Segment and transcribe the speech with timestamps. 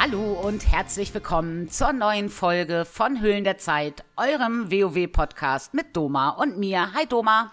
[0.00, 6.30] Hallo und herzlich willkommen zur neuen Folge von Hüllen der Zeit, eurem WoW-Podcast mit Doma
[6.30, 6.94] und mir.
[6.94, 7.50] Hi Doma.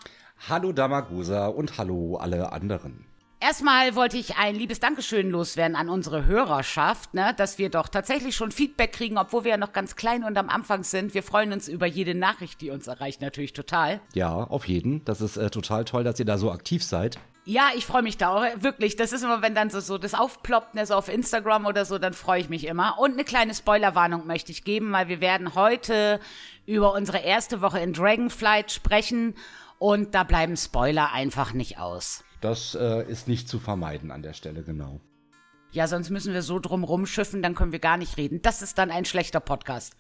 [0.47, 3.03] Hallo Damagusa und hallo alle anderen.
[3.39, 8.35] Erstmal wollte ich ein liebes Dankeschön loswerden an unsere Hörerschaft, ne, dass wir doch tatsächlich
[8.35, 11.15] schon Feedback kriegen, obwohl wir ja noch ganz klein und am Anfang sind.
[11.15, 14.01] Wir freuen uns über jede Nachricht, die uns erreicht, natürlich total.
[14.13, 15.03] Ja, auf jeden.
[15.03, 17.17] Das ist äh, total toll, dass ihr da so aktiv seid.
[17.47, 18.95] Ja, ich freue mich da auch, wirklich.
[18.95, 21.99] Das ist immer, wenn dann so, so das aufploppt, ne, so auf Instagram oder so,
[21.99, 22.97] dann freue ich mich immer.
[22.97, 26.19] Und eine kleine Spoilerwarnung möchte ich geben, weil wir werden heute
[26.65, 29.35] über unsere erste Woche in Dragonflight sprechen
[29.77, 32.23] und da bleiben Spoiler einfach nicht aus.
[32.41, 34.99] Das äh, ist nicht zu vermeiden an der Stelle, genau.
[35.71, 38.41] Ja, sonst müssen wir so drum rumschiffen, dann können wir gar nicht reden.
[38.41, 39.93] Das ist dann ein schlechter Podcast.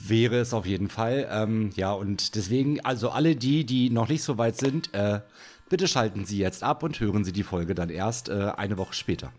[0.00, 1.28] Wäre es auf jeden Fall.
[1.30, 5.20] Ähm, ja, und deswegen, also alle die, die noch nicht so weit sind, äh,
[5.68, 8.94] bitte schalten Sie jetzt ab und hören Sie die Folge dann erst äh, eine Woche
[8.94, 9.32] später.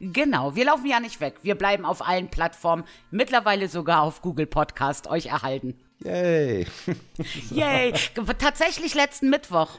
[0.00, 1.40] Genau, wir laufen ja nicht weg.
[1.42, 5.78] Wir bleiben auf allen Plattformen, mittlerweile sogar auf Google Podcast, euch erhalten.
[6.02, 6.66] Yay!
[7.50, 7.92] Yay!
[8.38, 9.78] Tatsächlich letzten Mittwoch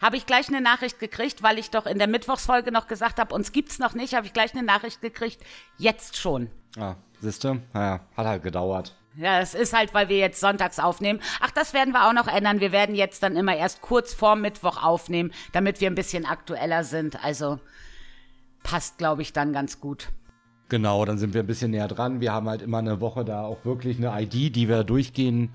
[0.00, 3.34] habe ich gleich eine Nachricht gekriegt, weil ich doch in der Mittwochsfolge noch gesagt habe,
[3.34, 5.42] uns gibt's noch nicht, habe ich gleich eine Nachricht gekriegt,
[5.78, 6.50] jetzt schon.
[6.78, 8.94] Ah, siehste, naja, hat halt gedauert.
[9.18, 11.20] Ja, es ist halt, weil wir jetzt sonntags aufnehmen.
[11.40, 12.60] Ach, das werden wir auch noch ändern.
[12.60, 16.84] Wir werden jetzt dann immer erst kurz vor Mittwoch aufnehmen, damit wir ein bisschen aktueller
[16.84, 17.24] sind.
[17.24, 17.58] Also
[18.62, 20.08] passt, glaube ich, dann ganz gut.
[20.68, 22.20] Genau, dann sind wir ein bisschen näher dran.
[22.20, 25.54] Wir haben halt immer eine Woche da auch wirklich eine ID, die wir durchgehen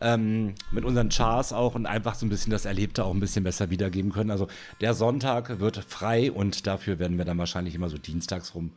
[0.00, 3.44] ähm, mit unseren Chars auch und einfach so ein bisschen das Erlebte auch ein bisschen
[3.44, 4.30] besser wiedergeben können.
[4.30, 4.48] Also
[4.80, 8.72] der Sonntag wird frei und dafür werden wir dann wahrscheinlich immer so dienstags rum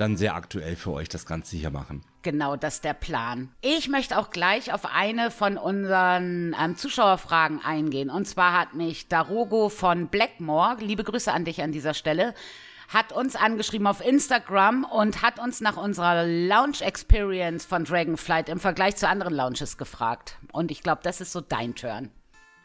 [0.00, 2.02] dann sehr aktuell für euch das Ganze hier machen.
[2.22, 3.50] Genau, das ist der Plan.
[3.60, 8.10] Ich möchte auch gleich auf eine von unseren ähm, Zuschauerfragen eingehen.
[8.10, 12.34] Und zwar hat mich Darogo von Blackmore, liebe Grüße an dich an dieser Stelle,
[12.88, 18.60] hat uns angeschrieben auf Instagram und hat uns nach unserer Launch Experience von Dragonflight im
[18.60, 20.38] Vergleich zu anderen Launches gefragt.
[20.52, 22.10] Und ich glaube, das ist so dein Turn.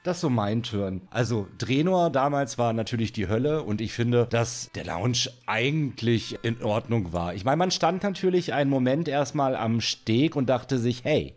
[0.04, 1.02] Das ist so mein Turn.
[1.12, 6.62] Also, Drenor damals war natürlich die Hölle und ich finde, dass der Lounge eigentlich in
[6.62, 7.34] Ordnung war.
[7.34, 11.36] Ich meine, man stand natürlich einen Moment erstmal am Steg und dachte sich, hey,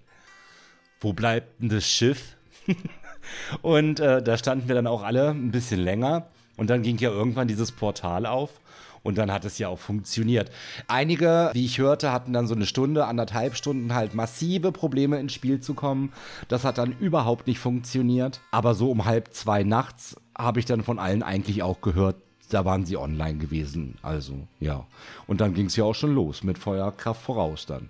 [1.00, 2.37] wo bleibt denn das Schiff?
[3.62, 6.27] und äh, da standen wir dann auch alle ein bisschen länger.
[6.56, 8.60] Und dann ging ja irgendwann dieses Portal auf
[9.06, 10.50] und dann hat es ja auch funktioniert.
[10.88, 15.32] Einige, wie ich hörte, hatten dann so eine Stunde, anderthalb Stunden halt massive Probleme ins
[15.32, 16.12] Spiel zu kommen.
[16.48, 18.40] Das hat dann überhaupt nicht funktioniert.
[18.50, 22.16] Aber so um halb zwei nachts habe ich dann von allen eigentlich auch gehört,
[22.50, 23.96] da waren sie online gewesen.
[24.02, 24.86] Also, ja.
[25.26, 27.88] Und dann ging es ja auch schon los mit Feuerkraft voraus dann.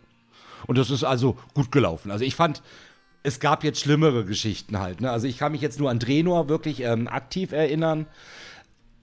[0.66, 2.10] Und das ist also gut gelaufen.
[2.10, 2.62] Also ich fand,
[3.22, 5.00] es gab jetzt schlimmere Geschichten halt.
[5.00, 5.10] Ne?
[5.10, 8.06] Also ich kann mich jetzt nur an Drenor wirklich ähm, aktiv erinnern.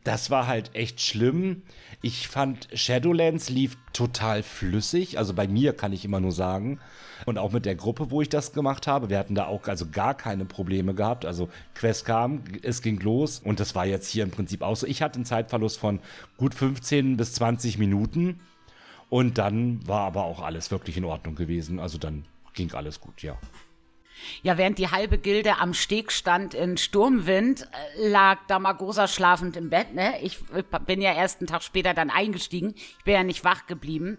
[0.03, 1.61] Das war halt echt schlimm.
[2.01, 5.17] Ich fand Shadowlands lief total flüssig.
[5.17, 6.79] Also bei mir kann ich immer nur sagen.
[7.25, 9.09] Und auch mit der Gruppe, wo ich das gemacht habe.
[9.09, 11.25] Wir hatten da auch also gar keine Probleme gehabt.
[11.25, 13.39] Also Quest kam, es ging los.
[13.39, 14.85] Und das war jetzt hier im Prinzip auch so.
[14.87, 15.99] Ich hatte einen Zeitverlust von
[16.35, 18.41] gut 15 bis 20 Minuten.
[19.09, 21.79] Und dann war aber auch alles wirklich in Ordnung gewesen.
[21.79, 23.37] Also dann ging alles gut, ja.
[24.41, 29.69] Ja, während die halbe Gilde am Steg stand in Sturmwind, äh, lag Damagosa schlafend im
[29.69, 29.93] Bett.
[29.93, 30.13] Ne?
[30.21, 30.39] Ich
[30.85, 32.73] bin ja erst einen Tag später dann eingestiegen.
[32.75, 34.17] Ich bin ja nicht wach geblieben.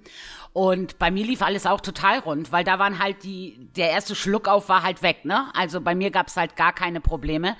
[0.52, 4.14] Und bei mir lief alles auch total rund, weil da waren halt die, der erste
[4.14, 5.48] Schluck auf war halt weg, ne?
[5.52, 7.56] Also bei mir gab's halt gar keine Probleme.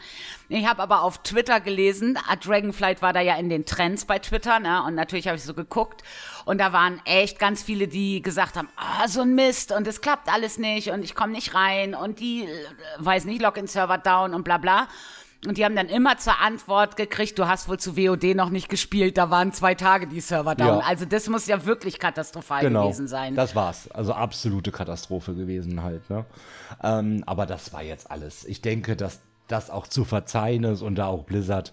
[0.48, 4.60] Ich habe aber auf Twitter gelesen, Dragonflight war da ja in den Trends bei Twitter,
[4.60, 4.84] ne?
[4.84, 6.04] Und natürlich habe ich so geguckt.
[6.44, 10.00] Und da waren echt ganz viele, die gesagt haben, ah, so ein Mist und es
[10.00, 12.48] klappt alles nicht und ich komme nicht rein und die, äh,
[12.98, 14.88] weiß nicht, Login-Server down und bla bla.
[15.46, 18.68] Und die haben dann immer zur Antwort gekriegt, du hast wohl zu WOD noch nicht
[18.68, 20.78] gespielt, da waren zwei Tage die Server down.
[20.78, 20.86] Ja.
[20.86, 23.34] Also das muss ja wirklich katastrophal genau, gewesen sein.
[23.34, 23.90] Das war's.
[23.90, 26.08] Also absolute Katastrophe gewesen halt.
[26.08, 26.24] Ne?
[26.82, 28.44] Ähm, aber das war jetzt alles.
[28.44, 31.72] Ich denke, dass das auch zu verzeihen ist und da auch Blizzard,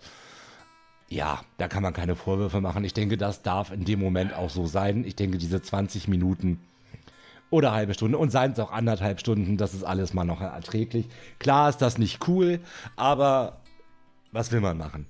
[1.11, 2.85] ja, da kann man keine Vorwürfe machen.
[2.85, 5.03] Ich denke, das darf in dem Moment auch so sein.
[5.05, 6.61] Ich denke, diese 20 Minuten
[7.49, 11.09] oder halbe Stunde und seien es auch anderthalb Stunden, das ist alles mal noch erträglich.
[11.37, 12.61] Klar ist das nicht cool,
[12.95, 13.57] aber
[14.31, 15.05] was will man machen?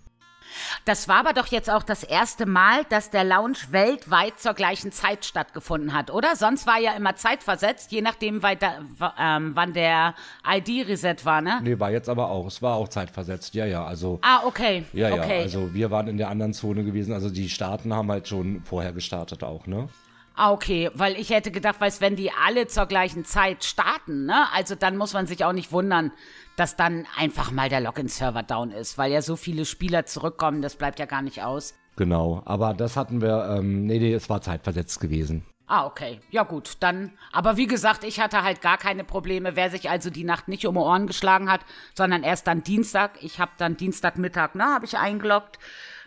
[0.86, 4.92] Das war aber doch jetzt auch das erste Mal, dass der Lounge weltweit zur gleichen
[4.92, 6.36] Zeit stattgefunden hat, oder?
[6.36, 8.80] Sonst war ja immer zeitversetzt, je nachdem, weiter,
[9.20, 10.16] ähm, wann der
[10.48, 11.60] ID-Reset war, ne?
[11.64, 12.48] Nee, war jetzt aber auch.
[12.48, 13.86] Es war auch zeitversetzt, ja, ja.
[13.86, 14.86] Also, ah, okay.
[14.94, 15.16] Ja, ja.
[15.16, 15.42] Okay.
[15.42, 17.14] Also wir waren in der anderen Zone gewesen.
[17.14, 19.90] Also die Staaten haben halt schon vorher gestartet auch, ne?
[20.36, 24.46] Ah, okay, weil ich hätte gedacht, weil wenn die alle zur gleichen Zeit starten, ne?
[24.54, 26.12] Also dann muss man sich auch nicht wundern,
[26.56, 30.76] dass dann einfach mal der Login-Server down ist, weil ja so viele Spieler zurückkommen, das
[30.76, 31.74] bleibt ja gar nicht aus.
[31.98, 35.44] Genau, aber das hatten wir, ähm, nee, nee, es war zeitversetzt gewesen.
[35.68, 36.20] Ah, okay.
[36.32, 37.12] Ja gut, dann.
[37.32, 39.56] Aber wie gesagt, ich hatte halt gar keine Probleme.
[39.56, 41.62] Wer sich also die Nacht nicht um die Ohren geschlagen hat,
[41.96, 43.12] sondern erst dann Dienstag.
[43.22, 45.60] Ich habe dann Dienstagmittag, ne, habe ich eingeloggt.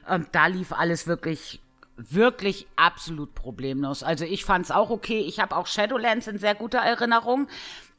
[0.07, 1.63] Und da lief alles wirklich,
[1.97, 4.03] wirklich absolut problemlos.
[4.03, 5.21] Also ich fand es auch okay.
[5.21, 7.49] Ich habe auch Shadowlands in sehr guter Erinnerung.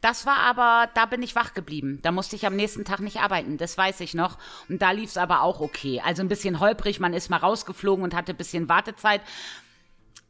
[0.01, 1.99] Das war aber, da bin ich wach geblieben.
[2.03, 4.37] Da musste ich am nächsten Tag nicht arbeiten, das weiß ich noch.
[4.69, 6.01] Und da lief es aber auch okay.
[6.05, 9.21] Also ein bisschen holprig, man ist mal rausgeflogen und hatte ein bisschen Wartezeit.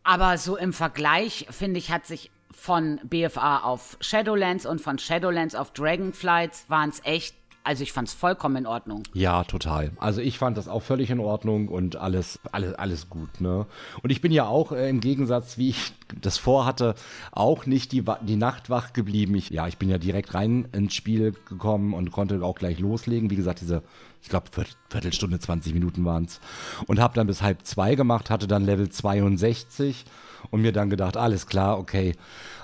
[0.03, 5.55] Aber so im Vergleich, finde ich, hat sich von BFA auf Shadowlands und von Shadowlands
[5.55, 7.35] auf Dragonflights waren es echt
[7.65, 9.03] also ich fand es vollkommen in Ordnung.
[9.13, 9.91] Ja, total.
[9.97, 13.41] Also ich fand das auch völlig in Ordnung und alles, alles, alles gut.
[13.41, 13.65] Ne?
[14.03, 16.93] Und ich bin ja auch äh, im Gegensatz, wie ich das vorhatte,
[17.31, 19.33] auch nicht die, die Nacht wach geblieben.
[19.33, 23.31] Ich, ja, ich bin ja direkt rein ins Spiel gekommen und konnte auch gleich loslegen.
[23.31, 23.81] Wie gesagt, diese,
[24.21, 24.45] ich glaube,
[24.89, 26.39] Viertelstunde, 20 Minuten waren es.
[26.85, 30.05] Und habe dann bis halb zwei gemacht, hatte dann Level 62
[30.51, 32.15] und mir dann gedacht, alles klar, okay.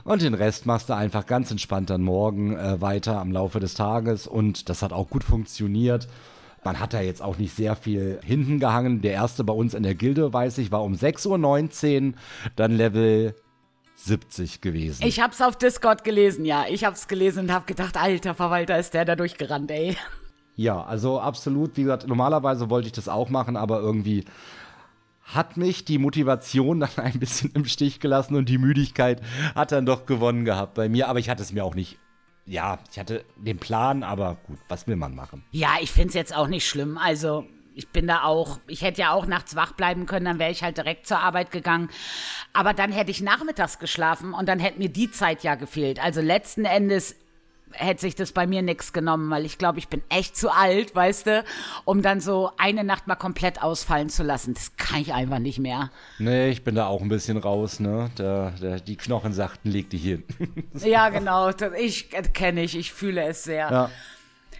[0.04, 3.74] Und den Rest machst du einfach ganz entspannt dann morgen äh, weiter am Laufe des
[3.74, 4.28] Tages.
[4.28, 6.08] Und das hat auch gut funktioniert.
[6.64, 9.02] Man hat da jetzt auch nicht sehr viel hinten gehangen.
[9.02, 12.14] Der erste bei uns in der Gilde, weiß ich, war um 6.19 Uhr,
[12.56, 13.36] dann Level
[13.96, 15.06] 70 gewesen.
[15.06, 16.66] Ich hab's auf Discord gelesen, ja.
[16.70, 19.96] Ich hab's gelesen und hab gedacht, alter Verwalter, ist der da durchgerannt, ey.
[20.56, 21.78] Ja, also absolut.
[21.78, 24.26] Wie gesagt, normalerweise wollte ich das auch machen, aber irgendwie
[25.34, 29.22] hat mich die Motivation dann ein bisschen im Stich gelassen und die Müdigkeit
[29.56, 31.08] hat dann doch gewonnen gehabt bei mir.
[31.08, 31.98] Aber ich hatte es mir auch nicht.
[32.46, 35.44] Ja, ich hatte den Plan, aber gut, was will man machen?
[35.52, 36.98] Ja, ich finde es jetzt auch nicht schlimm.
[36.98, 37.46] Also,
[37.76, 40.64] ich bin da auch, ich hätte ja auch nachts wach bleiben können, dann wäre ich
[40.64, 41.90] halt direkt zur Arbeit gegangen.
[42.52, 46.04] Aber dann hätte ich nachmittags geschlafen und dann hätte mir die Zeit ja gefehlt.
[46.04, 47.16] Also letzten Endes
[47.74, 50.96] hätte sich das bei mir nichts genommen, weil ich glaube, ich bin echt zu alt,
[50.96, 51.44] weißt du,
[51.86, 54.54] um dann so eine Nacht mal komplett ausfallen zu lassen.
[54.54, 55.90] Das kann ich einfach nicht mehr.
[56.20, 58.12] Nee, ich bin da auch ein bisschen raus, ne?
[58.18, 60.24] Der, der, die Knochen sagten, leg dich hin.
[60.74, 61.52] ja, genau.
[61.52, 63.72] Das, ich kenne ich, ich fühle es sehr.
[63.72, 63.90] Ja.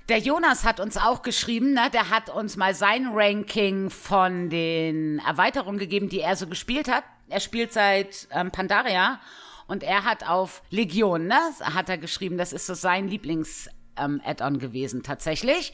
[0.10, 1.90] Der Jonas hat uns auch geschrieben, ne?
[1.94, 7.04] der hat uns mal sein Ranking von den Erweiterungen gegeben, die er so gespielt hat.
[7.30, 9.20] Er spielt seit ähm, Pandaria
[9.68, 14.60] und er hat auf Legion, ne, hat er geschrieben, das ist so sein Lieblings-Add-on ähm,
[14.60, 15.74] gewesen tatsächlich.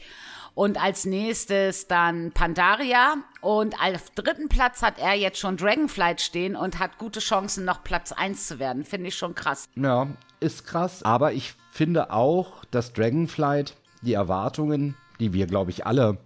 [0.54, 3.18] Und als nächstes dann Pandaria.
[3.40, 7.84] Und auf dritten Platz hat er jetzt schon Dragonflight stehen und hat gute Chancen, noch
[7.84, 8.82] Platz 1 zu werden.
[8.82, 9.68] Finde ich schon krass.
[9.76, 10.08] Ja,
[10.40, 11.04] ist krass.
[11.04, 16.18] Aber ich finde auch, dass Dragonflight die Erwartungen, die wir, glaube ich, alle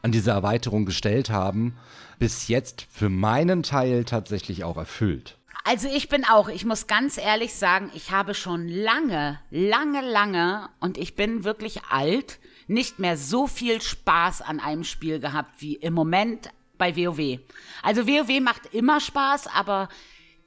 [0.00, 1.76] an diese Erweiterung gestellt haben,
[2.20, 5.38] bis jetzt für meinen Teil tatsächlich auch erfüllt.
[5.64, 10.68] Also ich bin auch, ich muss ganz ehrlich sagen, ich habe schon lange, lange, lange
[10.80, 15.74] und ich bin wirklich alt, nicht mehr so viel Spaß an einem Spiel gehabt wie
[15.76, 17.38] im Moment bei WoW.
[17.82, 19.88] Also WoW macht immer Spaß, aber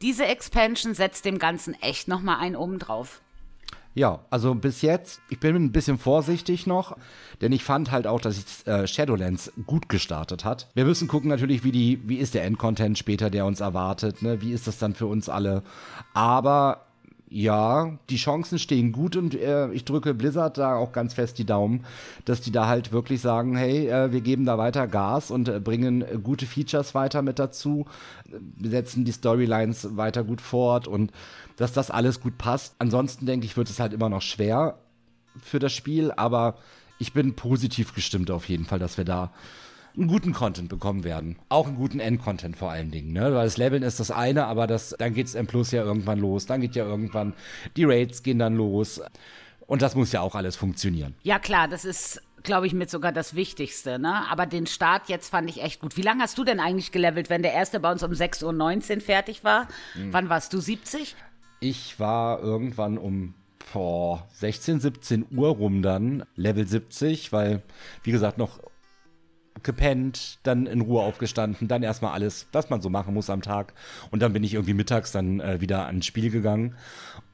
[0.02, 3.22] diese Expansion setzt dem Ganzen echt nochmal einen oben drauf.
[3.96, 6.98] Ja, also bis jetzt, ich bin ein bisschen vorsichtig noch,
[7.40, 10.68] denn ich fand halt auch, dass äh, Shadowlands gut gestartet hat.
[10.74, 14.42] Wir müssen gucken natürlich, wie, die, wie ist der Endcontent später, der uns erwartet, ne?
[14.42, 15.64] wie ist das dann für uns alle.
[16.14, 16.85] Aber
[17.36, 21.44] ja, die Chancen stehen gut und äh, ich drücke Blizzard da auch ganz fest die
[21.44, 21.84] Daumen,
[22.24, 25.60] dass die da halt wirklich sagen, hey, äh, wir geben da weiter Gas und äh,
[25.60, 27.88] bringen gute Features weiter mit dazu,
[28.26, 31.12] wir setzen die Storylines weiter gut fort und
[31.58, 32.76] dass das alles gut passt.
[32.80, 34.78] Ansonsten denke ich, wird es halt immer noch schwer
[35.44, 36.56] für das Spiel, aber
[37.00, 39.34] ich bin positiv gestimmt auf jeden Fall, dass wir da
[39.98, 41.38] einen guten Content bekommen werden.
[41.50, 43.14] Auch einen guten End-Content vor allen Dingen.
[43.14, 43.34] Ne?
[43.34, 46.20] Weil das Leveln ist das eine, aber das, dann geht es M Plus ja irgendwann
[46.20, 46.46] los.
[46.46, 47.34] Dann geht ja irgendwann,
[47.76, 49.02] die Raids gehen dann los.
[49.68, 51.16] Und das muss ja auch alles funktionieren.
[51.24, 54.00] Ja, klar, das ist, glaube ich, mit sogar das Wichtigste.
[54.00, 54.30] Ne?
[54.30, 55.98] Aber den Start jetzt fand ich echt gut.
[55.98, 59.02] Wie lange hast du denn eigentlich gelevelt, wenn der erste bei uns um 6.19 Uhr
[59.02, 59.68] fertig war?
[59.96, 60.14] Mhm.
[60.14, 61.16] Wann warst du 70?
[61.60, 63.34] Ich war irgendwann um
[63.66, 67.64] vor 16, 17 Uhr rum dann, Level 70, weil,
[68.04, 68.60] wie gesagt, noch
[69.64, 73.74] gepennt, dann in Ruhe aufgestanden, dann erstmal alles, was man so machen muss am Tag.
[74.12, 76.76] Und dann bin ich irgendwie mittags dann äh, wieder ans Spiel gegangen.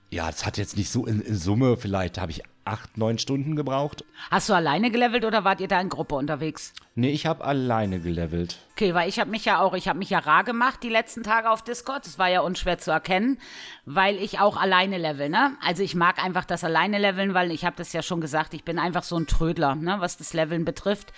[0.09, 3.55] Ja, das hat jetzt nicht so in, in Summe, vielleicht habe ich acht, neun Stunden
[3.55, 4.03] gebraucht.
[4.29, 6.73] Hast du alleine gelevelt oder wart ihr da in Gruppe unterwegs?
[6.95, 8.59] Nee, ich habe alleine gelevelt.
[8.73, 11.23] Okay, weil ich habe mich ja auch, ich habe mich ja rar gemacht die letzten
[11.23, 12.05] Tage auf Discord.
[12.05, 13.39] Das war ja unschwer zu erkennen,
[13.85, 15.55] weil ich auch alleine level, ne?
[15.65, 18.63] Also ich mag einfach das alleine leveln, weil ich habe das ja schon gesagt, ich
[18.63, 21.13] bin einfach so ein Trödler, ne, was das Leveln betrifft.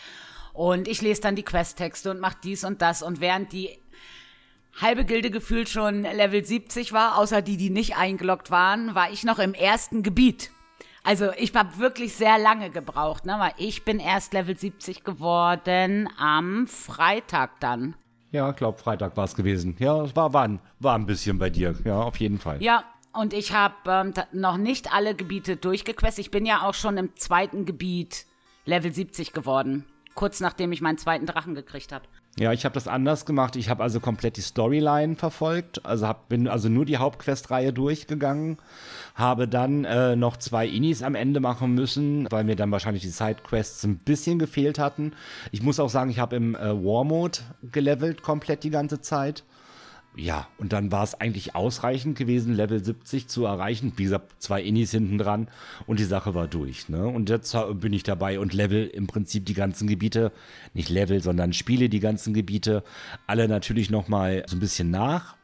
[0.54, 3.02] Und ich lese dann die Questtexte und mache dies und das.
[3.02, 3.70] Und während die
[4.80, 9.24] halbe Gilde gefühlt schon Level 70 war, außer die, die nicht eingeloggt waren, war ich
[9.24, 10.52] noch im ersten Gebiet.
[11.04, 13.36] Also ich habe wirklich sehr lange gebraucht, ne?
[13.38, 17.96] weil ich bin erst Level 70 geworden am Freitag dann.
[18.32, 19.76] Ja, glaub, Freitag war es gewesen.
[19.80, 21.76] Ja, es war, war, ein, war ein bisschen bei dir.
[21.84, 22.64] Ja, auf jeden Fall.
[22.64, 26.26] Ja, und ich habe ähm, noch nicht alle Gebiete durchgequestet.
[26.26, 28.26] Ich bin ja auch schon im zweiten Gebiet
[28.66, 29.86] Level 70 geworden.
[30.16, 32.06] Kurz nachdem ich meinen zweiten Drachen gekriegt habe.
[32.40, 33.56] Ja, ich habe das anders gemacht.
[33.56, 35.86] Ich habe also komplett die Storyline verfolgt.
[35.86, 38.58] Also hab, bin also nur die Hauptquestreihe durchgegangen.
[39.14, 43.10] Habe dann äh, noch zwei Inis am Ende machen müssen, weil mir dann wahrscheinlich die
[43.10, 45.14] Sidequests ein bisschen gefehlt hatten.
[45.52, 47.40] Ich muss auch sagen, ich habe im äh, War Mode
[47.72, 49.44] gelevelt komplett die ganze Zeit.
[50.16, 53.94] Ja, und dann war es eigentlich ausreichend gewesen, Level 70 zu erreichen.
[53.96, 55.48] Wie gesagt, zwei Innis hinten dran
[55.88, 56.88] und die Sache war durch.
[56.88, 57.08] Ne?
[57.08, 60.32] Und jetzt bin ich dabei und level im Prinzip die ganzen Gebiete,
[60.76, 62.84] nicht level, sondern spiele die ganzen Gebiete,
[63.26, 65.36] alle natürlich nochmal so ein bisschen nach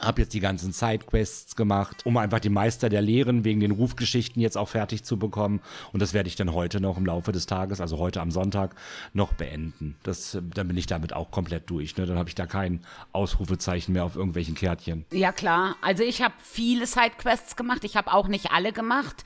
[0.00, 4.40] habe jetzt die ganzen Sidequests gemacht, um einfach die Meister der Lehren wegen den Rufgeschichten
[4.40, 5.60] jetzt auch fertig zu bekommen.
[5.92, 8.74] Und das werde ich dann heute noch im Laufe des Tages, also heute am Sonntag,
[9.12, 9.96] noch beenden.
[10.02, 11.96] Das, dann bin ich damit auch komplett durch.
[11.96, 12.06] Ne?
[12.06, 12.80] Dann habe ich da kein
[13.12, 15.04] Ausrufezeichen mehr auf irgendwelchen Kärtchen.
[15.12, 17.84] Ja klar, also ich habe viele Sidequests gemacht.
[17.84, 19.24] Ich habe auch nicht alle gemacht.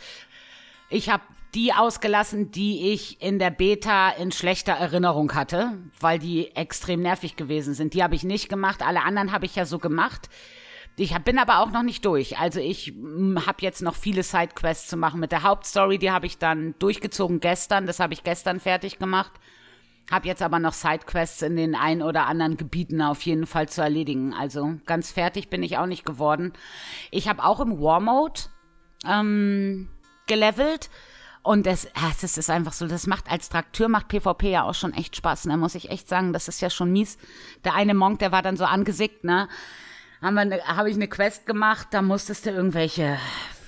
[0.88, 1.22] Ich habe
[1.54, 7.36] die ausgelassen, die ich in der Beta in schlechter Erinnerung hatte, weil die extrem nervig
[7.36, 7.94] gewesen sind.
[7.94, 8.82] Die habe ich nicht gemacht.
[8.82, 10.30] Alle anderen habe ich ja so gemacht.
[10.96, 12.38] Ich hab, bin aber auch noch nicht durch.
[12.38, 15.20] Also ich mm, habe jetzt noch viele Sidequests zu machen.
[15.20, 17.86] Mit der Hauptstory, die habe ich dann durchgezogen gestern.
[17.86, 19.32] Das habe ich gestern fertig gemacht.
[20.10, 23.80] Hab jetzt aber noch Sidequests in den ein oder anderen Gebieten auf jeden Fall zu
[23.80, 24.34] erledigen.
[24.34, 26.52] Also ganz fertig bin ich auch nicht geworden.
[27.10, 28.42] Ich habe auch im War Mode
[29.06, 29.88] ähm,
[30.26, 30.90] gelevelt.
[31.42, 31.88] Und das,
[32.20, 35.46] das ist einfach so, das macht als Trakteur macht PvP ja auch schon echt Spaß,
[35.46, 35.56] ne?
[35.56, 37.18] Muss ich echt sagen, das ist ja schon mies.
[37.64, 39.48] Der eine Monk, der war dann so angesickt, ne?
[40.22, 43.18] Haben wir ne, habe ich eine Quest gemacht, da musstest du irgendwelche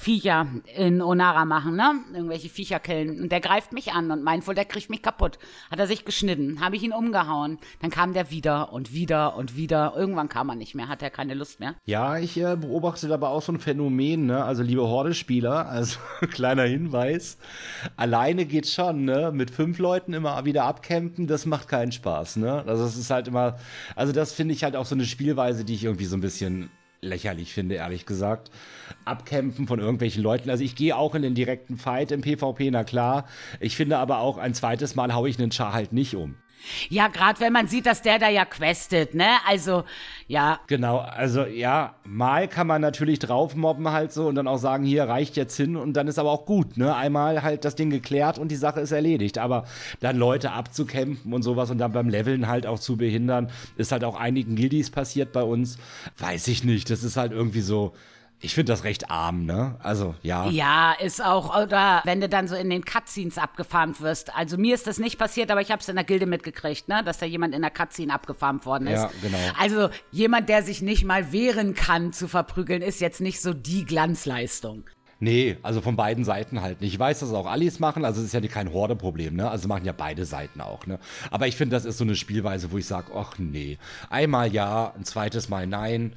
[0.05, 0.47] Viecher
[0.77, 1.95] in Onara machen, ne?
[2.13, 3.23] Irgendwelche Viecher killen.
[3.23, 5.39] Und der greift mich an und meint wohl, der kriegt mich kaputt.
[5.71, 6.61] Hat er sich geschnitten.
[6.61, 7.59] Habe ich ihn umgehauen.
[7.81, 9.95] Dann kam der wieder und wieder und wieder.
[9.97, 11.77] Irgendwann kam er nicht mehr, hat er keine Lust mehr.
[11.87, 14.45] Ja, ich äh, beobachte aber auch so ein Phänomen, ne?
[14.45, 15.99] Also, liebe Horde-Spieler, also
[16.33, 17.39] kleiner Hinweis.
[17.97, 19.33] Alleine geht schon, ne?
[19.33, 22.63] Mit fünf Leuten immer wieder abcampen, das macht keinen Spaß, ne?
[22.67, 23.57] Also, es ist halt immer,
[23.97, 26.69] also, das finde ich halt auch so eine Spielweise, die ich irgendwie so ein bisschen
[27.05, 28.51] lächerlich finde, ehrlich gesagt.
[29.05, 30.51] Abkämpfen von irgendwelchen Leuten.
[30.51, 33.27] Also ich gehe auch in den direkten Fight im PvP, na klar.
[33.61, 36.37] Ich finde aber auch ein zweites Mal haue ich einen Char halt nicht um.
[36.89, 39.27] Ja, gerade wenn man sieht, dass der da ja questet, ne?
[39.47, 39.85] Also,
[40.27, 40.61] ja.
[40.67, 44.85] Genau, also ja, mal kann man natürlich drauf mobben halt so und dann auch sagen,
[44.85, 46.95] hier reicht jetzt hin und dann ist aber auch gut, ne?
[46.95, 49.39] Einmal halt das Ding geklärt und die Sache ist erledigt.
[49.39, 49.65] Aber
[50.01, 54.05] dann Leute abzukämpfen und sowas und dann beim Leveln halt auch zu behindern, ist halt
[54.05, 55.79] auch einigen Guildies passiert bei uns.
[56.19, 56.91] Weiß ich nicht.
[56.91, 57.93] Das ist halt irgendwie so
[58.45, 59.77] ich finde das recht arm, ne?
[59.81, 60.49] Also, ja.
[60.51, 64.35] Ja, ist auch, oder wenn du dann so in den Cutscenes abgefarmt wirst.
[64.37, 67.03] Also mir ist das nicht passiert, aber ich habe es in der Gilde mitgekriegt, ne?
[67.05, 69.01] Dass da jemand in der Cutscene abgefarmt worden ist.
[69.01, 69.39] Ja, genau.
[69.59, 73.85] Also jemand, der sich nicht mal wehren kann zu verprügeln, ist jetzt nicht so die
[73.85, 74.85] Glanzleistung.
[75.21, 76.93] Nee, also von beiden Seiten halt nicht.
[76.93, 79.49] Ich weiß, dass auch Allies machen, also es ist ja kein Horde-Problem, ne?
[79.51, 80.99] Also machen ja beide Seiten auch, ne?
[81.31, 83.79] Aber ich finde, das ist so eine Spielweise, wo ich sage, ach nee,
[84.11, 86.15] einmal ja, ein zweites Mal nein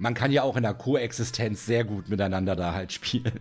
[0.00, 3.38] man kann ja auch in der Koexistenz sehr gut miteinander da halt spielen.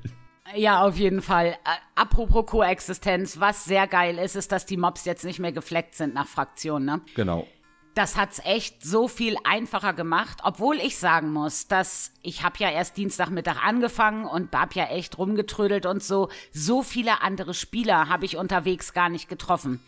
[0.56, 1.48] Ja, auf jeden Fall.
[1.48, 1.56] Äh,
[1.96, 6.14] apropos Koexistenz, was sehr geil ist, ist, dass die Mobs jetzt nicht mehr gefleckt sind
[6.14, 7.02] nach Fraktionen, ne?
[7.16, 7.48] Genau
[7.96, 12.70] das hat's echt so viel einfacher gemacht, obwohl ich sagen muss, dass ich habe ja
[12.70, 16.30] erst Dienstagmittag angefangen und hab ja echt rumgetrödelt und so.
[16.54, 19.82] So viele andere Spieler habe ich unterwegs gar nicht getroffen.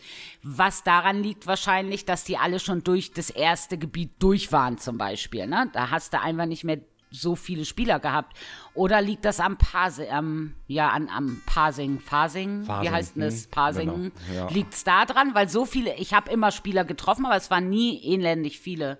[0.44, 4.98] Was daran liegt wahrscheinlich, dass die alle schon durch das erste Gebiet durch waren zum
[4.98, 5.48] Beispiel.
[5.48, 5.70] Ne?
[5.74, 6.80] Da hast du einfach nicht mehr
[7.12, 8.36] so viele Spieler gehabt?
[8.74, 13.44] Oder liegt das am Parsing, ähm, ja, an, am Parsing, Phasing, wie heißt denn das?
[13.44, 13.90] Hm, Parsing.
[13.90, 14.50] Genau, ja.
[14.50, 15.36] Liegt es da dran?
[15.36, 18.98] Weil so viele, ich habe immer Spieler getroffen, aber es waren nie ähnlich viele.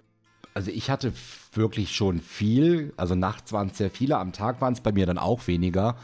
[0.54, 1.14] Also ich hatte
[1.54, 5.06] wirklich schon viel, also nachts waren es sehr viele, am Tag waren es bei mir
[5.06, 5.96] dann auch weniger.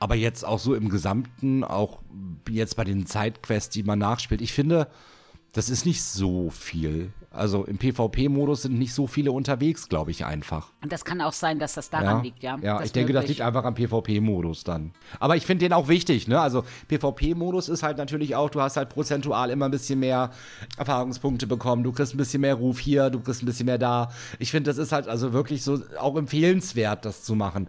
[0.00, 2.00] Aber jetzt auch so im Gesamten, auch
[2.48, 4.88] jetzt bei den Zeitquests, die man nachspielt, ich finde,
[5.52, 7.12] das ist nicht so viel.
[7.34, 10.68] Also im PvP-Modus sind nicht so viele unterwegs, glaube ich einfach.
[10.82, 12.58] Und das kann auch sein, dass das daran ja, liegt, ja.
[12.62, 14.92] Ja, das ich denke, das liegt einfach am PvP-Modus dann.
[15.18, 16.40] Aber ich finde den auch wichtig, ne?
[16.40, 20.30] Also PvP-Modus ist halt natürlich auch, du hast halt prozentual immer ein bisschen mehr
[20.76, 24.12] Erfahrungspunkte bekommen, du kriegst ein bisschen mehr Ruf hier, du kriegst ein bisschen mehr da.
[24.38, 27.68] Ich finde, das ist halt also wirklich so auch empfehlenswert, das zu machen.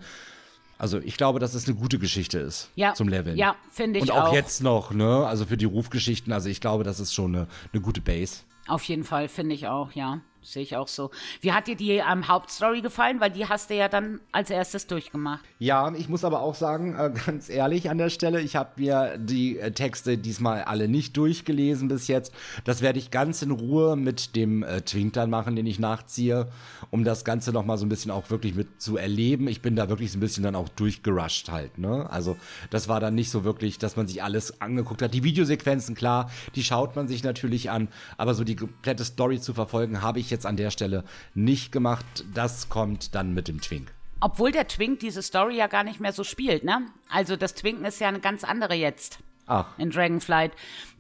[0.78, 3.38] Also ich glaube, dass es eine gute Geschichte ist ja, zum Leveln.
[3.38, 4.16] Ja, finde ich auch.
[4.16, 5.26] Und auch, auch jetzt noch, ne?
[5.26, 8.42] Also für die Rufgeschichten, also ich glaube, das ist schon eine, eine gute Base.
[8.68, 10.22] Auf jeden Fall, finde ich auch, ja.
[10.46, 11.12] Sehe ich auch so.
[11.42, 13.20] Wie hat dir die ähm, Hauptstory gefallen?
[13.20, 15.44] Weil die hast du ja dann als erstes durchgemacht.
[15.60, 19.18] Ja, ich muss aber auch sagen, äh, ganz ehrlich an der Stelle, ich habe mir
[19.18, 22.34] die äh, Texte diesmal alle nicht durchgelesen bis jetzt.
[22.64, 26.48] Das werde ich ganz in Ruhe mit dem äh, Twink dann machen, den ich nachziehe,
[26.92, 29.48] um das Ganze nochmal so ein bisschen auch wirklich mit zu erleben.
[29.48, 32.10] Ich bin da wirklich so ein bisschen dann auch durchgerusht halt, ne?
[32.10, 32.38] Also
[32.70, 35.14] das war dann nicht so wirklich, dass man sich alles angeguckt hat.
[35.14, 37.88] Die Videosequenzen, klar, die schaut man sich natürlich an,
[38.18, 41.04] aber so die komplette Story zu verfolgen, habe ich jetzt an der Stelle
[41.36, 42.26] nicht gemacht.
[42.34, 43.94] Das kommt dann mit dem Twink.
[44.20, 46.88] Obwohl der Twink diese Story ja gar nicht mehr so spielt, ne?
[47.10, 49.20] Also das Twinken ist ja eine ganz andere jetzt.
[49.46, 49.68] Ach.
[49.78, 50.52] In Dragonflight.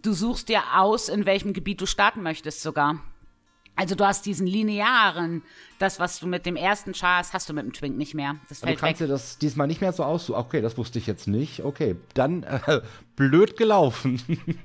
[0.03, 2.99] Du suchst dir aus, in welchem Gebiet du starten möchtest sogar.
[3.75, 5.41] Also du hast diesen linearen,
[5.79, 8.35] das, was du mit dem ersten Char hast, hast du mit dem Twink nicht mehr.
[8.47, 9.07] Das fällt du kannst weg.
[9.07, 10.39] dir das diesmal nicht mehr so aussuchen.
[10.39, 11.63] Okay, das wusste ich jetzt nicht.
[11.63, 12.81] Okay, dann äh,
[13.15, 14.21] blöd gelaufen.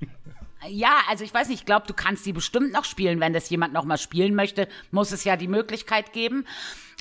[0.68, 3.48] Ja, also ich weiß nicht, ich glaube, du kannst die bestimmt noch spielen, wenn das
[3.48, 6.46] jemand noch mal spielen möchte, muss es ja die Möglichkeit geben.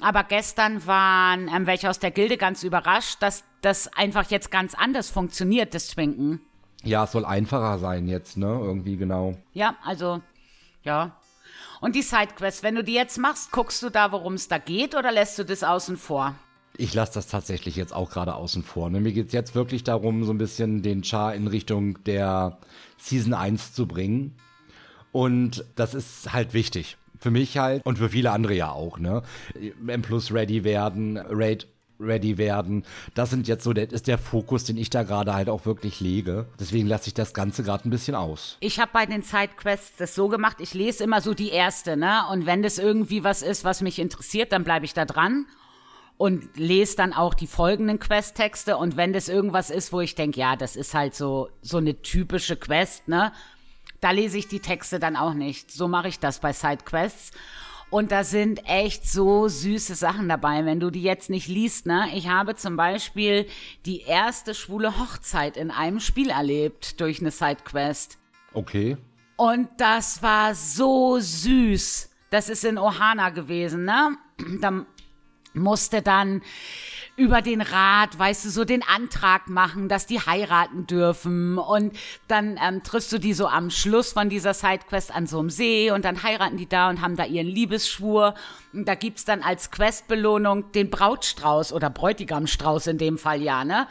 [0.02, 4.74] Aber gestern waren ähm, welche aus der Gilde ganz überrascht, dass das einfach jetzt ganz
[4.76, 6.42] anders funktioniert, das Twinken.
[6.84, 8.48] Ja, es soll einfacher sein jetzt, ne?
[8.48, 9.36] Irgendwie genau.
[9.54, 10.22] Ja, also,
[10.84, 11.18] ja.
[11.82, 14.96] Und die Sidequests, wenn du die jetzt machst, guckst du da, worum es da geht,
[14.96, 16.36] oder lässt du das außen vor?
[16.80, 18.90] Ich lasse das tatsächlich jetzt auch gerade außen vor.
[18.90, 19.02] Ne?
[19.02, 22.58] Mir geht es jetzt wirklich darum, so ein bisschen den Char in Richtung der
[22.98, 24.36] Season 1 zu bringen.
[25.12, 26.96] Und das ist halt wichtig.
[27.20, 29.24] Für mich halt und für viele andere ja auch, ne?
[29.86, 31.68] M Plus ready werden, Raid
[32.00, 32.86] ready werden.
[33.14, 36.00] Das sind jetzt so, der ist der Fokus, den ich da gerade halt auch wirklich
[36.00, 36.46] lege.
[36.62, 38.56] Deswegen lasse ich das Ganze gerade ein bisschen aus.
[38.62, 42.22] Ich habe bei den Sidequests das so gemacht, ich lese immer so die erste, ne?
[42.32, 45.46] Und wenn das irgendwie was ist, was mich interessiert, dann bleibe ich da dran
[46.20, 50.38] und lese dann auch die folgenden Questtexte und wenn das irgendwas ist, wo ich denke,
[50.38, 53.32] ja, das ist halt so so eine typische Quest, ne?
[54.02, 55.72] Da lese ich die Texte dann auch nicht.
[55.72, 57.32] So mache ich das bei Sidequests.
[57.90, 62.10] Und da sind echt so süße Sachen dabei, wenn du die jetzt nicht liest, ne?
[62.14, 63.48] Ich habe zum Beispiel
[63.86, 68.18] die erste schwule Hochzeit in einem Spiel erlebt durch eine Sidequest.
[68.52, 68.98] Okay.
[69.38, 72.10] Und das war so süß.
[72.30, 74.18] Das ist in Ohana gewesen, ne?
[74.60, 74.86] Da
[75.54, 76.42] musste dann
[77.16, 81.58] über den Rat, weißt du, so den Antrag machen, dass die heiraten dürfen.
[81.58, 85.50] Und dann ähm, triffst du die so am Schluss von dieser Sidequest an so einem
[85.50, 88.36] See und dann heiraten die da und haben da ihren Liebesschwur.
[88.72, 93.88] Und da gibt's dann als Questbelohnung den Brautstrauß oder Bräutigamstrauß in dem Fall ja, ne?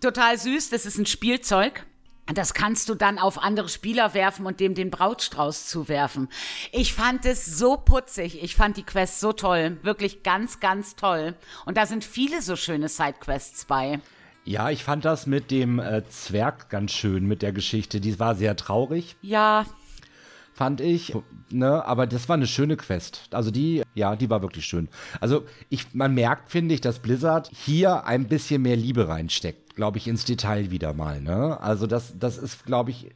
[0.00, 1.86] Total süß, das ist ein Spielzeug.
[2.32, 6.28] Das kannst du dann auf andere Spieler werfen und dem den Brautstrauß zuwerfen.
[6.72, 8.42] Ich fand es so putzig.
[8.42, 9.76] Ich fand die Quest so toll.
[9.82, 11.34] Wirklich ganz, ganz toll.
[11.66, 14.00] Und da sind viele so schöne Sidequests bei.
[14.46, 18.00] Ja, ich fand das mit dem äh, Zwerg ganz schön mit der Geschichte.
[18.00, 19.16] Die war sehr traurig.
[19.20, 19.66] Ja.
[20.54, 21.14] Fand ich.
[21.50, 23.28] Ne, aber das war eine schöne Quest.
[23.32, 24.88] Also die, ja, die war wirklich schön.
[25.20, 29.98] Also ich, man merkt, finde ich, dass Blizzard hier ein bisschen mehr Liebe reinsteckt glaube
[29.98, 31.20] ich, ins Detail wieder mal.
[31.20, 31.60] Ne?
[31.60, 33.10] Also das, das ist, glaube ich,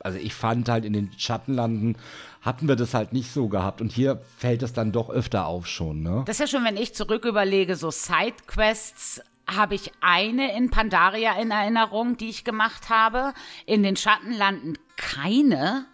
[0.00, 1.96] also ich fand halt in den Schattenlanden
[2.42, 5.66] hatten wir das halt nicht so gehabt und hier fällt es dann doch öfter auf
[5.66, 6.02] schon.
[6.02, 6.22] Ne?
[6.26, 11.40] Das ist ja schon, wenn ich zurück überlege, so Sidequests habe ich eine in Pandaria
[11.40, 13.32] in Erinnerung, die ich gemacht habe.
[13.66, 15.86] In den Schattenlanden keine.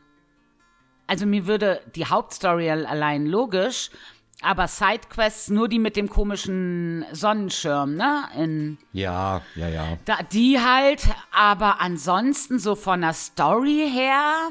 [1.07, 3.91] Also mir würde die Hauptstory allein logisch,
[4.43, 8.25] aber Sidequests nur die mit dem komischen Sonnenschirm, ne?
[8.37, 9.99] In, ja, ja, ja.
[10.05, 14.51] Da, die halt, aber ansonsten so von der Story her.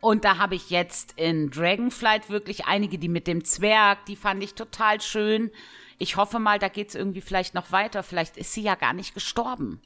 [0.00, 4.42] Und da habe ich jetzt in Dragonflight wirklich einige, die mit dem Zwerg, die fand
[4.42, 5.50] ich total schön.
[5.98, 8.02] Ich hoffe mal, da geht's irgendwie vielleicht noch weiter.
[8.02, 9.80] Vielleicht ist sie ja gar nicht gestorben.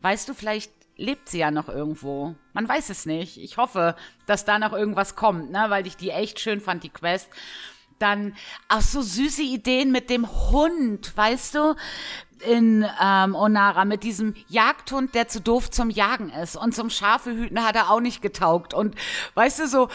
[0.00, 2.34] Weißt du, vielleicht lebt sie ja noch irgendwo.
[2.54, 3.38] Man weiß es nicht.
[3.38, 5.66] Ich hoffe, dass da noch irgendwas kommt, ne?
[5.68, 7.28] Weil ich die echt schön fand, die Quest.
[7.98, 8.34] Dann
[8.68, 11.74] auch so süße Ideen mit dem Hund, weißt du?
[12.40, 16.54] in ähm, Onara mit diesem Jagdhund, der zu doof zum Jagen ist.
[16.56, 18.74] Und zum Schafehüten hat er auch nicht getaugt.
[18.74, 18.94] Und
[19.34, 19.88] weißt du, so,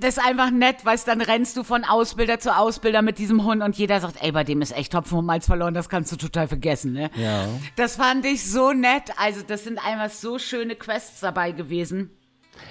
[0.00, 3.62] das ist einfach nett, weißt dann rennst du von Ausbilder zu Ausbilder mit diesem Hund
[3.62, 6.16] und jeder sagt, ey, bei dem ist echt Topfen und Malz verloren, das kannst du
[6.16, 7.10] total vergessen, ne?
[7.16, 7.48] Ja.
[7.76, 9.10] Das fand ich so nett.
[9.16, 12.10] Also, das sind einfach so schöne Quests dabei gewesen.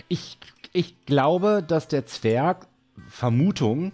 [0.08, 0.38] Ich,
[0.72, 2.68] ich glaube, dass der Zwerg
[3.10, 3.92] Vermutung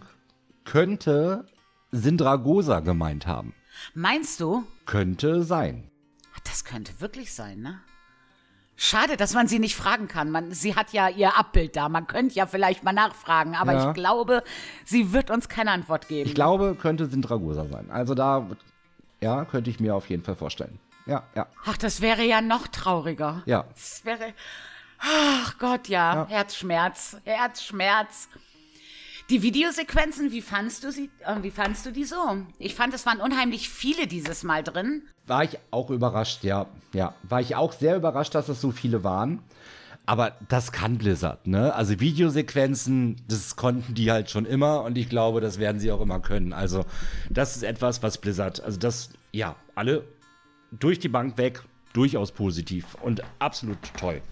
[0.69, 1.45] könnte
[1.91, 3.55] Sindragosa gemeint haben.
[3.95, 4.63] Meinst du?
[4.85, 5.89] Könnte sein.
[6.43, 7.79] Das könnte wirklich sein, ne?
[8.75, 10.29] Schade, dass man sie nicht fragen kann.
[10.29, 11.89] Man, sie hat ja ihr Abbild da.
[11.89, 13.87] Man könnte ja vielleicht mal nachfragen, aber ja.
[13.89, 14.43] ich glaube,
[14.85, 16.29] sie wird uns keine Antwort geben.
[16.29, 17.89] Ich glaube, könnte Sindragosa sein.
[17.89, 18.47] Also da,
[19.21, 20.79] ja, könnte ich mir auf jeden Fall vorstellen.
[21.07, 21.47] Ja, ja.
[21.65, 23.41] Ach, das wäre ja noch trauriger.
[23.47, 23.65] Ja.
[23.73, 24.33] Das wäre,
[24.99, 26.13] ach Gott, ja.
[26.13, 26.27] ja.
[26.27, 28.29] Herzschmerz, Herzschmerz.
[29.29, 32.17] Die Videosequenzen, wie fandst du sie, äh, wie fandst du die so?
[32.57, 35.03] Ich fand, es waren unheimlich viele dieses Mal drin.
[35.27, 36.65] War ich auch überrascht, ja.
[36.93, 39.43] Ja, war ich auch sehr überrascht, dass es so viele waren.
[40.07, 41.75] Aber das kann Blizzard, ne?
[41.75, 46.01] Also Videosequenzen, das konnten die halt schon immer und ich glaube, das werden sie auch
[46.01, 46.51] immer können.
[46.51, 46.83] Also
[47.29, 50.05] das ist etwas, was Blizzard, also das, ja, alle
[50.71, 51.61] durch die Bank weg,
[51.93, 54.23] durchaus positiv und absolut toll.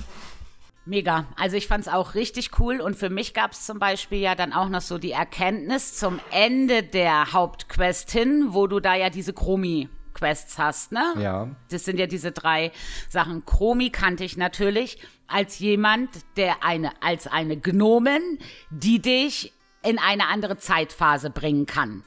[0.88, 1.26] Mega.
[1.36, 4.36] Also ich fand es auch richtig cool und für mich gab es zum Beispiel ja
[4.36, 9.10] dann auch noch so die Erkenntnis zum Ende der Hauptquest hin, wo du da ja
[9.10, 11.14] diese Chromi Quests hast, ne?
[11.20, 11.50] Ja.
[11.70, 12.72] Das sind ja diese drei
[13.10, 13.46] Sachen.
[13.46, 14.98] Chromi kannte ich natürlich
[15.28, 18.40] als jemand, der eine, als eine Gnomen,
[18.72, 22.04] die dich in eine andere Zeitphase bringen kann.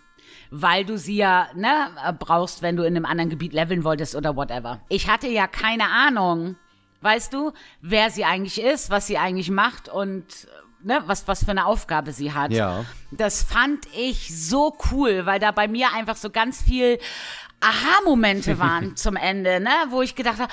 [0.51, 4.35] Weil du sie ja, ne, brauchst, wenn du in einem anderen Gebiet leveln wolltest oder
[4.35, 4.81] whatever.
[4.89, 6.57] Ich hatte ja keine Ahnung,
[7.01, 10.25] weißt du, wer sie eigentlich ist, was sie eigentlich macht und
[10.83, 12.53] ne, was, was für eine Aufgabe sie hat.
[12.53, 12.85] Ja.
[13.11, 16.99] Das fand ich so cool, weil da bei mir einfach so ganz viel
[17.61, 20.53] Aha-Momente waren zum Ende, ne, wo ich gedacht habe,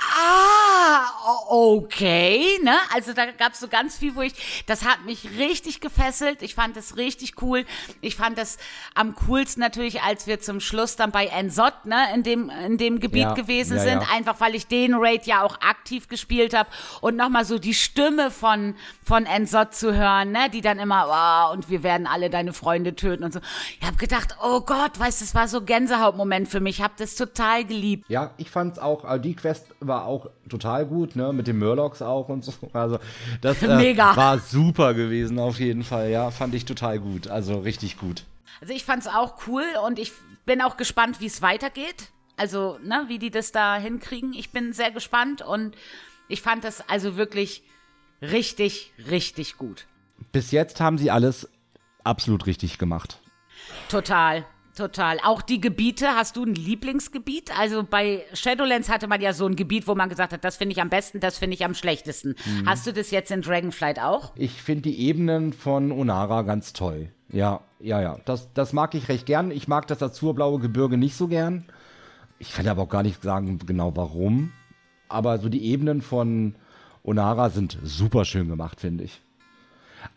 [0.00, 1.10] ah,
[1.48, 2.74] okay, ne?
[2.94, 6.42] Also da gab es so ganz viel, wo ich, das hat mich richtig gefesselt.
[6.42, 7.64] Ich fand es richtig cool.
[8.00, 8.58] Ich fand es
[8.94, 13.00] am coolsten natürlich, als wir zum Schluss dann bei Ensot, ne, in dem, in dem
[13.00, 14.02] Gebiet Ja, gewesen ja, sind.
[14.02, 14.08] ja.
[14.14, 16.68] Einfach weil ich den Raid ja auch aktiv gespielt habe
[17.00, 21.52] und nochmal so die Stimme von, von Ensot zu hören, ne, die dann immer, oh,
[21.54, 23.40] und wir werden alle deine Freunde töten und so.
[23.80, 26.78] Ich habe gedacht, oh Gott, weißt du, das war so Gänsehautmoment für mich.
[26.78, 28.04] Ich habe das total geliebt.
[28.08, 32.02] Ja, ich fand's auch, also die Quest war auch total gut, ne, mit den Murlocs
[32.02, 32.52] auch und so.
[32.72, 32.98] Also
[33.40, 34.16] das äh, Mega.
[34.16, 38.24] war super gewesen auf jeden Fall, ja, fand ich total gut, also richtig gut.
[38.60, 40.12] Also ich fand's auch cool und ich
[40.46, 42.08] bin auch gespannt, wie es weitergeht.
[42.36, 44.32] Also, ne, wie die das da hinkriegen.
[44.32, 45.76] Ich bin sehr gespannt und
[46.28, 47.62] ich fand das also wirklich
[48.22, 49.86] richtig, richtig gut.
[50.32, 51.48] Bis jetzt haben sie alles
[52.04, 53.20] absolut richtig gemacht.
[53.88, 54.44] Total.
[54.78, 55.18] Total.
[55.24, 57.50] Auch die Gebiete, hast du ein Lieblingsgebiet?
[57.58, 60.72] Also bei Shadowlands hatte man ja so ein Gebiet, wo man gesagt hat, das finde
[60.72, 62.36] ich am besten, das finde ich am schlechtesten.
[62.64, 64.30] Hast du das jetzt in Dragonflight auch?
[64.36, 67.10] Ich finde die Ebenen von Onara ganz toll.
[67.28, 68.18] Ja, ja, ja.
[68.24, 69.50] Das, das mag ich recht gern.
[69.50, 71.64] Ich mag das azurblaue Gebirge nicht so gern.
[72.38, 74.52] Ich kann aber auch gar nicht sagen genau warum.
[75.08, 76.54] Aber so die Ebenen von
[77.02, 79.20] Onara sind super schön gemacht, finde ich.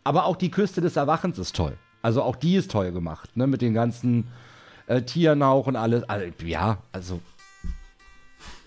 [0.03, 1.79] Aber auch die Küste des Erwachens ist toll.
[2.03, 3.47] Also auch die ist toll gemacht, ne?
[3.47, 4.27] Mit den ganzen
[4.87, 6.03] äh, Tieren auch und alles.
[6.03, 7.19] Also, ja, also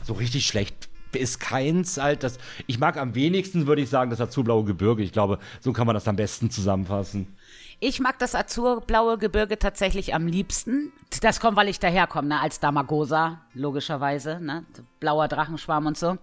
[0.02, 2.22] so richtig schlecht ist keins halt.
[2.22, 5.02] Das, ich mag am wenigsten, würde ich sagen, das azurblaue Gebirge.
[5.02, 7.36] Ich glaube, so kann man das am besten zusammenfassen.
[7.80, 10.92] Ich mag das azurblaue Gebirge tatsächlich am liebsten.
[11.20, 14.64] Das kommt, weil ich daherkomme, ne, als Damagosa, logischerweise, ne,
[15.00, 16.16] blauer Drachenschwarm und so.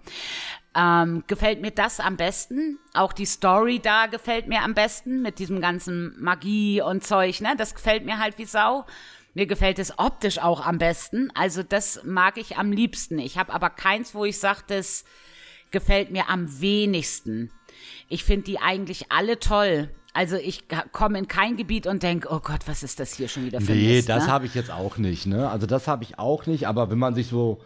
[0.73, 2.79] Ähm, gefällt mir das am besten.
[2.93, 7.53] Auch die Story da gefällt mir am besten mit diesem ganzen Magie und Zeug, ne,
[7.57, 8.85] das gefällt mir halt wie Sau.
[9.33, 11.29] Mir gefällt es optisch auch am besten.
[11.33, 13.17] Also das mag ich am liebsten.
[13.19, 15.05] Ich habe aber keins, wo ich sage, das
[15.71, 17.49] gefällt mir am wenigsten.
[18.09, 19.89] Ich finde die eigentlich alle toll.
[20.13, 23.45] Also ich komme in kein Gebiet und denke, oh Gott, was ist das hier schon
[23.45, 24.31] wieder für ein Nee, Mist, das ne?
[24.31, 25.49] habe ich jetzt auch nicht, ne?
[25.49, 27.61] Also das habe ich auch nicht, aber wenn man sich so,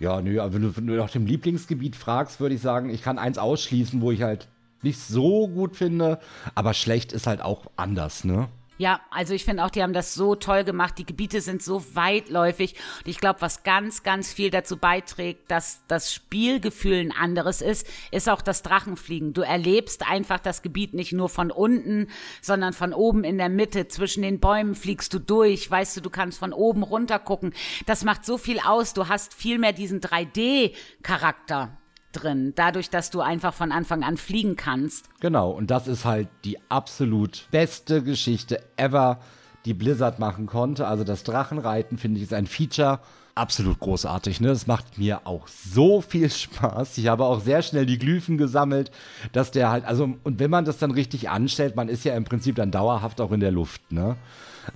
[0.00, 3.02] ja, nö, aber wenn du, wenn du nach dem Lieblingsgebiet fragst, würde ich sagen, ich
[3.02, 4.48] kann eins ausschließen, wo ich halt
[4.82, 6.18] nicht so gut finde,
[6.56, 8.48] aber schlecht ist halt auch anders, ne?
[8.76, 10.98] Ja, also ich finde auch, die haben das so toll gemacht.
[10.98, 12.74] Die Gebiete sind so weitläufig.
[12.98, 17.86] Und ich glaube, was ganz, ganz viel dazu beiträgt, dass das Spielgefühl ein anderes ist,
[18.10, 19.32] ist auch das Drachenfliegen.
[19.32, 22.08] Du erlebst einfach das Gebiet nicht nur von unten,
[22.40, 23.86] sondern von oben in der Mitte.
[23.86, 25.70] Zwischen den Bäumen fliegst du durch.
[25.70, 27.54] Weißt du, du kannst von oben runter gucken.
[27.86, 28.92] Das macht so viel aus.
[28.92, 31.78] Du hast viel mehr diesen 3D-Charakter
[32.14, 32.52] drin.
[32.56, 35.08] Dadurch, dass du einfach von Anfang an fliegen kannst.
[35.20, 39.20] Genau, und das ist halt die absolut beste Geschichte ever,
[39.64, 40.86] die Blizzard machen konnte.
[40.86, 43.00] Also das Drachenreiten, finde ich, ist ein Feature.
[43.36, 44.50] Absolut großartig, ne?
[44.50, 46.96] Es macht mir auch so viel Spaß.
[46.98, 48.92] Ich habe auch sehr schnell die Glyphen gesammelt,
[49.32, 52.24] dass der halt, also, und wenn man das dann richtig anstellt, man ist ja im
[52.24, 54.14] Prinzip dann dauerhaft auch in der Luft, ne?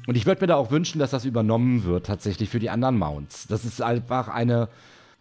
[0.08, 2.98] Und ich würde mir da auch wünschen, dass das übernommen wird, tatsächlich für die anderen
[2.98, 3.46] Mounts.
[3.46, 4.68] Das ist einfach eine,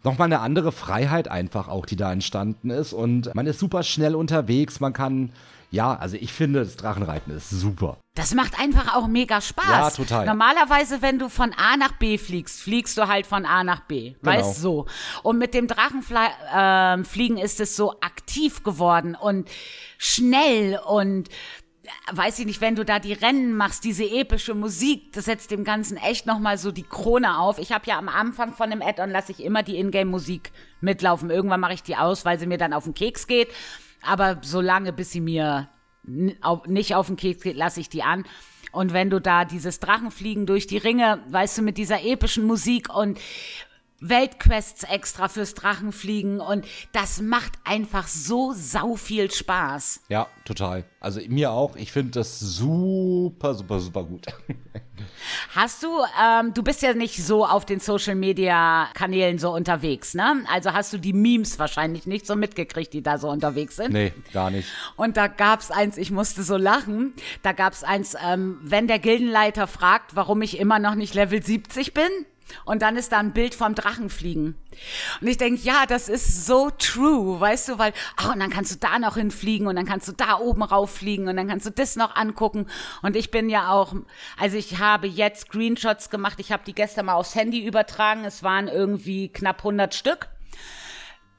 [0.04, 2.92] nochmal eine andere Freiheit einfach auch, die da entstanden ist.
[2.92, 4.80] Und man ist super schnell unterwegs.
[4.80, 5.32] Man kann,
[5.70, 7.98] ja, also ich finde, das Drachenreiten ist super.
[8.14, 9.66] Das macht einfach auch mega Spaß.
[9.68, 10.26] Ja, total.
[10.26, 14.14] Normalerweise, wenn du von A nach B fliegst, fliegst du halt von A nach B.
[14.22, 14.22] Genau.
[14.22, 14.86] Weißt so.
[15.22, 19.48] Und mit dem Drachenfliegen äh, Fliegen ist es so aktiv geworden und
[19.98, 21.32] schnell und äh,
[22.12, 25.64] weiß ich nicht, wenn du da die Rennen machst, diese epische Musik, das setzt dem
[25.64, 27.58] Ganzen echt nochmal so die Krone auf.
[27.58, 31.30] Ich habe ja am Anfang von dem Add-on lasse ich immer die Ingame-Musik mitlaufen.
[31.30, 33.48] Irgendwann mache ich die aus, weil sie mir dann auf den Keks geht.
[34.02, 35.68] Aber so lange, bis sie mir
[36.04, 38.24] nicht auf den Keks geht, lasse ich die an.
[38.70, 42.94] Und wenn du da dieses Drachenfliegen durch die Ringe, weißt du, mit dieser epischen Musik
[42.94, 43.18] und
[44.00, 50.02] Weltquests extra fürs Drachenfliegen und das macht einfach so sau viel Spaß.
[50.08, 50.84] Ja, total.
[51.00, 51.74] Also mir auch.
[51.76, 54.26] Ich finde das super, super, super gut.
[55.54, 55.88] Hast du,
[56.22, 60.44] ähm, du bist ja nicht so auf den Social Media Kanälen so unterwegs, ne?
[60.50, 63.92] Also hast du die Memes wahrscheinlich nicht so mitgekriegt, die da so unterwegs sind?
[63.92, 64.68] Nee, gar nicht.
[64.96, 67.14] Und da gab's eins, ich musste so lachen.
[67.42, 71.94] Da gab's eins, ähm, wenn der Gildenleiter fragt, warum ich immer noch nicht Level 70
[71.94, 72.08] bin.
[72.64, 74.54] Und dann ist da ein Bild vom Drachenfliegen.
[75.20, 78.72] Und ich denke, ja, das ist so true, weißt du, weil, ach, und dann kannst
[78.72, 81.70] du da noch hinfliegen und dann kannst du da oben rauffliegen und dann kannst du
[81.70, 82.66] das noch angucken.
[83.02, 83.94] Und ich bin ja auch,
[84.38, 88.42] also ich habe jetzt Screenshots gemacht, ich habe die gestern mal aufs Handy übertragen, es
[88.42, 90.28] waren irgendwie knapp 100 Stück.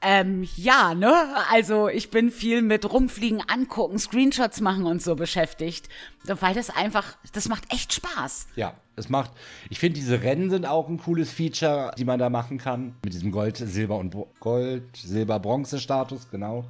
[0.02, 1.12] Ähm, ja, ne?
[1.50, 5.88] Also ich bin viel mit rumfliegen, angucken, Screenshots machen und so beschäftigt,
[6.24, 8.46] weil das einfach, das macht echt Spaß.
[8.56, 9.32] Ja, es macht,
[9.68, 12.94] ich finde diese Rennen sind auch ein cooles Feature, die man da machen kann.
[13.02, 16.64] Mit diesem Gold, Silber und Bo Gold, Silber, Bronze Status, genau.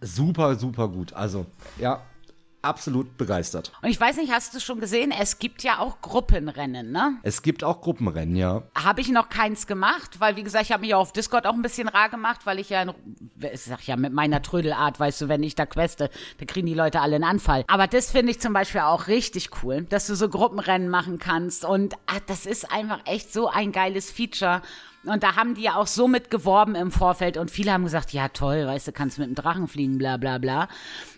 [0.00, 1.12] Super, super gut.
[1.12, 1.46] Also,
[1.78, 2.02] ja,
[2.62, 3.72] absolut begeistert.
[3.82, 7.18] Und ich weiß nicht, hast du schon gesehen, es gibt ja auch Gruppenrennen, ne?
[7.22, 8.62] Es gibt auch Gruppenrennen, ja.
[8.74, 11.62] Habe ich noch keins gemacht, weil wie gesagt, ich habe mich auf Discord auch ein
[11.62, 12.84] bisschen rar gemacht, weil ich ja,
[13.40, 16.74] ich sag ja, mit meiner Trödelart, weißt du, wenn ich da queste, da kriegen die
[16.74, 17.64] Leute alle einen Anfall.
[17.66, 21.64] Aber das finde ich zum Beispiel auch richtig cool, dass du so Gruppenrennen machen kannst
[21.64, 24.62] und ach, das ist einfach echt so ein geiles Feature.
[25.04, 28.12] Und da haben die ja auch so mit geworben im Vorfeld und viele haben gesagt,
[28.12, 30.68] ja toll, weißt du, kannst mit dem Drachen fliegen, bla bla bla.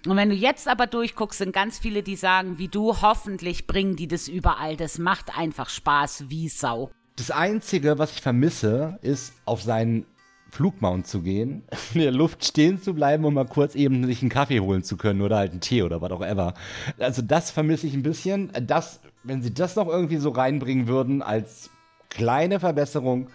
[0.07, 3.97] Und wenn du jetzt aber durchguckst, sind ganz viele, die sagen, wie du, hoffentlich bringen
[3.97, 4.77] die das überall.
[4.77, 6.91] Das macht einfach Spaß wie Sau.
[7.17, 10.07] Das Einzige, was ich vermisse, ist auf seinen
[10.51, 14.31] Flugmount zu gehen, in der Luft stehen zu bleiben und mal kurz eben sich einen
[14.31, 16.55] Kaffee holen zu können oder halt einen Tee oder was auch immer.
[16.99, 18.51] Also das vermisse ich ein bisschen.
[18.63, 21.71] Das, wenn sie das noch irgendwie so reinbringen würden als
[22.09, 23.29] kleine Verbesserung,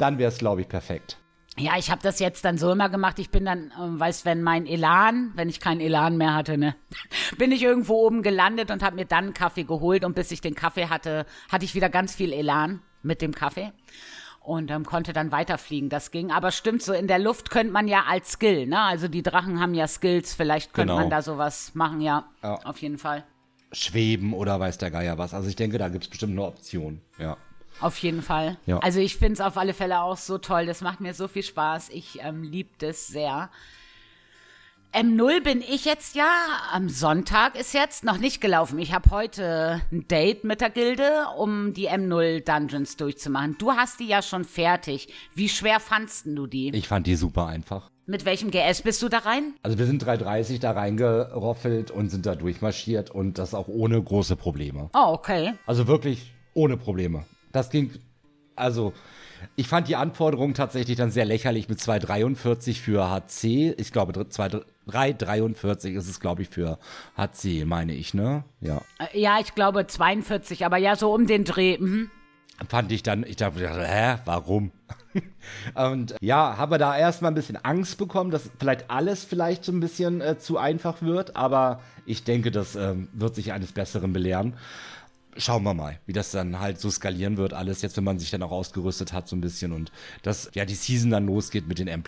[0.00, 1.18] dann wäre es, glaube ich, perfekt.
[1.58, 3.18] Ja, ich habe das jetzt dann so immer gemacht.
[3.18, 6.74] Ich bin dann, äh, weiß, wenn mein Elan, wenn ich keinen Elan mehr hatte, ne,
[7.38, 10.04] bin ich irgendwo oben gelandet und habe mir dann einen Kaffee geholt.
[10.04, 13.72] Und bis ich den Kaffee hatte, hatte ich wieder ganz viel Elan mit dem Kaffee
[14.40, 15.90] und ähm, konnte dann weiterfliegen.
[15.90, 16.30] Das ging.
[16.30, 18.80] Aber stimmt so, in der Luft könnte man ja als Skill, ne?
[18.80, 20.34] Also die Drachen haben ja Skills.
[20.34, 21.02] Vielleicht könnte genau.
[21.02, 22.54] man da sowas machen, ja, ja.
[22.64, 23.24] Auf jeden Fall.
[23.72, 25.34] Schweben oder weiß der Geier was.
[25.34, 27.36] Also ich denke, da gibt es bestimmt eine Option, ja.
[27.80, 28.56] Auf jeden Fall.
[28.66, 28.78] Ja.
[28.78, 30.66] Also ich finde es auf alle Fälle auch so toll.
[30.66, 31.88] Das macht mir so viel Spaß.
[31.90, 33.50] Ich ähm, liebe das sehr.
[34.92, 36.28] M0 bin ich jetzt ja,
[36.72, 38.76] am Sonntag ist jetzt noch nicht gelaufen.
[38.80, 43.54] Ich habe heute ein Date mit der Gilde, um die M0 Dungeons durchzumachen.
[43.56, 45.06] Du hast die ja schon fertig.
[45.32, 46.70] Wie schwer fandst du die?
[46.74, 47.88] Ich fand die super einfach.
[48.06, 49.54] Mit welchem GS bist du da rein?
[49.62, 54.34] Also wir sind 330 da reingeroffelt und sind da durchmarschiert und das auch ohne große
[54.34, 54.90] Probleme.
[54.92, 55.52] Oh, okay.
[55.66, 57.24] Also wirklich ohne Probleme.
[57.52, 57.90] Das ging,
[58.56, 58.92] also
[59.56, 63.74] ich fand die Anforderung tatsächlich dann sehr lächerlich mit 2,43 für HC.
[63.78, 66.78] Ich glaube, 3,43 ist es, glaube ich, für
[67.16, 68.44] HC, meine ich, ne?
[68.60, 68.82] Ja.
[68.98, 71.78] Äh, ja, ich glaube 42, aber ja, so um den Dreh.
[71.78, 72.10] Mhm.
[72.68, 74.70] Fand ich dann, ich dachte, hä, warum?
[75.74, 79.80] und ja, habe da erstmal ein bisschen Angst bekommen, dass vielleicht alles vielleicht so ein
[79.80, 84.54] bisschen äh, zu einfach wird, aber ich denke, das äh, wird sich eines Besseren belehren
[85.36, 88.30] schauen wir mal, wie das dann halt so skalieren wird, alles jetzt, wenn man sich
[88.30, 91.78] dann auch ausgerüstet hat, so ein bisschen und dass ja die Season dann losgeht mit
[91.78, 92.02] den M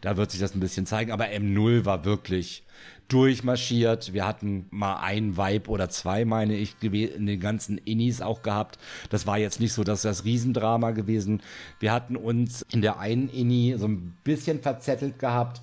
[0.00, 2.64] Da wird sich das ein bisschen zeigen, aber M0 war wirklich
[3.08, 4.12] durchmarschiert.
[4.14, 8.78] Wir hatten mal ein Vibe oder zwei, meine ich, in den ganzen Innis auch gehabt.
[9.10, 11.42] Das war jetzt nicht so, dass das Riesendrama gewesen.
[11.80, 15.60] Wir hatten uns in der einen Inni so ein bisschen verzettelt gehabt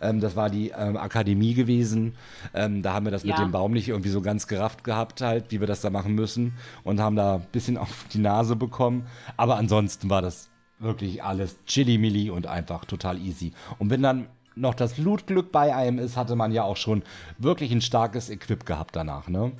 [0.00, 2.14] ähm, das war die ähm, Akademie gewesen.
[2.54, 3.34] Ähm, da haben wir das ja.
[3.34, 6.14] mit dem Baum nicht irgendwie so ganz gerafft gehabt, halt, wie wir das da machen
[6.14, 6.54] müssen.
[6.84, 9.06] Und haben da ein bisschen auf die Nase bekommen.
[9.36, 13.52] Aber ansonsten war das wirklich alles chili-milli und einfach total easy.
[13.78, 17.02] Und wenn dann noch das Lootglück bei einem ist, hatte man ja auch schon
[17.38, 19.52] wirklich ein starkes Equip gehabt danach, ne?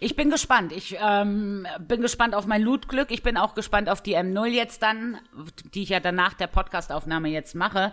[0.00, 0.72] Ich bin gespannt.
[0.72, 3.10] Ich ähm, bin gespannt auf mein Lootglück.
[3.10, 5.18] Ich bin auch gespannt auf die M0 jetzt dann,
[5.74, 7.92] die ich ja danach der Podcastaufnahme jetzt mache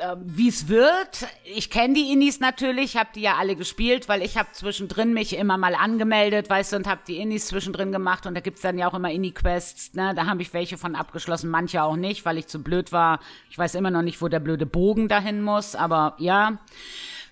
[0.00, 1.26] äh, wie es wird.
[1.44, 5.36] Ich kenne die Indies natürlich, habe die ja alle gespielt, weil ich habe zwischendrin mich
[5.36, 8.78] immer mal angemeldet, weißt du, und habe die Indies zwischendrin gemacht und da gibt's dann
[8.78, 10.14] ja auch immer Indie-Quests, ne?
[10.14, 13.20] Da habe ich welche von abgeschlossen, manche auch nicht, weil ich zu blöd war.
[13.50, 16.58] Ich weiß immer noch nicht, wo der blöde Bogen dahin muss, aber ja.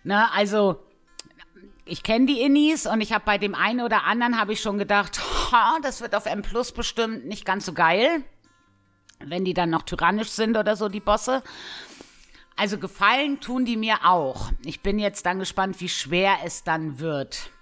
[0.05, 0.81] Ne, also
[1.89, 4.79] ich kenne die Indies und ich habe bei dem einen oder anderen habe ich schon
[4.79, 5.21] gedacht,
[5.53, 8.23] ha, das wird auf M Plus bestimmt nicht ganz so geil,
[9.21, 11.43] wenn die dann noch tyrannisch sind oder so, die Bosse.
[12.59, 14.51] Also gefallen tun die mir auch.
[14.65, 17.53] Ich bin jetzt dann gespannt, wie schwer es dann wird.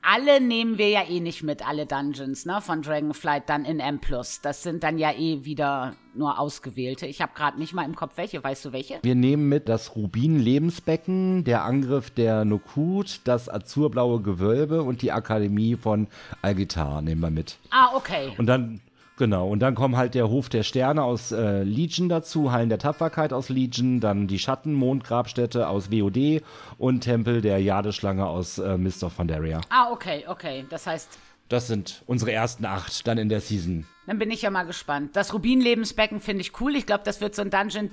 [0.00, 3.98] Alle nehmen wir ja eh nicht mit, alle Dungeons, ne, von Dragonflight dann in M+.
[4.42, 7.06] Das sind dann ja eh wieder nur ausgewählte.
[7.06, 8.44] Ich habe gerade nicht mal im Kopf welche.
[8.44, 9.00] Weißt du welche?
[9.02, 15.74] Wir nehmen mit das Rubin-Lebensbecken, der Angriff der Nokut, das azurblaue Gewölbe und die Akademie
[15.74, 16.06] von
[16.42, 17.58] Algitar nehmen wir mit.
[17.70, 18.30] Ah, okay.
[18.38, 18.80] Und dann
[19.16, 22.78] Genau, und dann kommen halt der Hof der Sterne aus äh, Legion dazu, Hallen der
[22.80, 26.42] Tapferkeit aus Legion, dann die Schatten-Mondgrabstätte aus WOD
[26.78, 29.60] und Tempel der Jadeschlange aus äh, Mist of Pandaria.
[29.70, 30.64] Ah, okay, okay.
[30.68, 31.16] Das heißt.
[31.48, 33.86] Das sind unsere ersten acht dann in der Season.
[34.06, 35.14] Dann bin ich ja mal gespannt.
[35.14, 36.74] Das Rubin-Lebensbecken finde ich cool.
[36.74, 37.90] Ich glaube, das wird so ein Dungeon,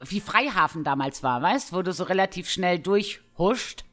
[0.00, 3.84] wie Freihafen damals war, weißt, wo du so relativ schnell durchhuscht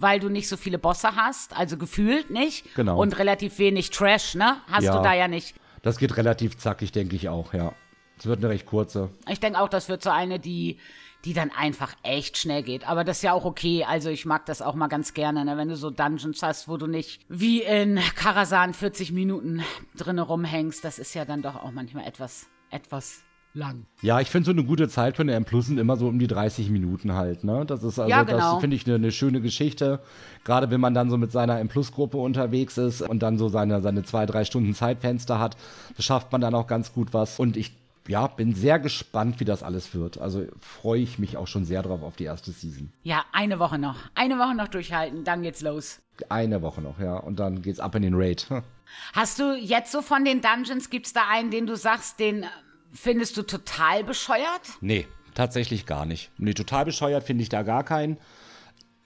[0.00, 2.72] weil du nicht so viele Bosse hast, also gefühlt nicht.
[2.76, 3.02] Genau.
[3.02, 4.58] Und relativ wenig Trash, ne?
[4.70, 4.96] Hast Ja.
[4.96, 5.56] du da ja nicht.
[5.82, 7.72] Das geht relativ zackig, denke ich auch, ja.
[8.18, 9.10] Es wird eine recht kurze.
[9.28, 10.78] Ich denke auch, das wird so eine, die,
[11.24, 12.88] die dann einfach echt schnell geht.
[12.88, 13.84] Aber das ist ja auch okay.
[13.84, 15.56] Also ich mag das auch mal ganz gerne, ne?
[15.56, 19.62] wenn du so Dungeons hast, wo du nicht wie in Karasan 40 Minuten
[19.96, 20.84] drinne rumhängst.
[20.84, 23.22] Das ist ja dann doch auch manchmal etwas, etwas
[23.58, 23.84] lang.
[24.00, 26.18] Ja, ich finde so eine gute Zeit für eine M Plus sind immer so um
[26.18, 27.64] die 30 Minuten halt, ne?
[27.66, 28.52] Das ist also, Ja, genau.
[28.52, 30.00] das finde ich eine, eine schöne Geschichte.
[30.44, 33.48] Gerade wenn man dann so mit seiner M Plus Gruppe unterwegs ist und dann so
[33.48, 35.56] seine, seine zwei, drei Stunden Zeitfenster hat,
[35.96, 37.38] da schafft man dann auch ganz gut was.
[37.38, 37.72] Und ich,
[38.06, 40.18] ja, bin sehr gespannt, wie das alles wird.
[40.18, 42.90] Also freue ich mich auch schon sehr drauf auf die erste Season.
[43.02, 43.96] Ja, eine Woche noch.
[44.14, 46.00] Eine Woche noch durchhalten, dann geht's los.
[46.28, 47.16] Eine Woche noch, ja.
[47.16, 48.46] Und dann geht's ab in den Raid.
[49.12, 52.46] Hast du jetzt so von den Dungeons, gibt's da einen, den du sagst, den
[52.92, 54.62] findest du total bescheuert?
[54.80, 56.30] Nee, tatsächlich gar nicht.
[56.38, 58.18] Nee, total bescheuert finde ich da gar keinen.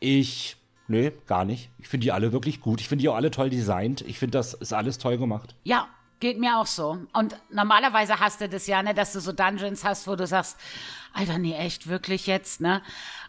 [0.00, 0.56] Ich,
[0.88, 1.70] nee, gar nicht.
[1.78, 2.80] Ich finde die alle wirklich gut.
[2.80, 4.00] Ich finde die auch alle toll designt.
[4.02, 5.54] Ich finde, das ist alles toll gemacht.
[5.64, 5.88] Ja,
[6.20, 6.98] geht mir auch so.
[7.12, 10.56] Und normalerweise hast du das ja, ne, dass du so Dungeons hast, wo du sagst,
[11.12, 12.80] Alter, nee, echt, wirklich jetzt, ne?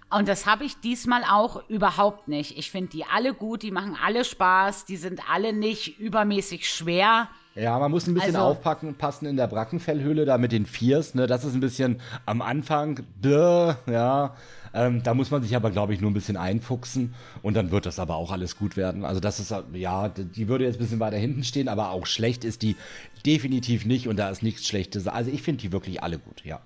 [0.09, 2.55] Und das habe ich diesmal auch überhaupt nicht.
[2.57, 7.29] Ich finde die alle gut, die machen alle Spaß, die sind alle nicht übermäßig schwer.
[7.55, 11.13] Ja, man muss ein bisschen Also- aufpacken, passen in der Brackenfellhöhle da mit den Viers,
[11.13, 11.27] ne?
[11.27, 14.35] Das ist ein bisschen am Anfang, duh, ja.
[14.75, 17.13] Ähm, da muss man sich aber, glaube ich, nur ein bisschen einfuchsen
[17.43, 19.05] und dann wird das aber auch alles gut werden.
[19.05, 22.43] Also das ist, ja, die würde jetzt ein bisschen weiter hinten stehen, aber auch schlecht
[22.43, 22.75] ist die
[23.23, 25.07] definitiv nicht und da ist nichts Schlechtes.
[25.07, 26.59] Also ich finde die wirklich alle gut, ja.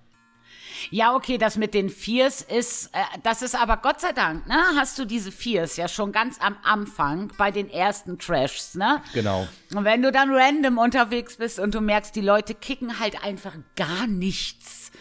[0.90, 4.62] Ja, okay, das mit den Viers ist, äh, das ist aber Gott sei Dank, ne?
[4.76, 9.02] Hast du diese Viers ja schon ganz am Anfang bei den ersten Trashs, ne?
[9.14, 9.48] Genau.
[9.74, 13.54] Und wenn du dann random unterwegs bist und du merkst, die Leute kicken halt einfach
[13.76, 14.92] gar nichts,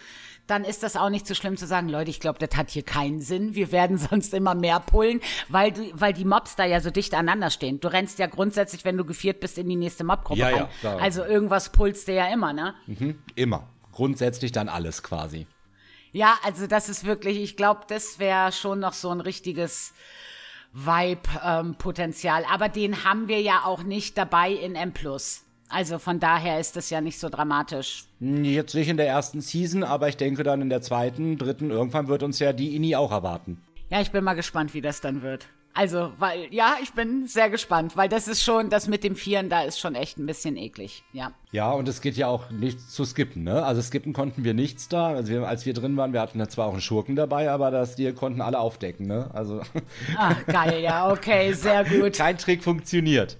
[0.47, 2.83] dann ist das auch nicht so schlimm zu sagen, Leute, ich glaube, das hat hier
[2.83, 3.53] keinen Sinn.
[3.53, 7.13] Wir werden sonst immer mehr pullen, weil, du, weil die Mobs da ja so dicht
[7.13, 7.79] aneinander stehen.
[7.79, 10.99] Du rennst ja grundsätzlich, wenn du geviert bist, in die nächste Mobgruppe Ja, ja, rein.
[10.99, 12.73] Also irgendwas pulst du ja immer, ne?
[13.35, 13.67] Immer.
[13.91, 15.47] Grundsätzlich dann alles quasi.
[16.17, 19.93] Ja, also das ist wirklich, ich glaube, das wäre schon noch so ein richtiges
[20.73, 22.43] Vibe-Potenzial.
[22.51, 24.93] Aber den haben wir ja auch nicht dabei in M+.
[25.69, 28.05] Also von daher ist das ja nicht so dramatisch.
[28.19, 32.07] Jetzt nicht in der ersten Season, aber ich denke dann in der zweiten, dritten, irgendwann
[32.07, 33.61] wird uns ja die Ini auch erwarten.
[33.91, 35.45] Ja, ich bin mal gespannt, wie das dann wird.
[35.77, 39.47] Also, weil, ja, ich bin sehr gespannt, weil das ist schon, das mit dem Vieren,
[39.47, 41.33] da ist schon echt ein bisschen eklig, ja.
[41.51, 43.63] Ja, und es geht ja auch nicht zu skippen, ne?
[43.63, 45.09] Also skippen konnten wir nichts da.
[45.09, 47.69] Also wir, als wir drin waren, wir hatten ja zwar auch einen Schurken dabei, aber
[47.69, 49.29] das, die konnten alle aufdecken, ne?
[49.35, 49.61] Also
[50.15, 52.13] Ah, geil, ja, okay, sehr gut.
[52.17, 53.37] kein Trick funktioniert.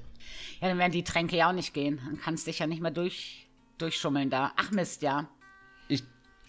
[0.62, 2.00] Ja, dann werden die Tränke ja auch nicht gehen.
[2.06, 3.48] Dann kannst dich ja nicht mehr durch,
[3.80, 4.52] durchschummeln da.
[4.58, 5.28] Ach Mist, ja.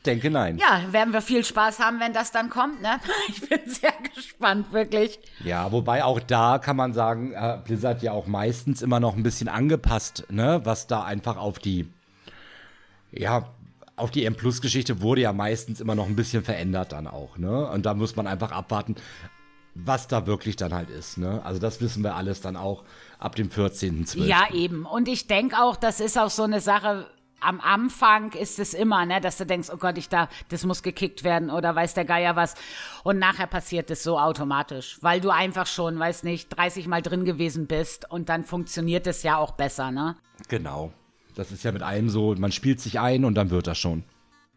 [0.09, 0.57] Ich denke nein.
[0.57, 2.99] Ja, werden wir viel Spaß haben, wenn das dann kommt, ne?
[3.29, 5.19] Ich bin sehr gespannt, wirklich.
[5.45, 9.23] Ja, wobei auch da kann man sagen, äh, Blizzard ja auch meistens immer noch ein
[9.23, 10.63] bisschen angepasst, ne?
[10.65, 11.91] Was da einfach auf die,
[13.13, 13.51] ja,
[13.97, 17.69] auf die M-Plus-Geschichte wurde ja meistens immer noch ein bisschen verändert dann auch, ne?
[17.69, 18.95] Und da muss man einfach abwarten,
[19.75, 21.43] was da wirklich dann halt ist, ne?
[21.45, 22.83] Also das wissen wir alles dann auch
[23.19, 24.25] ab dem 14.12.
[24.25, 24.87] Ja, eben.
[24.87, 27.07] Und ich denke auch, das ist auch so eine Sache.
[27.41, 30.83] Am Anfang ist es immer, ne, dass du denkst, oh Gott, ich da, das muss
[30.83, 32.55] gekickt werden oder weiß der Geier was.
[33.05, 37.25] Und nachher passiert es so automatisch, weil du einfach schon, weiß nicht, 30 Mal drin
[37.25, 40.17] gewesen bist und dann funktioniert es ja auch besser, ne?
[40.49, 40.93] Genau.
[41.35, 44.03] Das ist ja mit allem so, man spielt sich ein und dann wird das schon.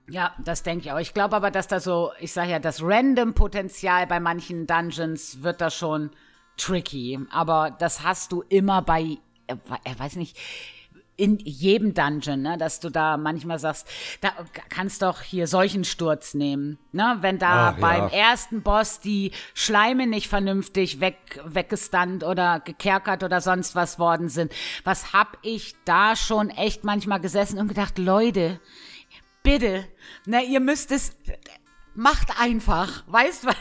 [0.10, 1.00] Ja, das denke ich auch.
[1.00, 5.62] Ich glaube aber, dass da so, ich sage ja, das Random-Potenzial bei manchen Dungeons wird
[5.62, 6.10] da schon
[6.58, 7.20] tricky.
[7.32, 9.18] Aber das hast du immer bei,
[9.48, 10.38] äh, äh, weiß nicht,
[11.18, 13.88] in jedem Dungeon, ne, dass du da manchmal sagst,
[14.22, 14.32] da
[14.70, 17.80] kannst doch hier solchen Sturz nehmen, ne, wenn da Ach, ja.
[17.80, 24.30] beim ersten Boss die Schleime nicht vernünftig weg, weggestunt oder gekerkert oder sonst was worden
[24.30, 24.52] sind.
[24.84, 28.60] Was hab ich da schon echt manchmal gesessen und gedacht, Leute,
[29.44, 29.86] bitte,
[30.26, 31.16] ne, ihr müsst es,
[31.94, 33.56] macht einfach, weißt, weil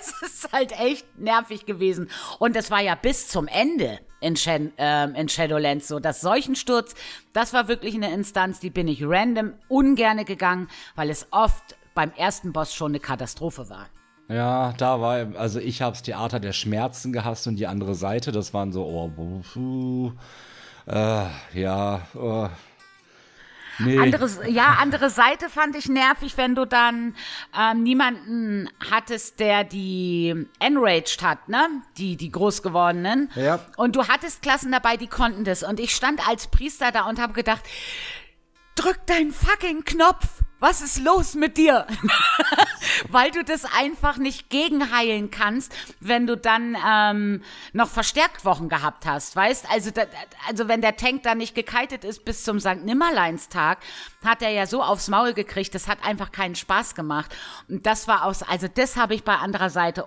[0.00, 2.10] es ist halt echt nervig gewesen.
[2.38, 5.98] Und es war ja bis zum Ende in, Shen, äh, in Shadowlands so.
[5.98, 6.94] Das Seuchensturz,
[7.32, 12.12] das war wirklich eine Instanz, die bin ich random ungerne gegangen, weil es oft beim
[12.16, 13.88] ersten Boss schon eine Katastrophe war.
[14.28, 18.54] Ja, da war, also ich hab's Theater der Schmerzen gehasst und die andere Seite, das
[18.54, 19.10] waren so, oh,
[19.52, 20.12] puh,
[20.86, 22.48] äh, ja, oh,
[23.84, 23.98] Nee.
[23.98, 27.14] Anderes, ja, andere Seite fand ich nervig, wenn du dann
[27.58, 31.68] ähm, niemanden hattest, der die enraged hat, ne?
[31.96, 33.30] Die, die großgewordenen.
[33.34, 33.60] Ja.
[33.76, 35.62] Und du hattest Klassen dabei, die konnten das.
[35.62, 37.62] Und ich stand als Priester da und habe gedacht,
[38.74, 41.86] drück deinen fucking Knopf was ist los mit dir?
[43.08, 47.42] Weil du das einfach nicht gegenheilen kannst, wenn du dann ähm,
[47.72, 49.66] noch verstärkt Wochen gehabt hast, weißt?
[49.70, 50.02] Also, da,
[50.46, 52.84] also wenn der Tank da nicht gekeitet ist bis zum St.
[52.84, 53.78] Nimmerleinstag,
[54.24, 57.34] hat er ja so aufs Maul gekriegt, das hat einfach keinen Spaß gemacht.
[57.68, 60.06] Und das war aus, also das habe ich bei anderer Seite,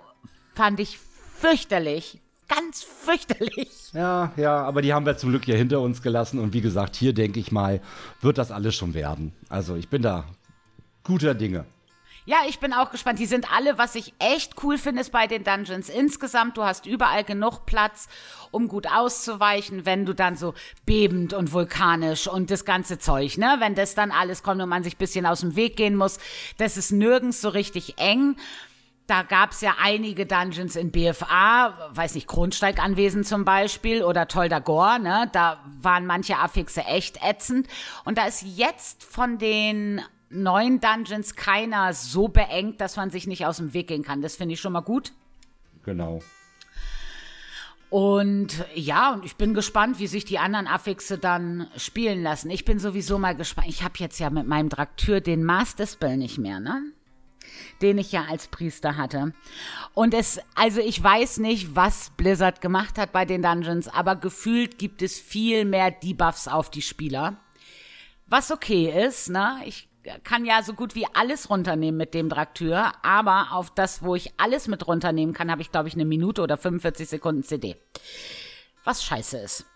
[0.54, 0.98] fand ich
[1.38, 3.70] fürchterlich ganz fürchterlich.
[3.92, 6.38] Ja, ja, aber die haben wir zum Glück hier hinter uns gelassen.
[6.38, 7.80] Und wie gesagt, hier denke ich mal,
[8.20, 9.32] wird das alles schon werden.
[9.48, 10.24] Also ich bin da
[11.04, 11.66] guter Dinge.
[12.26, 13.18] Ja, ich bin auch gespannt.
[13.18, 16.56] Die sind alle, was ich echt cool finde, ist bei den Dungeons insgesamt.
[16.56, 18.08] Du hast überall genug Platz,
[18.50, 20.54] um gut auszuweichen, wenn du dann so
[20.86, 23.56] bebend und vulkanisch und das ganze Zeug, ne?
[23.58, 26.18] Wenn das dann alles kommt und man sich bisschen aus dem Weg gehen muss.
[26.56, 28.36] Das ist nirgends so richtig eng.
[29.06, 34.98] Da gab's ja einige Dungeons in BFA, weiß nicht, Kronsteiganwesen zum Beispiel oder Tolda Gore,
[34.98, 35.28] ne?
[35.32, 37.68] Da waren manche Affixe echt ätzend.
[38.06, 40.00] Und da ist jetzt von den
[40.34, 44.22] neuen Dungeons keiner so beengt, dass man sich nicht aus dem Weg gehen kann.
[44.22, 45.12] Das finde ich schon mal gut.
[45.84, 46.20] Genau.
[47.90, 52.50] Und ja, und ich bin gespannt, wie sich die anderen Affixe dann spielen lassen.
[52.50, 53.68] Ich bin sowieso mal gespannt.
[53.68, 56.82] Ich habe jetzt ja mit meinem Draktür den Master Spell nicht mehr, ne?
[57.82, 59.32] Den ich ja als Priester hatte.
[59.92, 64.78] Und es, also ich weiß nicht, was Blizzard gemacht hat bei den Dungeons, aber gefühlt
[64.78, 67.36] gibt es viel mehr Debuffs auf die Spieler.
[68.26, 69.58] Was okay ist, ne?
[69.66, 69.88] Ich
[70.22, 74.32] kann ja so gut wie alles runternehmen mit dem Draktür, aber auf das, wo ich
[74.36, 77.76] alles mit runternehmen kann, habe ich, glaube ich, eine Minute oder 45 Sekunden CD.
[78.84, 79.66] Was scheiße ist.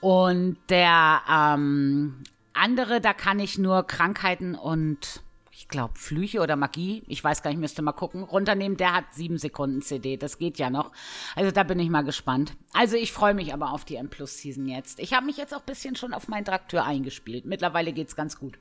[0.00, 2.22] Und der ähm,
[2.54, 7.50] andere, da kann ich nur Krankheiten und ich glaube Flüche oder Magie, ich weiß gar
[7.50, 8.78] nicht, müsste mal gucken, runternehmen.
[8.78, 10.90] Der hat sieben Sekunden CD, das geht ja noch.
[11.36, 12.54] Also da bin ich mal gespannt.
[12.72, 14.98] Also ich freue mich aber auf die M Plus Season jetzt.
[15.00, 17.44] Ich habe mich jetzt auch ein bisschen schon auf meinen Draktür eingespielt.
[17.44, 18.58] Mittlerweile geht's ganz gut.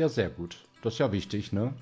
[0.00, 0.56] Ja, sehr gut.
[0.80, 1.74] Das ist ja wichtig, ne?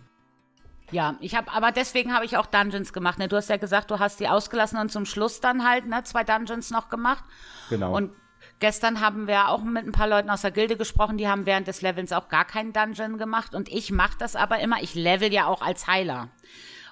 [0.91, 3.17] Ja, ich habe, aber deswegen habe ich auch Dungeons gemacht.
[3.21, 3.29] Ne?
[3.29, 6.25] Du hast ja gesagt, du hast die ausgelassen und zum Schluss dann halt ne, zwei
[6.25, 7.23] Dungeons noch gemacht.
[7.71, 7.97] Genau.
[7.97, 8.11] Und
[8.59, 11.69] gestern haben wir auch mit ein paar Leuten aus der Gilde gesprochen, die haben während
[11.69, 13.55] des Levels auch gar keinen Dungeon gemacht.
[13.55, 14.83] Und ich mache das aber immer.
[14.83, 16.31] Ich level ja auch als Heiler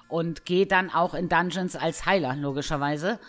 [0.07, 3.19] und gehe dann auch in Dungeons als Heiler, logischerweise.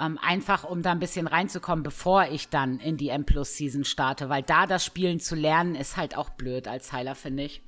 [0.00, 3.84] Ähm, einfach um da ein bisschen reinzukommen, bevor ich dann in die M Plus Season
[3.84, 7.62] starte, weil da das Spielen zu lernen ist halt auch blöd als Heiler, finde ich.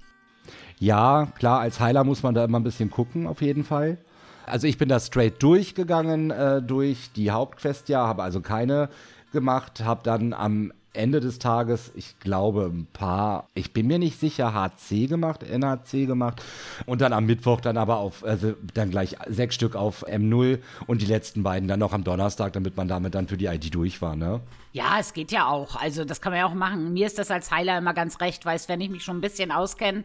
[0.78, 3.98] Ja, klar, als Heiler muss man da immer ein bisschen gucken, auf jeden Fall.
[4.44, 8.88] Also ich bin da straight durchgegangen äh, durch die Hauptquest, ja, habe also keine
[9.32, 14.18] gemacht, habe dann am Ende des Tages, ich glaube, ein paar, ich bin mir nicht
[14.18, 16.42] sicher, HC gemacht, NHC gemacht
[16.86, 21.02] und dann am Mittwoch dann aber auf, also dann gleich sechs Stück auf M0 und
[21.02, 24.02] die letzten beiden dann noch am Donnerstag, damit man damit dann für die ID durch
[24.02, 24.40] war, ne?
[24.72, 25.76] Ja, es geht ja auch.
[25.76, 26.92] Also das kann man ja auch machen.
[26.92, 29.50] Mir ist das als Heiler immer ganz recht, weil wenn ich mich schon ein bisschen
[29.50, 30.04] auskenne.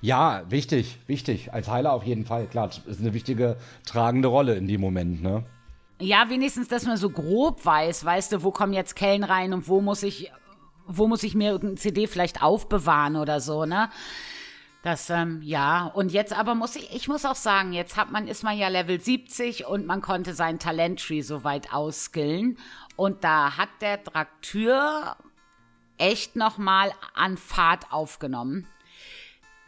[0.00, 1.52] Ja, wichtig, wichtig.
[1.52, 2.70] Als Heiler auf jeden Fall, klar.
[2.86, 5.44] Ist eine wichtige tragende Rolle in dem Moment, ne?
[5.98, 9.66] Ja, wenigstens, dass man so grob weiß, weißt du, wo kommen jetzt Kellen rein und
[9.66, 10.30] wo muss ich,
[10.86, 13.90] wo muss ich mir irgendein CD vielleicht aufbewahren oder so, ne?
[14.82, 18.28] Das, ähm, ja, und jetzt aber muss ich, ich muss auch sagen, jetzt hat man,
[18.28, 22.56] ist man ja Level 70 und man konnte sein Talenttree soweit ausskillen.
[22.94, 25.16] Und da hat der Draktür
[25.98, 28.68] echt nochmal an Fahrt aufgenommen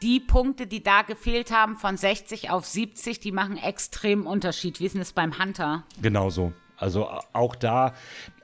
[0.02, 4.80] die Punkte, die da gefehlt haben, von 60 auf 70, die machen extrem Unterschied.
[4.80, 5.84] Wie ist denn das beim Hunter?
[6.00, 6.52] Genauso.
[6.76, 7.94] Also auch da,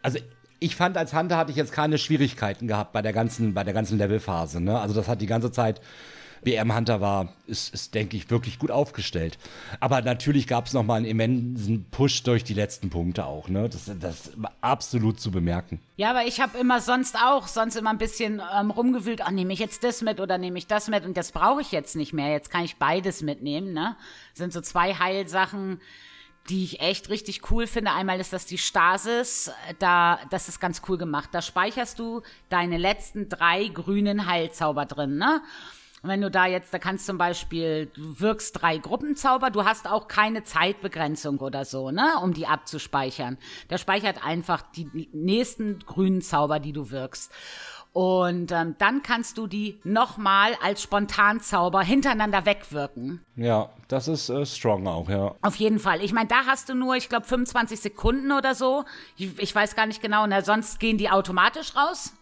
[0.02, 0.18] also
[0.58, 3.74] ich fand, als Hunter hatte ich jetzt keine Schwierigkeiten gehabt bei der ganzen, bei der
[3.74, 4.60] ganzen Levelphase.
[4.60, 4.78] Ne?
[4.80, 5.80] Also das hat die ganze Zeit
[6.44, 9.38] BM Hunter war, ist, ist denke ich, wirklich gut aufgestellt.
[9.80, 13.48] Aber natürlich gab es nochmal einen immensen Push durch die letzten Punkte auch.
[13.48, 13.68] Ne?
[13.68, 15.80] Das, das ist absolut zu bemerken.
[15.96, 19.52] Ja, aber ich habe immer sonst auch, sonst immer ein bisschen ähm, rumgewühlt, oh, nehme
[19.52, 22.12] ich jetzt das mit oder nehme ich das mit und das brauche ich jetzt nicht
[22.12, 22.30] mehr.
[22.30, 23.72] Jetzt kann ich beides mitnehmen.
[23.72, 23.96] Ne?
[24.32, 25.80] Das sind so zwei Heilsachen
[26.48, 27.92] die ich echt richtig cool finde.
[27.92, 31.30] Einmal ist das die Stasis, da, das ist ganz cool gemacht.
[31.32, 35.40] Da speicherst du deine letzten drei grünen Heilzauber drin, ne?
[36.04, 39.90] Und wenn du da jetzt, da kannst zum Beispiel, du wirkst drei Gruppenzauber, du hast
[39.90, 43.38] auch keine Zeitbegrenzung oder so, ne, um die abzuspeichern.
[43.70, 47.32] Der speichert einfach die nächsten grünen Zauber, die du wirkst.
[47.94, 53.24] Und ähm, dann kannst du die nochmal als Spontanzauber hintereinander wegwirken.
[53.36, 55.34] Ja, das ist äh, strong auch, ja.
[55.40, 56.02] Auf jeden Fall.
[56.02, 58.84] Ich meine, da hast du nur, ich glaube, 25 Sekunden oder so.
[59.16, 62.12] Ich, ich weiß gar nicht genau, na, sonst gehen die automatisch raus.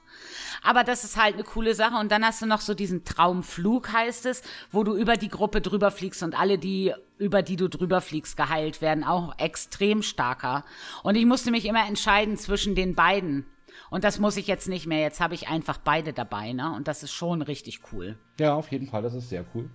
[0.63, 1.97] Aber das ist halt eine coole Sache.
[1.97, 5.61] Und dann hast du noch so diesen Traumflug, heißt es, wo du über die Gruppe
[5.61, 9.05] drüber fliegst und alle, die über die du drüber fliegst, geheilt werden.
[9.05, 10.65] Auch extrem starker.
[11.03, 13.47] Und ich musste mich immer entscheiden zwischen den beiden.
[13.91, 15.01] Und das muss ich jetzt nicht mehr.
[15.01, 16.73] Jetzt habe ich einfach beide dabei, ne?
[16.75, 18.19] Und das ist schon richtig cool.
[18.39, 19.71] Ja, auf jeden Fall, das ist sehr cool.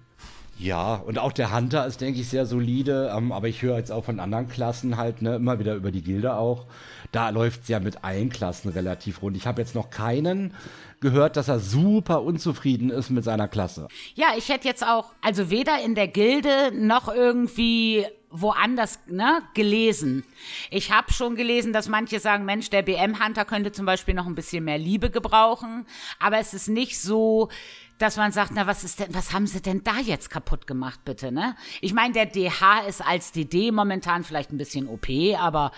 [0.60, 3.14] Ja, und auch der Hunter ist, denke ich, sehr solide.
[3.16, 6.02] Ähm, aber ich höre jetzt auch von anderen Klassen halt, ne, immer wieder über die
[6.02, 6.66] Gilde auch.
[7.12, 9.38] Da läuft es ja mit allen Klassen relativ rund.
[9.38, 10.54] Ich habe jetzt noch keinen
[11.00, 13.88] gehört, dass er super unzufrieden ist mit seiner Klasse.
[14.16, 20.26] Ja, ich hätte jetzt auch, also weder in der Gilde noch irgendwie woanders ne, gelesen.
[20.70, 24.36] Ich habe schon gelesen, dass manche sagen, Mensch, der BM-Hunter könnte zum Beispiel noch ein
[24.36, 25.86] bisschen mehr Liebe gebrauchen.
[26.20, 27.50] Aber es ist nicht so,
[27.98, 31.00] dass man sagt, na, was ist denn, was haben sie denn da jetzt kaputt gemacht,
[31.06, 31.56] bitte, ne?
[31.82, 35.08] Ich meine, der DH ist als DD momentan vielleicht ein bisschen OP,
[35.40, 35.72] aber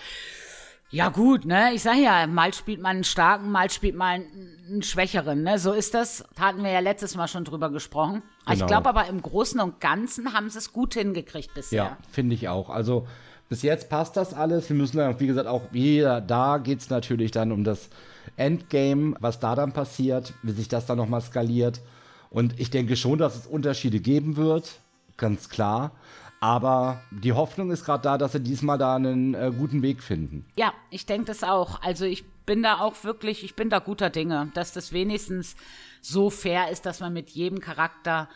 [0.92, 1.72] ja gut, ne?
[1.72, 4.24] Ich sag ja, mal spielt man einen starken, mal spielt man
[4.68, 5.58] einen schwächeren, ne?
[5.58, 6.24] So ist das.
[6.38, 8.22] Hatten wir ja letztes Mal schon drüber gesprochen.
[8.44, 8.58] Genau.
[8.58, 11.84] Ich glaube aber im Großen und Ganzen haben sie es gut hingekriegt bisher.
[11.84, 12.70] Ja, finde ich auch.
[12.70, 13.06] Also
[13.48, 14.68] bis jetzt passt das alles.
[14.68, 17.88] Wir müssen dann, wie gesagt, auch wieder da geht es natürlich dann um das
[18.36, 21.80] Endgame, was da dann passiert, wie sich das dann nochmal skaliert.
[22.30, 24.80] Und ich denke schon, dass es Unterschiede geben wird,
[25.16, 25.92] ganz klar.
[26.40, 30.46] Aber die Hoffnung ist gerade da, dass sie diesmal da einen äh, guten Weg finden.
[30.56, 31.82] Ja, ich denke das auch.
[31.82, 35.54] Also ich bin da auch wirklich, ich bin da guter Dinge, dass das wenigstens
[36.00, 38.28] so fair ist, dass man mit jedem Charakter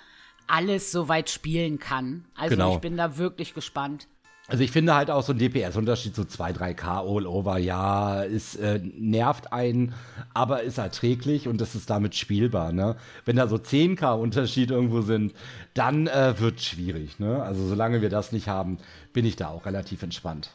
[0.46, 2.26] alles so weit spielen kann.
[2.34, 2.74] Also genau.
[2.74, 4.06] ich bin da wirklich gespannt.
[4.46, 8.56] Also ich finde halt auch so ein DPS-Unterschied, so 2, 3K all over, ja, ist,
[8.56, 9.94] äh, nervt einen,
[10.34, 12.96] aber ist erträglich und das ist damit spielbar, ne?
[13.24, 15.32] Wenn da so 10K Unterschied irgendwo sind,
[15.72, 17.42] dann äh, wird schwierig, ne?
[17.42, 18.78] Also solange wir das nicht haben,
[19.14, 20.50] bin ich da auch relativ entspannt.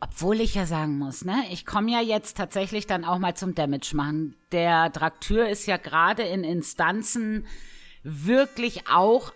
[0.00, 3.54] Obwohl ich ja sagen muss, ne, ich komme ja jetzt tatsächlich dann auch mal zum
[3.54, 4.36] Damage machen.
[4.52, 7.46] Der Draktür ist ja gerade in Instanzen
[8.02, 9.32] wirklich auch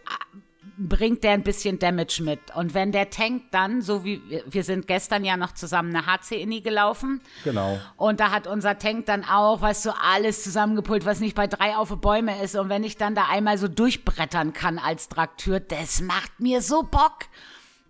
[0.77, 2.41] bringt der ein bisschen Damage mit.
[2.55, 6.61] Und wenn der Tank dann, so wie wir sind gestern ja noch zusammen eine HC-Inni
[6.61, 7.21] gelaufen.
[7.45, 7.79] Genau.
[7.97, 11.77] Und da hat unser Tank dann auch, weißt du, alles zusammengepult, was nicht bei drei
[11.77, 12.57] auf Bäume ist.
[12.57, 16.83] Und wenn ich dann da einmal so durchbrettern kann als Traktür, das macht mir so
[16.83, 17.27] Bock.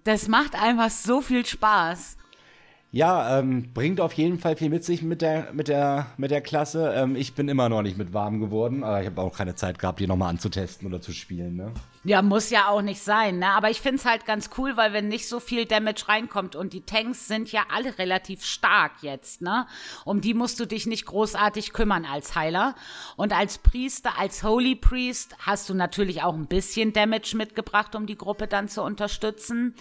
[0.04, 2.16] Das macht einfach so viel Spaß.
[2.90, 6.40] Ja, ähm, bringt auf jeden Fall viel mit sich mit der, mit der, mit der
[6.40, 6.94] Klasse.
[6.96, 9.78] Ähm, ich bin immer noch nicht mit warm geworden, aber ich habe auch keine Zeit
[9.78, 11.74] gehabt, die nochmal anzutesten oder zu spielen, ne?
[12.04, 13.48] Ja, muss ja auch nicht sein, ne?
[13.50, 16.80] Aber ich find's halt ganz cool, weil wenn nicht so viel Damage reinkommt und die
[16.80, 19.66] Tanks sind ja alle relativ stark jetzt, ne?
[20.06, 22.74] Um die musst du dich nicht großartig kümmern als Heiler.
[23.16, 28.06] Und als Priester, als Holy Priest hast du natürlich auch ein bisschen Damage mitgebracht, um
[28.06, 29.74] die Gruppe dann zu unterstützen.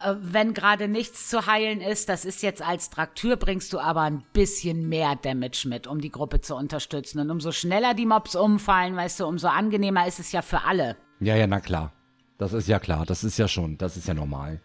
[0.00, 4.02] Äh, wenn gerade nichts zu heilen ist, das ist jetzt als Traktür, bringst du aber
[4.02, 7.20] ein bisschen mehr Damage mit, um die Gruppe zu unterstützen.
[7.20, 10.96] Und umso schneller die Mobs umfallen, weißt du, umso angenehmer ist es ja für alle.
[11.20, 11.92] Ja, ja, na klar.
[12.38, 13.04] Das ist ja klar.
[13.04, 14.60] Das ist ja schon, das ist ja normal.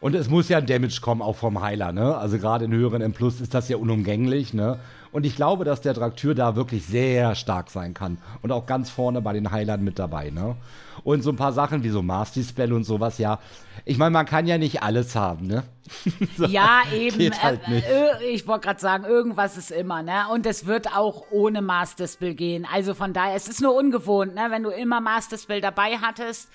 [0.00, 2.16] Und es muss ja ein Damage kommen, auch vom Heiler, ne?
[2.16, 4.78] Also gerade in höheren M Plus ist das ja unumgänglich, ne?
[5.16, 8.18] Und ich glaube, dass der Traktür da wirklich sehr stark sein kann.
[8.42, 10.56] Und auch ganz vorne bei den Heilern mit dabei, ne?
[11.04, 13.38] Und so ein paar Sachen wie so Master Spell und sowas, ja.
[13.86, 15.62] Ich meine, man kann ja nicht alles haben, ne?
[16.36, 17.32] so, ja, eben.
[17.42, 17.78] Halt äh.
[17.78, 20.24] Äh, ich wollte gerade sagen, irgendwas ist immer, ne?
[20.34, 22.66] Und es wird auch ohne Master Spell gehen.
[22.70, 24.48] Also von daher, es ist nur ungewohnt, ne?
[24.50, 26.50] Wenn du immer Master Spell dabei hattest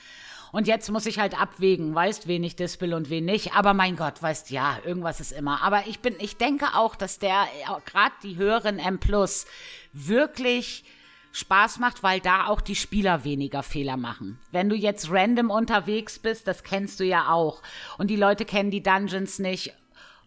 [0.52, 3.56] und jetzt muss ich halt abwägen, weißt, wen ich dispel und wen nicht.
[3.56, 5.64] Aber mein Gott, weißt, ja, irgendwas ist immer.
[5.64, 7.47] Aber ich bin, ich denke auch, dass der,
[7.86, 9.45] gerade die höheren M Plus,
[9.93, 10.84] wirklich
[11.32, 14.39] Spaß macht, weil da auch die Spieler weniger Fehler machen.
[14.52, 17.62] Wenn du jetzt random unterwegs bist, das kennst du ja auch.
[17.97, 19.74] Und die Leute kennen die Dungeons nicht.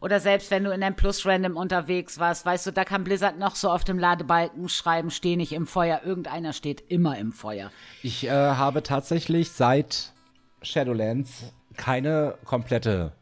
[0.01, 3.39] Oder selbst wenn du in einem Plus random unterwegs warst, weißt du, da kann Blizzard
[3.39, 6.03] noch so auf dem Ladebalken schreiben, steh nicht im Feuer.
[6.05, 7.71] Irgendeiner steht immer im Feuer.
[8.03, 10.14] Ich äh, habe tatsächlich seit
[10.65, 13.13] Shadowlands keine komplette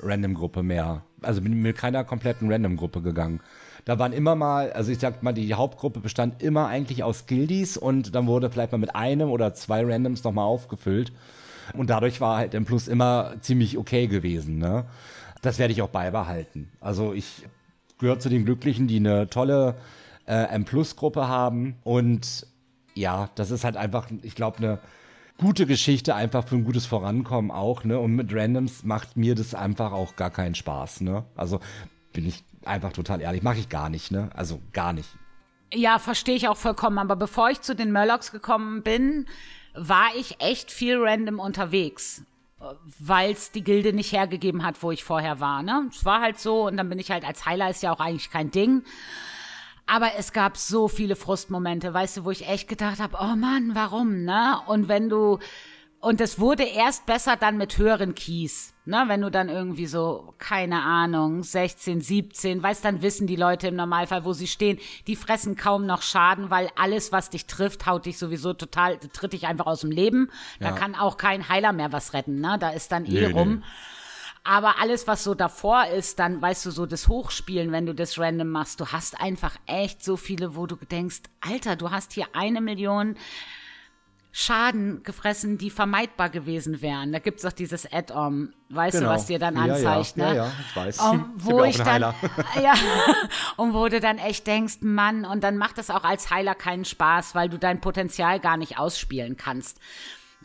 [0.00, 1.02] Random-Gruppe mehr.
[1.22, 3.40] Also bin mit keiner kompletten Random-Gruppe gegangen.
[3.84, 7.76] Da waren immer mal, also ich sag mal, die Hauptgruppe bestand immer eigentlich aus Guildies
[7.76, 11.12] und dann wurde vielleicht mal mit einem oder zwei Randoms nochmal aufgefüllt.
[11.72, 14.58] Und dadurch war halt M Plus immer ziemlich okay gewesen.
[14.58, 14.84] Ne?
[15.42, 16.70] Das werde ich auch beibehalten.
[16.80, 17.46] Also ich
[17.98, 19.76] gehöre zu den Glücklichen, die eine tolle
[20.26, 22.46] äh, M Plus Gruppe haben und
[22.94, 24.78] ja, das ist halt einfach, ich glaube, eine
[25.38, 27.98] gute Geschichte einfach für ein gutes Vorankommen auch, ne?
[27.98, 31.24] Und mit Randoms macht mir das einfach auch gar keinen Spaß, ne?
[31.36, 31.60] Also
[32.12, 34.30] bin ich einfach total ehrlich, mache ich gar nicht, ne?
[34.34, 35.08] Also gar nicht.
[35.72, 36.98] Ja, verstehe ich auch vollkommen.
[36.98, 39.26] Aber bevor ich zu den Murlocs gekommen bin,
[39.74, 42.24] war ich echt viel random unterwegs
[42.98, 45.62] weil es die Gilde nicht hergegeben hat, wo ich vorher war.
[45.62, 45.88] Ne?
[45.90, 48.30] Es war halt so und dann bin ich halt als Heiler ist ja auch eigentlich
[48.30, 48.82] kein Ding.
[49.86, 53.70] Aber es gab so viele Frustmomente, weißt du, wo ich echt gedacht habe, oh Mann,
[53.74, 54.58] warum, ne?
[54.66, 55.38] Und wenn du
[56.00, 58.74] und es wurde erst besser dann mit höheren Keys.
[58.84, 63.66] Ne, wenn du dann irgendwie so, keine Ahnung, 16, 17, weißt, dann wissen die Leute
[63.66, 64.78] im Normalfall, wo sie stehen.
[65.08, 69.32] Die fressen kaum noch Schaden, weil alles, was dich trifft, haut dich sowieso total, tritt
[69.32, 70.30] dich einfach aus dem Leben.
[70.60, 72.56] Da kann auch kein Heiler mehr was retten, ne?
[72.60, 73.54] Da ist dann eh nee, rum.
[73.56, 73.64] Nee.
[74.46, 78.18] Aber alles, was so davor ist, dann weißt du, so das Hochspielen, wenn du das
[78.18, 82.26] random machst, du hast einfach echt so viele, wo du denkst, Alter, du hast hier
[82.32, 83.16] eine Million
[84.38, 87.10] Schaden gefressen, die vermeidbar gewesen wären.
[87.10, 89.08] Da gibt es doch dieses Add-on, weißt genau.
[89.08, 90.36] du, was dir dann anzeigt, ja, ne?
[90.36, 91.00] Ja, ja, ich weiß.
[91.00, 92.02] Um, wo ich, ich dann,
[92.62, 92.74] ja,
[93.56, 96.84] und wo du dann echt denkst, Mann, und dann macht es auch als Heiler keinen
[96.84, 99.80] Spaß, weil du dein Potenzial gar nicht ausspielen kannst.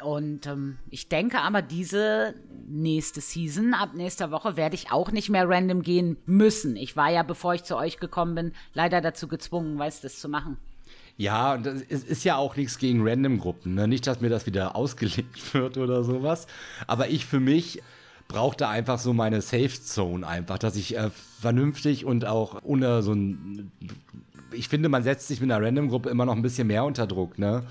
[0.01, 2.33] Und ähm, ich denke aber, diese
[2.67, 6.75] nächste Season, ab nächster Woche, werde ich auch nicht mehr random gehen müssen.
[6.75, 10.29] Ich war ja, bevor ich zu euch gekommen bin, leider dazu gezwungen, weißt das zu
[10.29, 10.57] machen.
[11.17, 13.75] Ja, und es ist ja auch nichts gegen Random-Gruppen.
[13.75, 13.87] Ne?
[13.87, 16.47] Nicht, dass mir das wieder ausgelegt wird oder sowas.
[16.87, 17.81] Aber ich für mich
[18.27, 23.03] brauche da einfach so meine Safe Zone einfach, dass ich äh, vernünftig und auch ohne
[23.03, 23.71] so ein.
[24.53, 27.37] Ich finde, man setzt sich mit einer Random-Gruppe immer noch ein bisschen mehr unter Druck,
[27.37, 27.63] ne?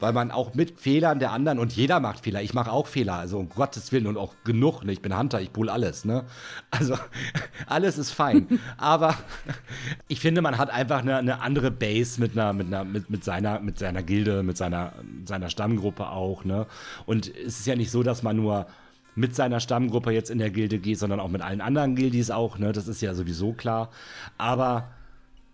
[0.00, 2.42] Weil man auch mit Fehlern der anderen und jeder macht Fehler.
[2.42, 4.84] Ich mache auch Fehler, also um Gottes Willen und auch genug.
[4.84, 4.92] Ne?
[4.92, 6.04] Ich bin Hunter, ich pull alles.
[6.04, 6.24] Ne?
[6.70, 6.96] Also
[7.66, 8.46] alles ist fein.
[8.76, 9.16] Aber
[10.08, 13.24] ich finde, man hat einfach eine, eine, andere Base mit einer, mit einer, mit, mit
[13.24, 14.92] seiner, mit seiner Gilde, mit seiner,
[15.24, 16.44] seiner Stammgruppe auch.
[16.44, 16.66] Ne?
[17.06, 18.66] Und es ist ja nicht so, dass man nur
[19.14, 22.56] mit seiner Stammgruppe jetzt in der Gilde geht, sondern auch mit allen anderen Gildis auch,
[22.56, 22.72] ne?
[22.72, 23.90] Das ist ja sowieso klar.
[24.36, 24.90] Aber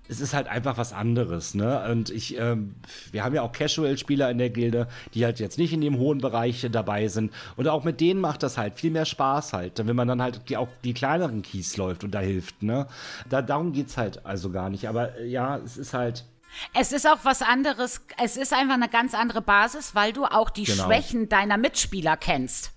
[0.06, 1.88] es ist halt einfach was anderes, ne?
[1.90, 2.74] Und ich, ähm,
[3.10, 6.18] wir haben ja auch Casual-Spieler in der Gilde, die halt jetzt nicht in dem hohen
[6.18, 7.32] Bereich dabei sind.
[7.56, 10.48] Und auch mit denen macht das halt viel mehr Spaß halt, wenn man dann halt
[10.48, 12.86] die, auch die kleineren Keys läuft und da hilft, ne?
[13.30, 14.88] Da, darum geht's halt also gar nicht.
[14.88, 16.24] Aber äh, ja, es ist halt.
[16.72, 20.50] Es ist auch was anderes, es ist einfach eine ganz andere Basis, weil du auch
[20.50, 20.84] die genau.
[20.84, 22.70] Schwächen deiner Mitspieler kennst.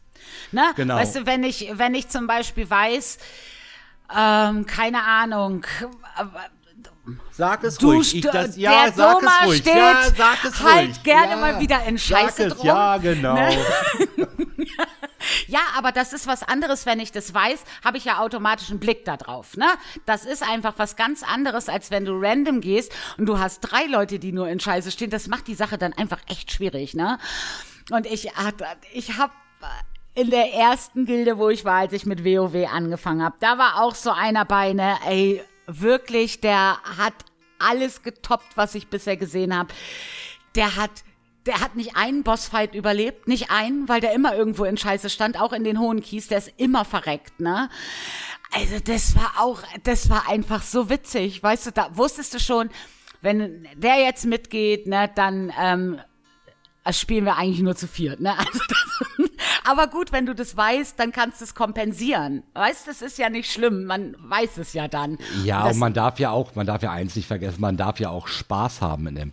[0.51, 0.63] Ne?
[0.75, 0.95] Genau.
[0.95, 3.19] Weißt du, wenn ich, wenn ich zum Beispiel weiß,
[4.15, 5.65] ähm, keine Ahnung,
[7.31, 8.15] Sag es du ruhig.
[8.15, 9.61] Ich das, ja, der sag Thomas es ruhig.
[9.61, 11.03] Steht, ja, sag es halt ruhig.
[11.03, 12.65] gerne ja, mal wieder in Scheiße drum.
[12.65, 13.33] Ja, genau.
[13.33, 13.57] Ne?
[15.47, 18.79] ja, aber das ist was anderes, wenn ich das weiß, habe ich ja automatisch einen
[18.79, 19.55] Blick da drauf.
[19.55, 19.67] Ne?
[20.05, 23.85] Das ist einfach was ganz anderes, als wenn du random gehst und du hast drei
[23.85, 25.09] Leute, die nur in Scheiße stehen.
[25.09, 26.93] Das macht die Sache dann einfach echt schwierig.
[26.93, 27.17] Ne?
[27.91, 28.29] Und ich,
[28.93, 29.33] ich habe
[30.13, 33.81] in der ersten Gilde, wo ich war, als ich mit WoW angefangen habe, da war
[33.81, 37.13] auch so einer bei, ne, ey, wirklich, der hat
[37.59, 39.73] alles getoppt, was ich bisher gesehen habe.
[40.55, 40.91] Der hat
[41.47, 45.39] der hat nicht einen Bossfight überlebt, nicht einen, weil der immer irgendwo in Scheiße stand,
[45.39, 47.69] auch in den hohen Kies, der ist immer verreckt, ne?
[48.51, 52.69] Also das war auch, das war einfach so witzig, weißt du, da wusstest du schon,
[53.21, 55.99] wenn der jetzt mitgeht, ne, dann ähm,
[56.91, 58.37] spielen wir eigentlich nur zu viert, ne?
[58.37, 59.26] Also das,
[59.67, 62.43] aber gut, wenn du das weißt, dann kannst du es kompensieren.
[62.53, 65.17] Weißt, das ist ja nicht schlimm, man weiß es ja dann.
[65.43, 67.99] Ja, und, und man darf ja auch, man darf ja eins nicht vergessen, man darf
[67.99, 69.31] ja auch Spaß haben in M+.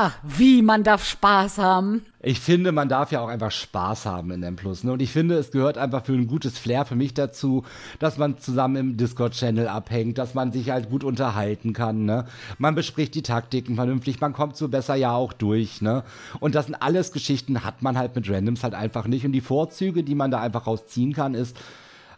[0.00, 2.02] Ach, wie, man darf Spaß haben?
[2.22, 4.56] Ich finde, man darf ja auch einfach Spaß haben in M+.
[4.84, 4.92] Ne?
[4.92, 7.64] Und ich finde, es gehört einfach für ein gutes Flair für mich dazu,
[7.98, 12.04] dass man zusammen im Discord-Channel abhängt, dass man sich halt gut unterhalten kann.
[12.04, 12.26] Ne?
[12.58, 15.82] Man bespricht die Taktiken vernünftig, man kommt so besser ja auch durch.
[15.82, 16.04] Ne?
[16.38, 19.26] Und das sind alles Geschichten, hat man halt mit Randoms halt einfach nicht.
[19.26, 21.56] Und die Vorzüge, die man da einfach rausziehen kann, ist,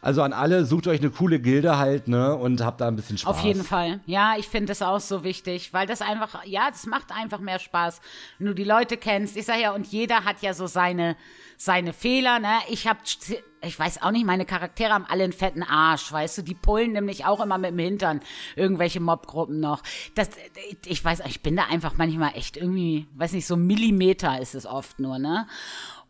[0.03, 2.35] also an alle, sucht euch eine coole Gilde halt, ne?
[2.35, 3.37] Und habt da ein bisschen Spaß.
[3.37, 4.01] Auf jeden Fall.
[4.07, 7.59] Ja, ich finde das auch so wichtig, weil das einfach, ja, das macht einfach mehr
[7.59, 8.01] Spaß,
[8.39, 9.37] wenn du die Leute kennst.
[9.37, 11.17] Ich sag ja, und jeder hat ja so seine,
[11.59, 12.55] seine Fehler, ne?
[12.71, 12.99] Ich hab,
[13.63, 16.43] ich weiß auch nicht, meine Charaktere haben alle einen fetten Arsch, weißt du?
[16.43, 18.21] Die pullen nämlich auch immer mit dem Hintern
[18.57, 19.83] irgendwelche Mobgruppen noch.
[20.15, 20.31] Das,
[20.87, 24.65] ich weiß, ich bin da einfach manchmal echt irgendwie, weiß nicht, so Millimeter ist es
[24.65, 25.47] oft nur, ne?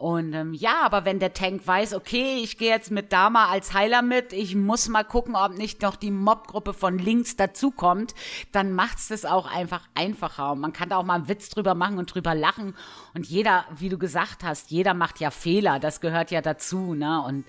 [0.00, 3.74] Und ähm, ja, aber wenn der Tank weiß, okay, ich gehe jetzt mit Dama als
[3.74, 8.14] Heiler mit, ich muss mal gucken, ob nicht noch die Mobgruppe von links dazukommt,
[8.50, 10.52] dann macht's das auch einfach einfacher.
[10.52, 12.74] Und man kann da auch mal einen Witz drüber machen und drüber lachen.
[13.12, 17.22] Und jeder, wie du gesagt hast, jeder macht ja Fehler, das gehört ja dazu, ne?
[17.22, 17.44] Und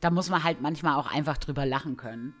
[0.00, 2.34] da muss man halt manchmal auch einfach drüber lachen können.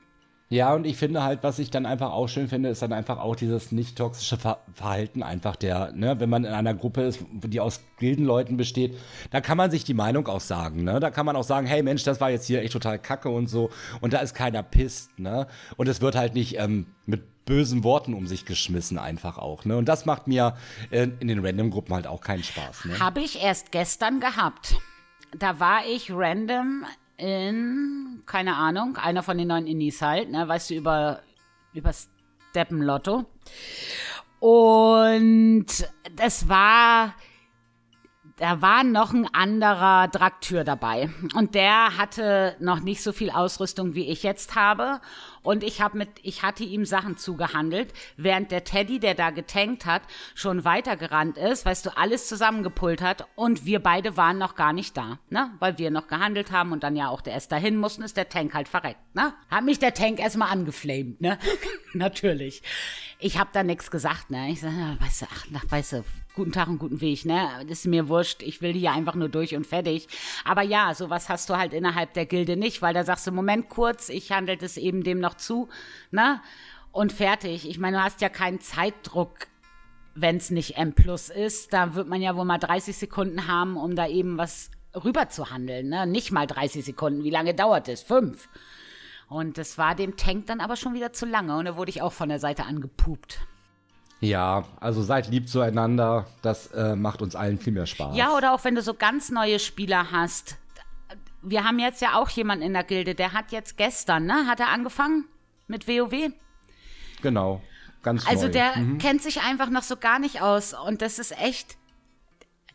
[0.54, 3.18] Ja, und ich finde halt, was ich dann einfach auch schön finde, ist dann einfach
[3.18, 7.18] auch dieses nicht toxische Ver Verhalten einfach der, ne, wenn man in einer Gruppe ist,
[7.32, 8.96] die aus Gildenleuten besteht,
[9.32, 11.00] da kann man sich die Meinung auch sagen, ne?
[11.00, 13.48] Da kann man auch sagen, hey Mensch, das war jetzt hier echt total kacke und
[13.48, 13.70] so.
[14.00, 15.48] Und da ist keiner pisst, ne?
[15.76, 19.76] Und es wird halt nicht ähm, mit bösen Worten um sich geschmissen einfach auch, ne?
[19.76, 20.56] Und das macht mir
[20.92, 23.00] äh, in den Random-Gruppen halt auch keinen Spaß, ne?
[23.00, 24.76] Habe ich erst gestern gehabt.
[25.36, 26.84] Da war ich random
[27.16, 31.20] in, keine Ahnung, einer von den neuen Indies halt, ne, weißt du, über,
[31.72, 31.92] über
[32.50, 33.24] Steppenlotto.
[34.40, 35.66] Und
[36.16, 37.14] das war,
[38.36, 41.08] da war noch ein anderer Draktür dabei.
[41.34, 45.00] Und der hatte noch nicht so viel Ausrüstung, wie ich jetzt habe.
[45.44, 49.86] Und ich habe mit, ich hatte ihm Sachen zugehandelt, während der Teddy, der da getankt
[49.86, 50.02] hat,
[50.34, 54.96] schon weitergerannt ist, weißt du, alles zusammengepult hat und wir beide waren noch gar nicht
[54.96, 55.52] da, ne?
[55.60, 58.30] Weil wir noch gehandelt haben und dann ja auch der erst dahin mussten, ist der
[58.30, 59.34] Tank halt verreckt, ne?
[59.50, 61.38] Hat mich der Tank erstmal angeflamed, ne?
[61.92, 62.62] Natürlich.
[63.18, 64.48] Ich habe da nichts gesagt, ne?
[64.50, 66.04] Ich sag, weißt du, ach, weißt du,
[66.34, 67.48] guten Tag und guten Weg, ne?
[67.62, 70.08] Das ist mir wurscht, ich will hier einfach nur durch und fertig.
[70.44, 73.68] Aber ja, sowas hast du halt innerhalb der Gilde nicht, weil da sagst du, Moment
[73.68, 75.68] kurz, ich handelt es eben dem noch zu,
[76.10, 76.40] ne?
[76.92, 77.68] Und fertig.
[77.68, 79.46] Ich meine, du hast ja keinen Zeitdruck,
[80.14, 81.72] wenn es nicht M Plus ist.
[81.72, 85.50] Da wird man ja wohl mal 30 Sekunden haben, um da eben was rüber zu
[85.50, 86.06] handeln, ne?
[86.06, 87.24] Nicht mal 30 Sekunden.
[87.24, 88.02] Wie lange dauert es?
[88.02, 88.48] Fünf.
[89.28, 92.02] Und das war dem Tank dann aber schon wieder zu lange und da wurde ich
[92.02, 93.40] auch von der Seite angepupt.
[94.24, 96.26] Ja, also seid lieb zueinander.
[96.42, 98.16] Das äh, macht uns allen viel mehr Spaß.
[98.16, 100.56] Ja, oder auch wenn du so ganz neue Spieler hast,
[101.42, 104.60] wir haben jetzt ja auch jemanden in der Gilde, der hat jetzt gestern, ne, hat
[104.60, 105.26] er angefangen
[105.66, 106.32] mit WoW.
[107.22, 107.62] Genau,
[108.02, 108.52] ganz Also neu.
[108.52, 108.98] der Mhm.
[108.98, 111.76] kennt sich einfach noch so gar nicht aus und das ist echt,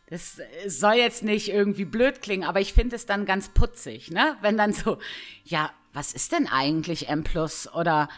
[0.08, 4.36] das soll jetzt nicht irgendwie blöd klingen, aber ich finde es dann ganz putzig, ne,
[4.40, 4.98] wenn dann so,
[5.44, 7.24] ja, was ist denn eigentlich M+,
[7.74, 8.08] oder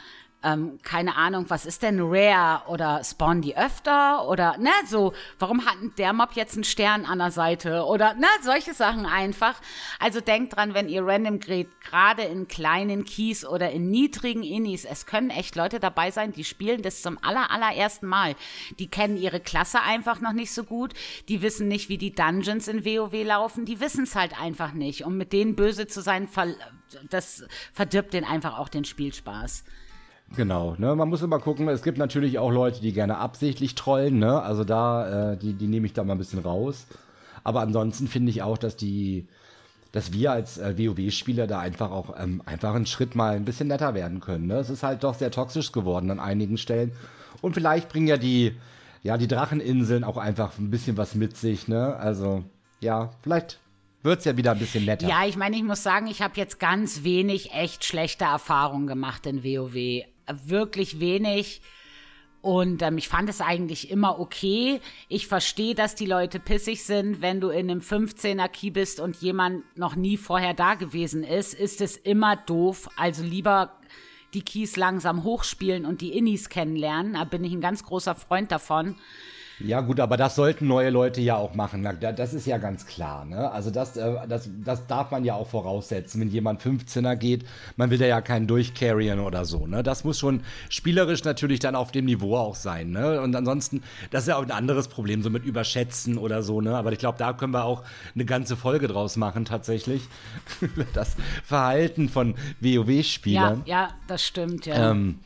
[0.42, 5.64] ähm, keine Ahnung, was ist denn Rare oder spawnen die öfter oder ne, so, warum
[5.64, 9.60] hat der Mob jetzt einen Stern an der Seite oder ne, solche Sachen einfach.
[9.98, 14.84] Also denkt dran, wenn ihr random geht, gerade in kleinen Keys oder in niedrigen Innis,
[14.84, 18.34] es können echt Leute dabei sein, die spielen das zum aller, allerersten Mal.
[18.78, 20.92] Die kennen ihre Klasse einfach noch nicht so gut,
[21.28, 25.04] die wissen nicht, wie die Dungeons in WoW laufen, die wissen es halt einfach nicht.
[25.04, 26.28] Und mit denen böse zu sein,
[27.10, 29.64] das verdirbt denen einfach auch den Spielspaß.
[30.36, 30.94] Genau, ne?
[30.94, 34.40] Man muss immer gucken, es gibt natürlich auch Leute, die gerne absichtlich trollen, ne?
[34.42, 36.86] Also da, äh, die, die nehme ich da mal ein bisschen raus.
[37.44, 39.26] Aber ansonsten finde ich auch, dass die,
[39.90, 43.68] dass wir als äh, WoW-Spieler da einfach auch ähm, einfach einen Schritt mal ein bisschen
[43.68, 44.46] netter werden können.
[44.46, 44.54] Ne?
[44.54, 46.92] Es ist halt doch sehr toxisch geworden an einigen Stellen.
[47.40, 48.54] Und vielleicht bringen ja die,
[49.02, 51.96] ja, die Dracheninseln auch einfach ein bisschen was mit sich, ne?
[51.96, 52.44] Also,
[52.80, 53.58] ja, vielleicht
[54.02, 55.08] wird's ja wieder ein bisschen netter.
[55.08, 59.26] Ja, ich meine, ich muss sagen, ich habe jetzt ganz wenig echt schlechte Erfahrungen gemacht
[59.26, 60.04] in WoW.
[60.26, 61.62] Wirklich wenig.
[62.42, 64.80] Und ähm, ich fand es eigentlich immer okay.
[65.08, 69.16] Ich verstehe, dass die Leute pissig sind, wenn du in einem 15er Key bist und
[69.16, 72.88] jemand noch nie vorher da gewesen ist, ist es immer doof.
[72.96, 73.78] Also lieber
[74.34, 77.14] die Keys langsam hochspielen und die Innis kennenlernen.
[77.14, 78.96] Da bin ich ein ganz großer Freund davon.
[79.64, 81.86] Ja, gut, aber das sollten neue Leute ja auch machen.
[82.00, 83.24] Das ist ja ganz klar.
[83.24, 83.50] Ne?
[83.50, 86.20] Also, das, äh, das, das darf man ja auch voraussetzen.
[86.20, 87.44] Wenn jemand 15er geht,
[87.76, 89.66] man will da ja keinen durchcarrien oder so.
[89.66, 89.82] Ne?
[89.82, 92.90] Das muss schon spielerisch natürlich dann auf dem Niveau auch sein.
[92.90, 93.20] Ne?
[93.20, 96.60] Und ansonsten, das ist ja auch ein anderes Problem, so mit Überschätzen oder so.
[96.60, 96.76] Ne?
[96.76, 97.82] Aber ich glaube, da können wir auch
[98.14, 100.02] eine ganze Folge draus machen, tatsächlich.
[100.94, 103.62] das Verhalten von Ja, WoW-Spielern.
[103.66, 104.90] ja, das stimmt, ja.
[104.90, 105.18] Ähm,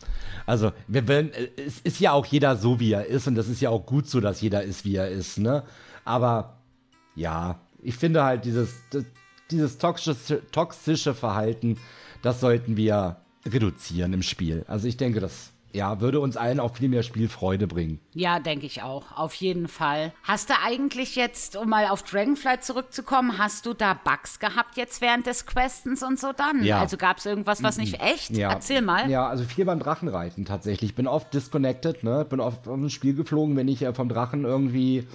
[0.46, 3.48] also, wir wollen, äh, es ist ja auch jeder so, wie er ist, und das
[3.48, 5.62] ist ja auch gut so, dass jeder ist, wie er ist, ne?
[6.04, 6.58] Aber
[7.14, 8.74] ja, ich finde halt dieses,
[9.50, 11.78] dieses toxische, toxische Verhalten,
[12.22, 13.16] das sollten wir
[13.46, 14.64] reduzieren im Spiel.
[14.68, 18.00] Also ich denke, das ja, würde uns allen auch viel mehr Spielfreude bringen.
[18.14, 19.12] Ja, denke ich auch.
[19.16, 20.12] Auf jeden Fall.
[20.22, 25.00] Hast du eigentlich jetzt, um mal auf Dragonflight zurückzukommen, hast du da Bugs gehabt jetzt
[25.02, 26.64] während des Questens und so dann?
[26.64, 26.80] Ja.
[26.80, 28.30] Also gab es irgendwas, was nicht echt?
[28.30, 28.50] Ja.
[28.50, 29.10] Erzähl mal.
[29.10, 30.90] Ja, also viel beim Drachenreiten tatsächlich.
[30.90, 32.24] Ich bin oft disconnected, ne?
[32.28, 35.06] Bin oft aus dem Spiel geflogen, wenn ich äh, vom Drachen irgendwie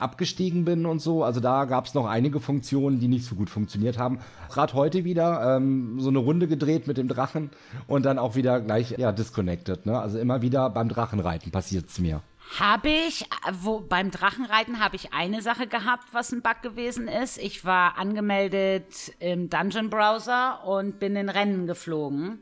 [0.00, 1.24] abgestiegen bin und so.
[1.24, 4.20] Also da gab es noch einige Funktionen, die nicht so gut funktioniert haben.
[4.50, 7.50] Gerade heute wieder ähm, so eine Runde gedreht mit dem Drachen
[7.86, 9.86] und dann auch wieder gleich ja disconnected.
[9.86, 9.98] Ne?
[9.98, 12.22] Also immer wieder beim Drachenreiten passiert's mir.
[12.58, 17.06] Habe ich, äh, wo, beim Drachenreiten habe ich eine Sache gehabt, was ein Bug gewesen
[17.06, 17.38] ist.
[17.38, 22.40] Ich war angemeldet im Dungeon Browser und bin in Rennen geflogen.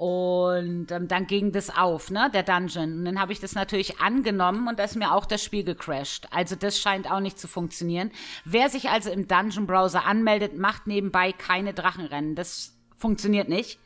[0.00, 3.00] Und ähm, dann ging das auf, ne, der Dungeon.
[3.00, 6.26] Und dann habe ich das natürlich angenommen und da ist mir auch das Spiel gecrashed.
[6.32, 8.10] Also das scheint auch nicht zu funktionieren.
[8.46, 12.34] Wer sich also im Dungeon Browser anmeldet, macht nebenbei keine Drachenrennen.
[12.34, 13.78] Das funktioniert nicht.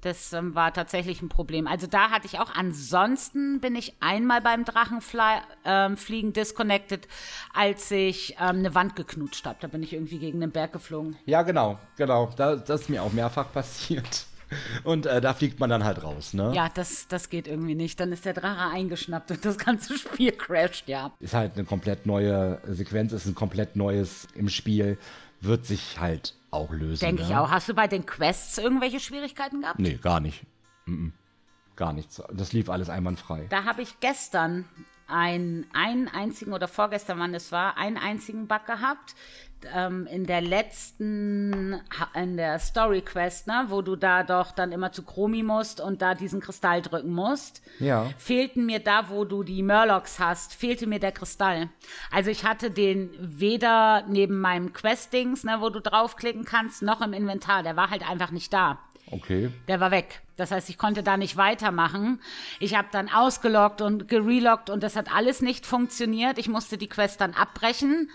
[0.00, 1.66] Das ähm, war tatsächlich ein Problem.
[1.66, 7.06] Also da hatte ich auch, ansonsten bin ich einmal beim Drachenfliegen ähm, disconnected,
[7.52, 9.58] als ich ähm, eine Wand geknutscht habe.
[9.60, 11.18] Da bin ich irgendwie gegen den Berg geflogen.
[11.26, 12.30] Ja, genau, genau.
[12.34, 14.24] Da, das ist mir auch mehrfach passiert.
[14.84, 16.52] Und äh, da fliegt man dann halt raus, ne?
[16.54, 18.00] Ja, das, das geht irgendwie nicht.
[18.00, 21.12] Dann ist der Drache eingeschnappt und das ganze Spiel crasht, ja.
[21.20, 24.98] Ist halt eine komplett neue Sequenz, ist ein komplett neues im Spiel.
[25.40, 27.00] Wird sich halt auch lösen.
[27.00, 27.28] Denke ne?
[27.28, 27.50] ich auch.
[27.50, 29.78] Hast du bei den Quests irgendwelche Schwierigkeiten gehabt?
[29.78, 30.44] Nee, gar nicht.
[30.86, 31.12] Mm -mm.
[31.76, 32.22] Gar nichts.
[32.32, 33.46] Das lief alles einwandfrei.
[33.50, 34.64] Da habe ich gestern
[35.06, 39.14] einen, einen einzigen oder vorgestern, wann es war, einen einzigen Bug gehabt.
[39.74, 41.80] Ähm, in der letzten,
[42.14, 46.02] in der Story Quest, ne, wo du da doch dann immer zu Chromi musst und
[46.02, 48.10] da diesen Kristall drücken musst, Ja.
[48.18, 51.68] fehlten mir da, wo du die Murlocs hast, fehlte mir der Kristall.
[52.10, 57.12] Also ich hatte den weder neben meinem Quest-Dings, ne, wo du draufklicken kannst, noch im
[57.12, 57.62] Inventar.
[57.62, 58.78] Der war halt einfach nicht da.
[59.10, 59.50] Okay.
[59.68, 60.22] Der war weg.
[60.36, 62.20] Das heißt, ich konnte da nicht weitermachen.
[62.58, 66.38] Ich habe dann ausgeloggt und gereloggt und das hat alles nicht funktioniert.
[66.38, 68.08] Ich musste die Quest dann abbrechen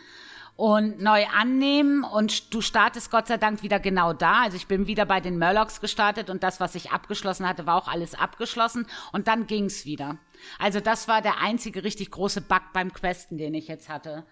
[0.60, 4.41] und neu annehmen und du startest Gott sei Dank wieder genau da.
[4.43, 7.78] Also ich bin wieder bei den Murlocs gestartet und das, was ich abgeschlossen hatte, war
[7.78, 10.18] auch alles abgeschlossen und dann ging's wieder.
[10.60, 14.26] Also das war der einzige richtig große Bug beim Questen, den ich jetzt hatte.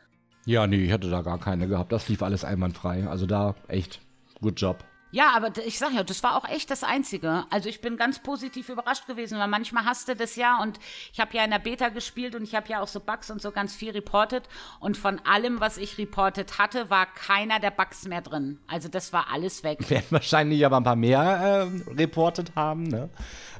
[0.46, 1.94] Ja, nee, ich hatte da gar keine gehabt.
[1.94, 3.08] Das lief alles einwandfrei.
[3.08, 4.02] Also da echt,
[4.42, 4.84] good job.
[5.12, 7.46] Ja, aber ich sag ja, das war auch echt das Einzige.
[7.50, 10.80] Also ich bin ganz positiv überrascht gewesen, weil manchmal hast du das ja und
[11.14, 13.42] ich habe ja in der Beta gespielt und ich habe ja auch so Bugs und
[13.42, 14.50] so ganz viel reportet
[14.82, 18.60] und von allem, was ich reportet hatte, war keiner der Bugs mehr drin.
[18.68, 19.78] Also das war alles weg.
[19.90, 23.10] Werden wahrscheinlich aber ein paar mehr äh, reportet haben, ne?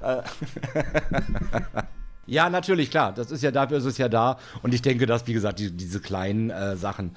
[0.02, 0.22] Äh.
[2.26, 3.14] ja, natürlich, klar.
[3.14, 4.38] Das ist ja dafür ist es ja da.
[4.64, 7.16] Und ich denke, dass, wie gesagt, die, diese kleinen äh, Sachen,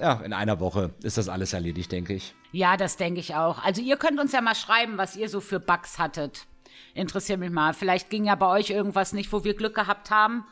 [0.00, 2.34] ja, in einer Woche ist das alles erledigt, denke ich.
[2.52, 3.62] Ja, das denke ich auch.
[3.62, 6.46] Also ihr könnt uns ja mal schreiben, was ihr so für Bugs hattet.
[6.94, 7.74] Interessiert mich mal.
[7.74, 10.44] Vielleicht ging ja bei euch irgendwas nicht, wo wir Glück gehabt haben.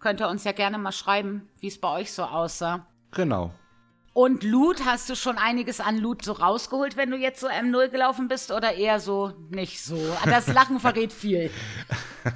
[0.00, 2.86] Könnt ihr uns ja gerne mal schreiben, wie es bei euch so aussah.
[3.10, 3.52] Genau.
[4.12, 7.88] Und Loot, hast du schon einiges an Loot so rausgeholt, wenn du jetzt so M0
[7.88, 9.98] gelaufen bist oder eher so nicht so?
[10.24, 11.50] Das Lachen verrät viel.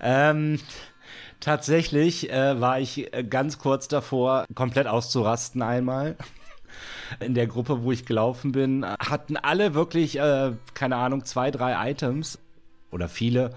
[0.00, 0.60] Ähm,
[1.40, 6.16] tatsächlich äh, war ich äh, ganz kurz davor, komplett auszurasten einmal.
[7.20, 11.90] In der Gruppe, wo ich gelaufen bin, hatten alle wirklich, äh, keine Ahnung, zwei, drei
[11.90, 12.38] Items
[12.90, 13.54] oder viele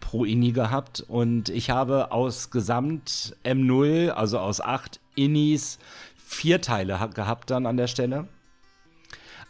[0.00, 1.02] pro Inni gehabt.
[1.08, 5.78] Und ich habe aus Gesamt M0, also aus acht Innis,
[6.16, 8.28] vier Teile ha- gehabt dann an der Stelle.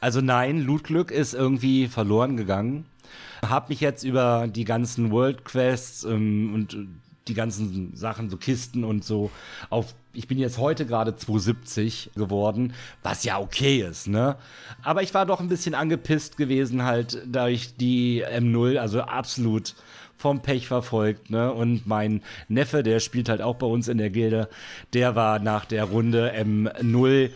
[0.01, 2.87] Also nein, Lootglück ist irgendwie verloren gegangen.
[3.49, 6.87] Hab mich jetzt über die ganzen World Quests ähm, und äh,
[7.29, 9.31] die ganzen Sachen, so Kisten und so,
[9.71, 14.37] auf, ich bin jetzt heute gerade 270 geworden, was ja okay ist, ne?
[14.83, 19.75] Aber ich war doch ein bisschen angepisst gewesen halt, da ich die M0, also absolut
[20.19, 21.53] vom Pech verfolgt, ne?
[21.53, 24.49] Und mein Neffe, der spielt halt auch bei uns in der Gilde,
[24.93, 27.31] der war nach der Runde M0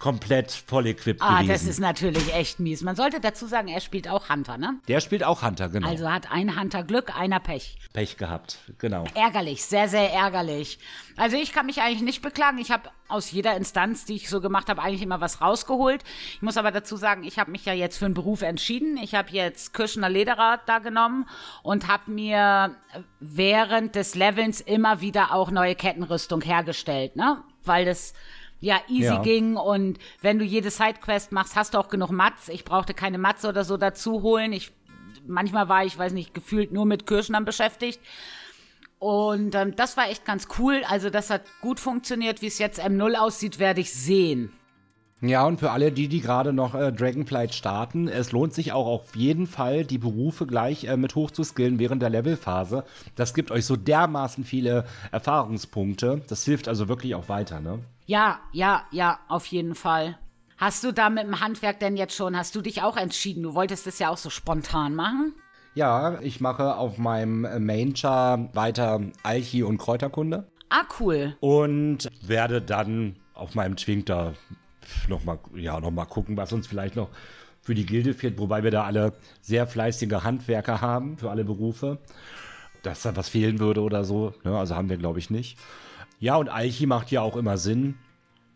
[0.00, 1.48] komplett voll equipped Ah, gewesen.
[1.52, 2.82] das ist natürlich echt mies.
[2.82, 4.80] Man sollte dazu sagen, er spielt auch Hunter, ne?
[4.88, 5.86] der spielt auch Hunter, genau.
[5.88, 7.76] Also hat ein Hunter Glück, einer Pech.
[7.92, 9.04] Pech gehabt, genau.
[9.14, 10.78] Ärgerlich, sehr, sehr ärgerlich.
[11.16, 12.58] Also ich kann mich eigentlich nicht beklagen.
[12.58, 16.02] Ich habe aus jeder Instanz, die ich so gemacht habe, eigentlich immer was rausgeholt.
[16.32, 18.96] Ich muss aber dazu sagen, ich habe mich ja jetzt für einen Beruf entschieden.
[18.96, 21.28] Ich habe jetzt Kirschner Lederer da genommen
[21.62, 22.74] und habe mir
[23.18, 27.42] während des Levelns immer wieder auch neue Kettenrüstung hergestellt, ne?
[27.64, 28.14] Weil das
[28.60, 29.22] ja easy Ja.
[29.22, 32.48] ging und wenn du jede Sidequest machst, hast du auch genug Mats.
[32.48, 34.52] Ich brauchte keine Mats oder so dazu holen.
[34.52, 34.72] Ich
[35.26, 38.00] manchmal war ich, weiß nicht, gefühlt nur mit Kirschnern beschäftigt.
[38.98, 40.82] Und ähm, das war echt ganz cool.
[40.86, 42.42] Also das hat gut funktioniert.
[42.42, 44.52] Wie es jetzt M0 aussieht, werde ich sehen.
[45.22, 48.86] Ja, und für alle die, die gerade noch äh, Dragonflight starten, es lohnt sich auch
[48.86, 52.84] auf jeden Fall, die Berufe gleich äh, mit hochzuskillen während der Levelphase.
[53.16, 56.22] Das gibt euch so dermaßen viele Erfahrungspunkte.
[56.28, 57.80] Das hilft also wirklich auch weiter, ne?
[58.06, 60.16] Ja, ja, ja, auf jeden Fall.
[60.56, 63.42] Hast du da mit dem Handwerk denn jetzt schon, hast du dich auch entschieden?
[63.42, 65.34] Du wolltest das ja auch so spontan machen?
[65.74, 71.36] Ja, ich mache auf meinem Main-Char weiter Alchi und Kräuterkunde Ah, cool.
[71.40, 74.32] und werde dann auf meinem Twink da
[75.08, 77.08] nochmal ja, noch mal gucken, was uns vielleicht noch
[77.62, 79.12] für die Gilde fehlt, wobei wir da alle
[79.42, 81.98] sehr fleißige Handwerker haben für alle Berufe.
[82.82, 84.56] Dass da was fehlen würde oder so, ne?
[84.56, 85.58] also haben wir glaube ich nicht.
[86.18, 87.96] Ja, und Alchi macht ja auch immer Sinn.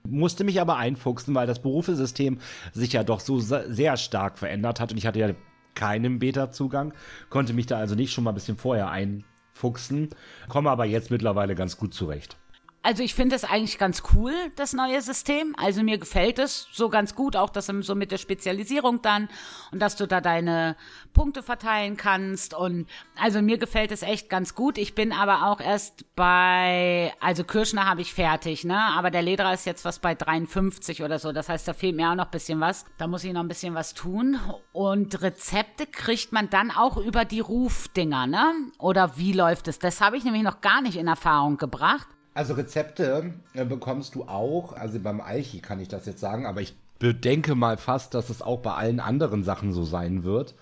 [0.06, 2.38] Musste mich aber einfuchsen, weil das Berufesystem
[2.72, 5.30] sich ja doch so se- sehr stark verändert hat und ich hatte ja
[5.74, 6.94] keinen Beta-Zugang,
[7.30, 10.10] konnte mich da also nicht schon mal ein bisschen vorher einfuchsen,
[10.48, 12.36] komme aber jetzt mittlerweile ganz gut zurecht.
[12.84, 15.54] Also ich finde es eigentlich ganz cool, das neue System.
[15.56, 19.30] Also mir gefällt es so ganz gut, auch das so mit der Spezialisierung dann
[19.72, 20.76] und dass du da deine
[21.14, 22.52] Punkte verteilen kannst.
[22.52, 22.86] Und
[23.18, 24.76] also mir gefällt es echt ganz gut.
[24.76, 28.78] Ich bin aber auch erst bei, also Kirschner habe ich fertig, ne?
[28.78, 31.32] Aber der Lederer ist jetzt was bei 53 oder so.
[31.32, 32.84] Das heißt, da fehlt mir auch noch ein bisschen was.
[32.98, 34.38] Da muss ich noch ein bisschen was tun.
[34.74, 38.52] Und Rezepte kriegt man dann auch über die Rufdinger, ne?
[38.78, 39.78] Oder wie läuft es?
[39.78, 42.08] Das habe ich nämlich noch gar nicht in Erfahrung gebracht.
[42.34, 46.60] Also Rezepte äh, bekommst du auch, also beim Alchi kann ich das jetzt sagen, aber
[46.60, 50.54] ich bedenke mal fast, dass es auch bei allen anderen Sachen so sein wird.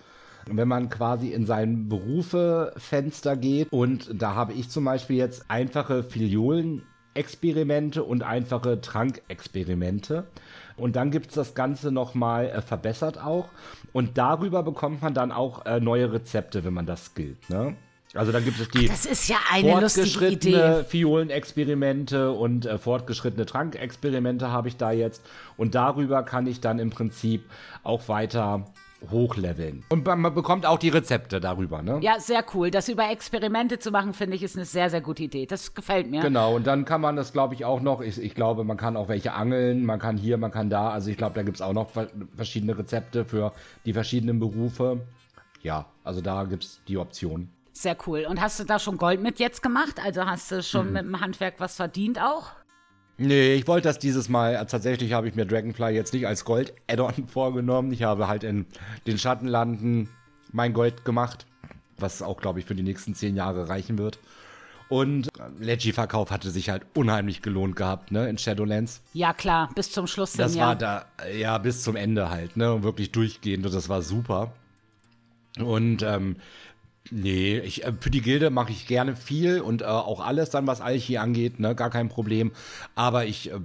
[0.45, 6.03] Wenn man quasi in sein Berufefenster geht und da habe ich zum Beispiel jetzt einfache
[6.03, 10.25] Filiolen-Experimente und einfache Trankexperimente.
[10.75, 13.47] Und dann gibt es das Ganze nochmal äh, verbessert auch.
[13.93, 17.49] Und darüber bekommt man dann auch äh, neue Rezepte, wenn man das skillt.
[17.49, 17.77] Ne?
[18.13, 24.51] Also dann gibt es die das ist ja eine fortgeschrittene Fiolenexperimente und äh, fortgeschrittene Trankexperimente
[24.51, 25.23] habe ich da jetzt.
[25.57, 27.43] Und darüber kann ich dann im Prinzip
[27.83, 28.65] auch weiter
[29.11, 29.83] hochleveln.
[29.89, 31.99] Und man bekommt auch die Rezepte darüber, ne?
[32.01, 32.71] Ja, sehr cool.
[32.71, 35.45] Das über Experimente zu machen, finde ich, ist eine sehr, sehr gute Idee.
[35.45, 36.21] Das gefällt mir.
[36.21, 38.95] Genau, und dann kann man das, glaube ich, auch noch, ich, ich, glaube, man kann
[38.95, 40.91] auch welche angeln, man kann hier, man kann da.
[40.91, 41.89] Also ich glaube, da gibt es auch noch
[42.35, 43.53] verschiedene Rezepte für
[43.85, 45.01] die verschiedenen Berufe.
[45.61, 47.49] Ja, also da gibt es die Option.
[47.73, 48.25] Sehr cool.
[48.29, 49.99] Und hast du da schon Gold mit jetzt gemacht?
[50.03, 50.93] Also hast du schon mhm.
[50.93, 52.51] mit dem Handwerk was verdient auch?
[53.17, 56.45] Nee, ich wollte das dieses Mal, äh, tatsächlich habe ich mir Dragonfly jetzt nicht als
[56.45, 57.91] Gold-Add-on vorgenommen.
[57.91, 58.65] Ich habe halt in
[59.05, 60.09] den Schattenlanden
[60.51, 61.45] mein Gold gemacht,
[61.97, 64.19] was auch, glaube ich, für die nächsten zehn Jahre reichen wird.
[64.89, 69.01] Und äh, Leggy-Verkauf hatte sich halt unheimlich gelohnt gehabt, ne, in Shadowlands.
[69.13, 70.33] Ja, klar, bis zum Schluss.
[70.33, 71.05] Das war da,
[71.35, 74.51] ja, bis zum Ende halt, ne, wirklich durchgehend und das war super.
[75.59, 76.35] Und ähm,
[77.11, 80.67] Nee, ich, äh, für die Gilde mache ich gerne viel und äh, auch alles dann,
[80.67, 82.51] was Alchi angeht, ne, gar kein Problem.
[82.95, 83.59] Aber ich äh,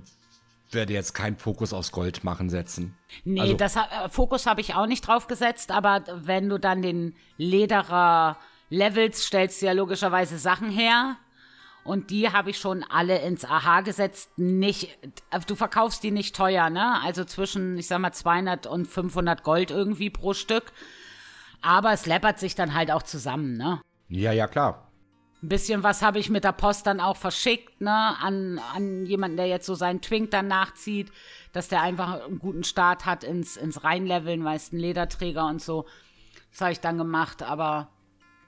[0.71, 2.97] werde jetzt keinen Fokus aufs Gold machen setzen.
[3.25, 6.83] Nee, also, das äh, Fokus habe ich auch nicht drauf gesetzt, aber wenn du dann
[6.83, 8.39] den Lederer
[8.71, 11.17] levelst, stellst du ja logischerweise Sachen her.
[11.85, 14.37] Und die habe ich schon alle ins AHA gesetzt.
[14.37, 14.99] Nicht,
[15.31, 17.01] äh, du verkaufst die nicht teuer, ne?
[17.03, 20.73] Also zwischen, ich sag mal, 200 und 500 Gold irgendwie pro Stück.
[21.61, 23.81] Aber es läppert sich dann halt auch zusammen, ne?
[24.09, 24.91] Ja, ja, klar.
[25.43, 29.37] Ein bisschen was habe ich mit der Post dann auch verschickt, ne, an, an jemanden,
[29.37, 31.13] der jetzt so seinen Twink dann nachzieht,
[31.53, 35.87] dass der einfach einen guten Start hat ins, ins Reinleveln, weißt ein Lederträger und so.
[36.51, 37.89] Das habe ich dann gemacht, aber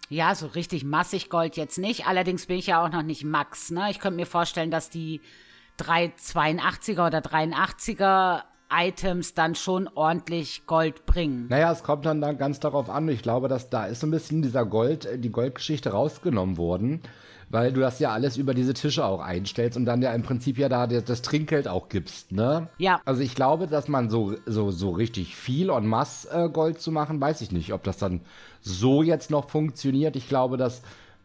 [0.08, 2.08] ja, so richtig massig Gold jetzt nicht.
[2.08, 3.88] Allerdings bin ich ja auch noch nicht Max, ne.
[3.90, 5.20] Ich könnte mir vorstellen, dass die
[5.78, 8.42] 382er oder 83er
[8.72, 11.46] Items dann schon ordentlich Gold bringen.
[11.48, 13.08] Naja, es kommt dann, dann ganz darauf an.
[13.08, 17.02] Ich glaube, dass da ist so ein bisschen dieser Gold, äh, die Goldgeschichte rausgenommen worden,
[17.50, 20.56] weil du das ja alles über diese Tische auch einstellst und dann ja im Prinzip
[20.56, 22.68] ja da das Trinkgeld auch gibst, ne?
[22.78, 23.00] Ja.
[23.04, 26.92] Also ich glaube, dass man so, so, so richtig viel en masse äh, Gold zu
[26.92, 28.20] machen, weiß ich nicht, ob das dann
[28.60, 30.14] so jetzt noch funktioniert.
[30.14, 30.82] Ich glaube, dass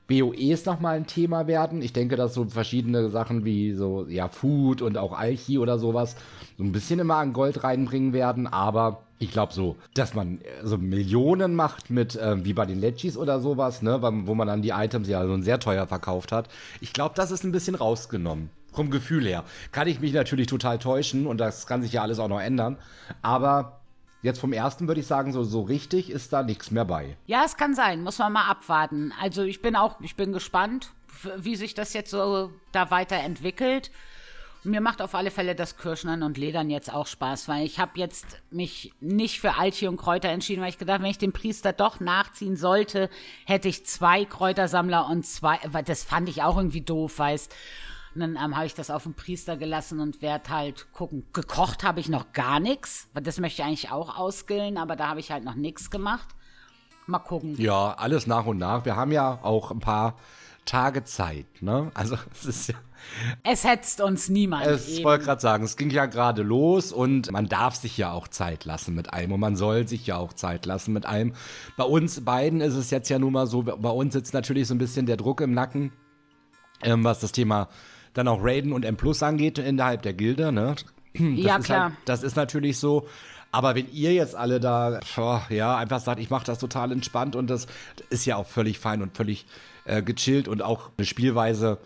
[0.08, 1.82] BOEs nochmal ein Thema werden.
[1.82, 6.16] Ich denke, dass so verschiedene Sachen wie so, ja, Food und auch Alchi oder sowas
[6.58, 10.66] so ein bisschen immer an Gold reinbringen werden, aber ich glaube so, dass man äh,
[10.66, 14.62] so Millionen macht mit, äh, wie bei den Legis oder sowas, ne, wo man dann
[14.62, 16.50] die Items ja so sehr teuer verkauft hat.
[16.82, 18.50] Ich glaube, das ist ein bisschen rausgenommen.
[18.74, 19.46] Vom Gefühl her.
[19.72, 22.78] Kann ich mich natürlich total täuschen und das kann sich ja alles auch noch ändern.
[23.22, 23.80] Aber
[24.26, 27.16] Jetzt vom ersten würde ich sagen, so, so richtig ist da nichts mehr bei.
[27.28, 28.02] Ja, es kann sein.
[28.02, 29.14] Muss man mal abwarten.
[29.22, 30.90] Also ich bin auch, ich bin gespannt,
[31.38, 33.92] wie sich das jetzt so da weiterentwickelt.
[34.64, 38.00] Mir macht auf alle Fälle das Kirschnern und Ledern jetzt auch Spaß, weil ich habe
[38.00, 41.72] jetzt mich nicht für Alchi und Kräuter entschieden, weil ich gedacht, wenn ich den Priester
[41.72, 43.12] doch nachziehen sollte,
[43.46, 47.54] hätte ich zwei Kräutersammler und zwei, weil das fand ich auch irgendwie doof, weißt.
[48.16, 51.26] Und dann ähm, habe ich das auf den Priester gelassen und werde halt gucken.
[51.34, 55.10] Gekocht habe ich noch gar nichts, weil das möchte ich eigentlich auch ausgillen, aber da
[55.10, 56.30] habe ich halt noch nichts gemacht.
[57.08, 57.56] Mal gucken.
[57.60, 58.86] Ja, alles nach und nach.
[58.86, 60.16] Wir haben ja auch ein paar
[60.64, 61.92] Tage Zeit, ne?
[61.94, 62.76] Also es ist ja.
[63.44, 64.66] Es hetzt uns niemand.
[64.88, 68.28] Ich wollte gerade sagen, es ging ja gerade los und man darf sich ja auch
[68.30, 71.34] Zeit lassen mit allem und man soll sich ja auch Zeit lassen mit allem.
[71.78, 74.74] Bei uns beiden ist es jetzt ja nun mal so, bei uns sitzt natürlich so
[74.74, 75.92] ein bisschen der Druck im Nacken,
[76.82, 77.68] ähm, was das Thema
[78.16, 80.76] dann auch Raiden und M Plus angeht innerhalb der Gilde, ne?
[80.76, 80.86] Das
[81.20, 81.84] ja, klar.
[81.84, 83.08] Halt, das ist natürlich so.
[83.52, 87.38] Aber wenn ihr jetzt alle da, oh, ja, einfach sagt, ich mache das total entspannt
[87.38, 87.68] und das
[88.10, 89.46] ist ja auch völlig fein und völlig
[89.86, 91.78] äh, gechillt und auch eine Spielweise,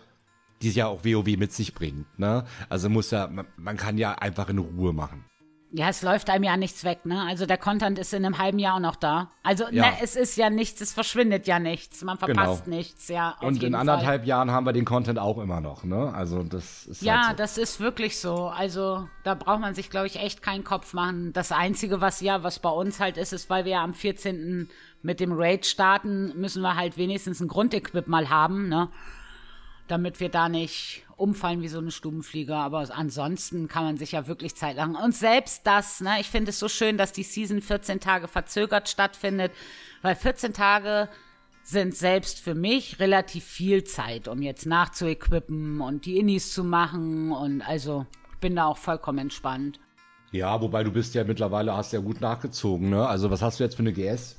[0.62, 2.44] die ja auch WoW mit sich bringt, ne?
[2.68, 5.24] Also muss ja, man, man kann ja einfach in Ruhe machen.
[5.72, 7.22] Ja, es läuft einem ja nichts weg, ne?
[7.28, 9.30] Also der Content ist in einem halben Jahr auch noch da.
[9.44, 9.90] Also Ja.
[9.90, 12.02] ne, es ist ja nichts, es verschwindet ja nichts.
[12.02, 13.36] Man verpasst nichts, ja.
[13.40, 14.28] Und in anderthalb Fall.
[14.28, 16.12] Jahren haben wir den Content auch immer noch, ne?
[16.12, 17.42] Also das ist Ja, halt so.
[17.44, 18.46] das ist wirklich so.
[18.48, 21.32] Also da braucht man sich, glaube ich, echt keinen Kopf machen.
[21.32, 24.68] Das Einzige, was ja, was bei uns halt ist, ist, weil wir ja am 14.
[25.02, 28.88] mit dem Raid starten, müssen wir halt wenigstens ein Grundequip mal haben, ne?
[29.90, 32.54] Damit wir da nicht umfallen wie so eine Stubenfliege.
[32.54, 34.94] Aber ansonsten kann man sich ja wirklich Zeit lang.
[34.94, 38.88] Und selbst das, ne, ich finde es so schön, dass die Season 14 Tage verzögert
[38.88, 39.50] stattfindet,
[40.02, 41.08] weil 14 Tage
[41.64, 47.32] sind selbst für mich relativ viel Zeit, um jetzt nachzuequippen und die Innis zu machen.
[47.32, 49.80] Und also ich bin da auch vollkommen entspannt.
[50.30, 53.08] Ja, wobei du bist ja mittlerweile, hast ja gut nachgezogen, ne?
[53.08, 54.36] Also was hast du jetzt für eine GS?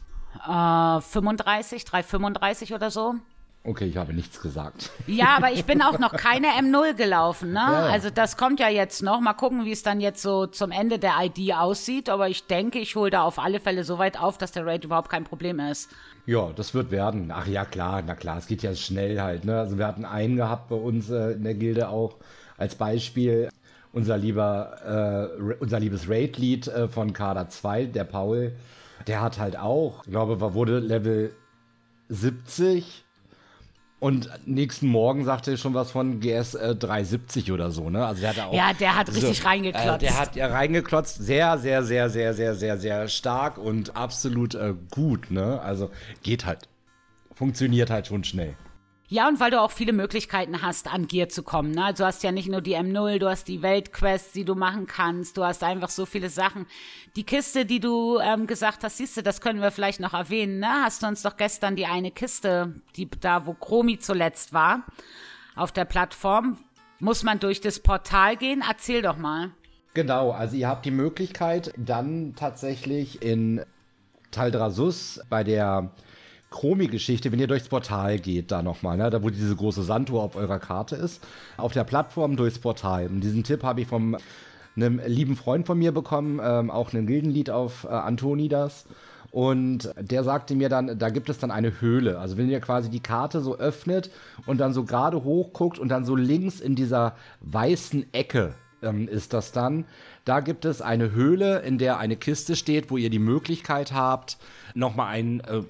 [0.47, 3.15] Äh, 35, 335 oder so.
[3.63, 4.89] Okay, ich habe nichts gesagt.
[5.05, 7.59] Ja, aber ich bin auch noch keine M0 gelaufen, ne?
[7.59, 7.83] Ja.
[7.83, 9.21] Also das kommt ja jetzt noch.
[9.21, 12.09] Mal gucken, wie es dann jetzt so zum Ende der ID aussieht.
[12.09, 14.83] Aber ich denke, ich hole da auf alle Fälle so weit auf, dass der Raid
[14.83, 15.91] überhaupt kein Problem ist.
[16.25, 17.31] Ja, das wird werden.
[17.31, 19.45] Ach ja, klar, na klar, es geht ja schnell halt.
[19.45, 19.59] Ne?
[19.59, 22.15] Also wir hatten einen gehabt bei uns äh, in der Gilde auch
[22.57, 23.49] als Beispiel.
[23.93, 28.53] Unser lieber, äh, unser liebes Raid-Lead äh, von Kader 2, der Paul,
[29.05, 31.35] der hat halt auch, ich glaube, er wurde Level
[32.07, 33.00] 70
[34.01, 38.03] und nächsten Morgen sagte er schon was von GS äh, 370 oder so, ne?
[38.03, 40.01] Also der hat auch Ja, der hat richtig reingeklotzt.
[40.03, 44.55] Äh, der hat ja reingeklotzt, sehr, sehr, sehr, sehr, sehr, sehr, sehr stark und absolut
[44.55, 45.61] äh, gut, ne?
[45.61, 45.91] Also
[46.23, 46.67] geht halt.
[47.35, 48.55] Funktioniert halt schon schnell.
[49.11, 51.71] Ja, und weil du auch viele Möglichkeiten hast, an Gear zu kommen.
[51.71, 51.93] Ne?
[51.97, 55.35] Du hast ja nicht nur die M0, du hast die Weltquests, die du machen kannst.
[55.35, 56.65] Du hast einfach so viele Sachen.
[57.17, 60.59] Die Kiste, die du ähm, gesagt hast, siehst du, das können wir vielleicht noch erwähnen.
[60.59, 60.69] Ne?
[60.85, 64.85] Hast du uns doch gestern die eine Kiste, die da, wo Chromi zuletzt war,
[65.57, 66.57] auf der Plattform,
[66.99, 68.63] muss man durch das Portal gehen?
[68.65, 69.51] Erzähl doch mal.
[69.93, 73.65] Genau, also ihr habt die Möglichkeit, dann tatsächlich in
[74.31, 75.91] Taldrasus bei der
[76.51, 80.35] Chromi-Geschichte, wenn ihr durchs Portal geht, da nochmal, ne, da wo diese große Sanduhr auf
[80.35, 81.25] eurer Karte ist,
[81.57, 83.07] auf der Plattform durchs Portal.
[83.07, 84.17] Und diesen Tipp habe ich vom
[84.75, 88.85] einem lieben Freund von mir bekommen, ähm, auch ein Gildenlied auf äh, Antonidas.
[89.31, 92.19] Und der sagte mir dann, da gibt es dann eine Höhle.
[92.19, 94.11] Also wenn ihr quasi die Karte so öffnet
[94.45, 99.07] und dann so gerade hoch guckt und dann so links in dieser weißen Ecke ähm,
[99.07, 99.85] ist das dann.
[100.25, 104.37] Da gibt es eine Höhle, in der eine Kiste steht, wo ihr die Möglichkeit habt,
[104.73, 105.61] nochmal ein äh,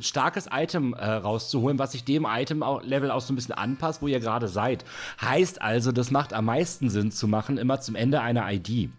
[0.00, 4.20] starkes Item äh, rauszuholen, was sich dem Item-Level auch so ein bisschen anpasst, wo ihr
[4.20, 4.84] gerade seid.
[5.20, 8.90] Heißt also, das macht am meisten Sinn zu machen, immer zum Ende einer ID.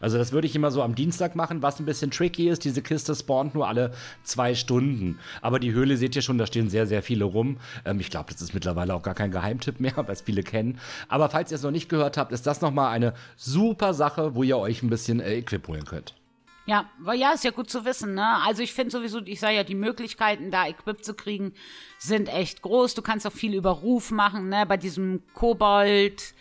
[0.00, 2.64] Also das würde ich immer so am Dienstag machen, was ein bisschen tricky ist.
[2.64, 3.92] Diese Kiste spawnt nur alle
[4.22, 5.18] zwei Stunden.
[5.42, 7.58] Aber die Höhle seht ihr schon, da stehen sehr, sehr viele rum.
[7.84, 10.78] Ähm, ich glaube, das ist mittlerweile auch gar kein Geheimtipp mehr, weil es viele kennen.
[11.08, 14.42] Aber falls ihr es noch nicht gehört habt, ist das nochmal eine super Sache, wo
[14.42, 16.14] ihr euch ein bisschen äh, Equip holen könnt.
[16.70, 18.36] Ja, ja, ist ja gut zu wissen, ne?
[18.46, 21.52] Also ich finde sowieso, ich sage ja, die Möglichkeiten, da Equip zu kriegen,
[21.98, 22.94] sind echt groß.
[22.94, 24.66] Du kannst auch viel über Ruf machen, ne?
[24.66, 26.32] Bei diesem Kobold.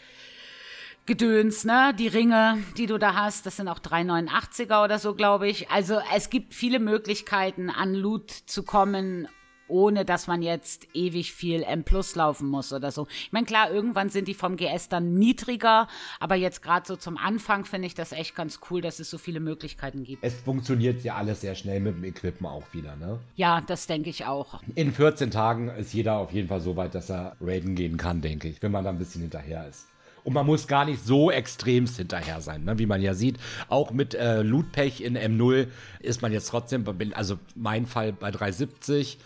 [1.08, 1.96] Gedöns, ne?
[1.98, 5.72] Die Ringe, die du da hast, das sind auch 389er oder so, glaube ich.
[5.72, 9.28] Also es gibt viele Möglichkeiten, an Loot zu kommen,
[9.70, 13.08] ohne dass man jetzt ewig viel M Plus laufen muss oder so.
[13.10, 15.88] Ich meine, klar, irgendwann sind die vom GS dann niedriger,
[16.20, 19.18] aber jetzt gerade so zum Anfang finde ich das echt ganz cool, dass es so
[19.18, 20.24] viele Möglichkeiten gibt.
[20.24, 23.20] Es funktioniert ja alles sehr schnell mit dem Equipen auch wieder, ne?
[23.36, 24.62] Ja, das denke ich auch.
[24.76, 28.22] In 14 Tagen ist jeder auf jeden Fall so weit, dass er raiden gehen kann,
[28.22, 29.88] denke ich, wenn man da ein bisschen hinterher ist.
[30.24, 32.78] Und man muss gar nicht so extremst hinterher sein, ne?
[32.78, 33.38] wie man ja sieht.
[33.68, 35.68] Auch mit äh, Lootpech in M0
[36.02, 39.18] ist man jetzt trotzdem, also mein Fall bei 370.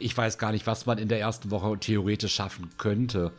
[0.00, 3.32] Ich weiß gar nicht, was man in der ersten Woche theoretisch schaffen könnte.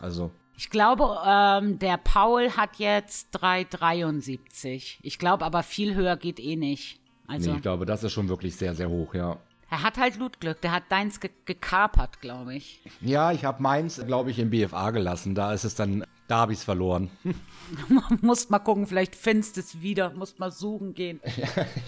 [0.00, 4.98] Also, Ich glaube, ähm, der Paul hat jetzt 373.
[5.02, 7.00] Ich glaube aber viel höher geht eh nicht.
[7.26, 9.36] Also nee, ich glaube, das ist schon wirklich sehr, sehr hoch, ja.
[9.70, 10.60] Er hat halt Lootglück.
[10.62, 12.80] Der hat deins ge gekapert, glaube ich.
[13.00, 15.34] Ja, ich habe meins, glaube ich, im BFA gelassen.
[15.34, 17.10] Da ist es dann, da habe ich es verloren.
[18.22, 20.10] Musst mal gucken, vielleicht findest du es wieder.
[20.14, 21.20] Musst mal suchen gehen.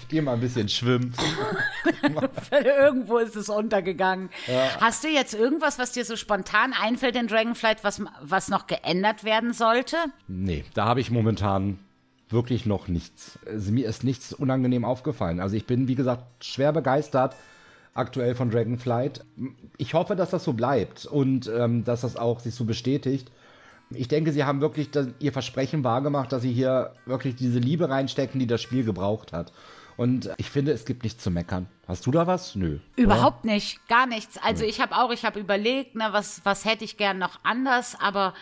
[0.01, 1.15] Ich gehe mal ein bisschen schwimmen.
[2.51, 4.29] Irgendwo ist es untergegangen.
[4.81, 9.23] Hast du jetzt irgendwas, was dir so spontan einfällt in Dragonflight, was, was noch geändert
[9.23, 9.97] werden sollte?
[10.27, 11.79] Nee, da habe ich momentan
[12.29, 13.39] wirklich noch nichts.
[13.47, 15.39] Also mir ist nichts unangenehm aufgefallen.
[15.39, 17.37] Also ich bin, wie gesagt, schwer begeistert
[17.95, 19.25] aktuell von Dragonflight.
[19.77, 23.31] Ich hoffe, dass das so bleibt und ähm, dass das auch sich so bestätigt.
[23.91, 27.89] Ich denke, sie haben wirklich das, ihr Versprechen wahrgemacht, dass sie hier wirklich diese Liebe
[27.89, 29.53] reinstecken, die das Spiel gebraucht hat.
[29.97, 31.67] Und ich finde, es gibt nichts zu meckern.
[31.87, 32.55] Hast du da was?
[32.55, 32.79] Nö.
[32.97, 34.39] Überhaupt nicht, gar nichts.
[34.39, 37.97] Also ich habe auch, ich habe überlegt, ne, was, was hätte ich gern noch anders,
[38.01, 38.33] aber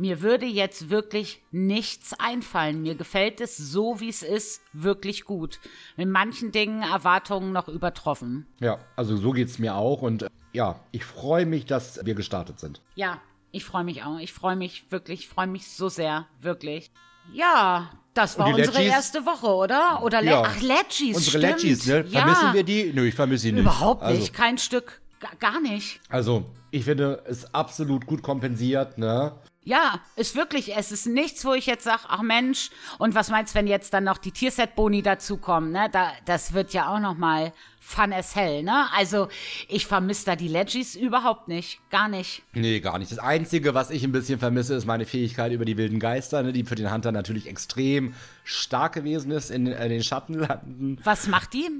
[0.00, 2.80] Mir würde jetzt wirklich nichts einfallen.
[2.80, 5.60] Mir gefällt es so, wie es ist, wirklich gut.
[5.98, 8.46] Mit manchen Dingen Erwartungen noch übertroffen.
[8.60, 10.00] Ja, also so geht es mir auch.
[10.00, 12.80] Und äh, ja, ich freue mich, dass wir gestartet sind.
[12.94, 13.20] Ja,
[13.52, 14.18] ich freue mich auch.
[14.18, 16.90] Ich freue mich wirklich, ich freue mich so sehr, wirklich.
[17.34, 18.92] Ja, das war unsere Legis?
[18.92, 20.02] erste Woche, oder?
[20.02, 20.42] Oder Le ja.
[20.46, 21.62] Ach, Legis, Unsere stimmt.
[21.62, 22.04] Legis, ne?
[22.06, 22.54] Vermissen ja.
[22.54, 22.90] wir die?
[22.94, 23.60] Nö, ich vermisse sie nicht.
[23.60, 24.32] Überhaupt nicht, also.
[24.32, 25.02] kein Stück.
[25.38, 26.00] Gar nicht.
[26.08, 29.34] Also, ich finde es absolut gut kompensiert, ne?
[29.70, 33.54] Ja, ist wirklich, es ist nichts, wo ich jetzt sage, ach Mensch, und was meinst,
[33.54, 35.88] wenn jetzt dann noch die Tierset-Boni dazukommen, ne?
[35.92, 38.86] Da, das wird ja auch noch mal fun as hell, ne?
[38.92, 39.28] Also,
[39.68, 41.78] ich vermisse da die Legis überhaupt nicht.
[41.88, 42.42] Gar nicht.
[42.52, 43.12] Nee, gar nicht.
[43.12, 46.52] Das Einzige, was ich ein bisschen vermisse, ist meine Fähigkeit über die wilden Geister, ne?
[46.52, 50.98] die für den Hunter natürlich extrem stark gewesen ist in, in den Schattenlanden.
[51.04, 51.70] Was macht die?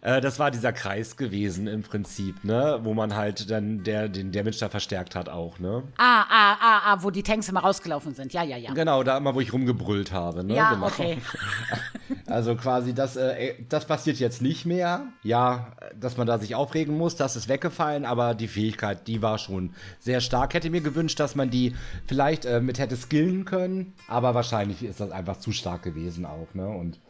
[0.00, 2.80] Äh, das war dieser Kreis gewesen im Prinzip, ne?
[2.82, 5.82] Wo man halt dann der, den Damage da verstärkt hat auch, ne?
[5.96, 8.32] Ah, ah, ah, ah, wo die Tanks immer rausgelaufen sind.
[8.32, 8.72] Ja, ja, ja.
[8.72, 10.54] Genau, da immer, wo ich rumgebrüllt habe, ne?
[10.54, 10.86] Ja, genau.
[10.86, 11.18] okay.
[12.26, 15.06] also quasi, das, äh, das passiert jetzt nicht mehr.
[15.22, 19.38] Ja, dass man da sich aufregen muss, das ist weggefallen, aber die Fähigkeit, die war
[19.38, 20.54] schon sehr stark.
[20.54, 21.74] Hätte mir gewünscht, dass man die
[22.06, 26.48] vielleicht äh, mit hätte skillen können, aber wahrscheinlich ist das einfach zu stark gewesen auch,
[26.54, 26.68] ne?
[26.68, 27.00] Und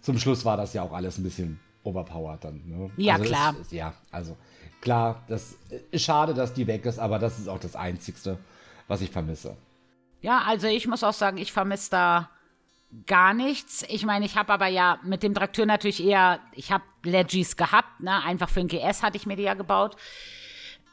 [0.00, 2.62] zum Schluss war das ja auch alles ein bisschen overpowered dann.
[2.66, 2.90] Ne?
[2.96, 3.56] Ja, also klar.
[3.60, 4.36] Ist, ja, also
[4.80, 5.56] klar, das
[5.90, 8.38] ist schade, dass die weg ist, aber das ist auch das Einzigste,
[8.88, 9.56] was ich vermisse.
[10.20, 12.30] Ja, also ich muss auch sagen, ich vermisse da
[13.06, 13.84] gar nichts.
[13.88, 18.00] Ich meine, ich habe aber ja mit dem Traktor natürlich eher, ich habe Legis gehabt,
[18.00, 18.22] ne?
[18.24, 19.96] Einfach für ein GS hatte ich mir die ja gebaut.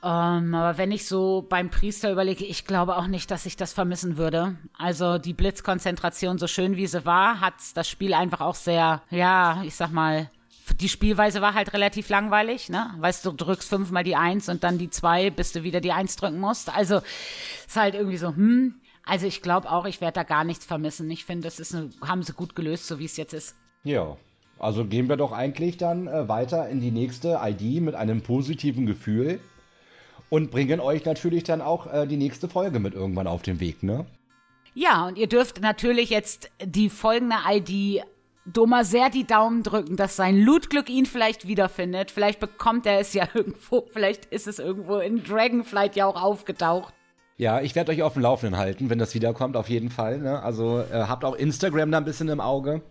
[0.04, 3.72] Ähm, aber wenn ich so beim Priester überlege, ich glaube auch nicht, dass ich das
[3.72, 4.58] vermissen würde.
[4.78, 9.62] Also die Blitzkonzentration, so schön wie sie war, hat das Spiel einfach auch sehr, ja,
[9.64, 10.32] ich sag mal,
[10.80, 12.94] die Spielweise war halt relativ langweilig, ne?
[13.00, 15.92] Weißt du, du drückst fünfmal die Eins und dann die zwei, bis du wieder die
[15.92, 16.76] Eins drücken musst.
[16.76, 17.02] Also
[17.68, 18.76] ist halt irgendwie so, hm.
[19.04, 21.10] Also ich glaube auch, ich werde da gar nichts vermissen.
[21.10, 23.56] Ich finde, das ist eine, haben sie gut gelöst, so wie es jetzt ist.
[23.84, 24.18] Ja.
[24.60, 28.86] Also gehen wir doch eigentlich dann äh, weiter in die nächste ID mit einem positiven
[28.86, 29.40] Gefühl
[30.30, 33.82] und bringen euch natürlich dann auch äh, die nächste Folge mit irgendwann auf den Weg,
[33.82, 34.06] ne?
[34.74, 38.04] Ja, und ihr dürft natürlich jetzt die folgende ID
[38.46, 42.10] Doma sehr die Daumen drücken, dass sein Lootglück ihn vielleicht wiederfindet.
[42.10, 46.94] Vielleicht bekommt er es ja irgendwo, vielleicht ist es irgendwo in Dragonflight ja auch aufgetaucht.
[47.38, 50.20] Ja, ich werde euch auf dem Laufenden halten, wenn das wiederkommt, auf jeden Fall.
[50.20, 50.42] Ne?
[50.44, 52.82] Also äh, habt auch Instagram da ein bisschen im Auge.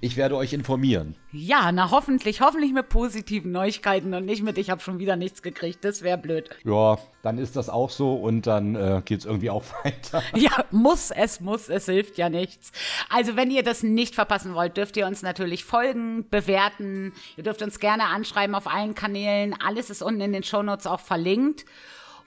[0.00, 1.16] Ich werde euch informieren.
[1.32, 5.42] Ja, na hoffentlich, hoffentlich mit positiven Neuigkeiten und nicht mit, ich habe schon wieder nichts
[5.42, 5.84] gekriegt.
[5.84, 6.50] Das wäre blöd.
[6.64, 10.22] Ja, dann ist das auch so und dann äh, geht es irgendwie auch weiter.
[10.34, 12.72] Ja, muss, es muss, es hilft ja nichts.
[13.10, 17.12] Also wenn ihr das nicht verpassen wollt, dürft ihr uns natürlich folgen, bewerten.
[17.36, 19.54] Ihr dürft uns gerne anschreiben auf allen Kanälen.
[19.60, 21.64] Alles ist unten in den Shownotes auch verlinkt.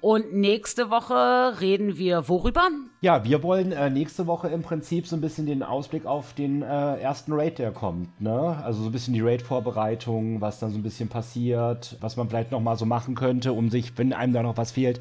[0.02, 2.68] Und nächste Woche reden wir worüber?
[3.02, 6.64] Ja, wir wollen äh, nächste Woche im Prinzip so ein bisschen den Ausblick auf den
[6.64, 8.20] äh, ersten Raid, der kommt.
[8.20, 8.60] Ne?
[8.64, 12.50] Also so ein bisschen die Raid-Vorbereitung, was dann so ein bisschen passiert, was man vielleicht
[12.50, 15.00] noch mal so machen könnte, um sich, wenn einem da noch was fehlt,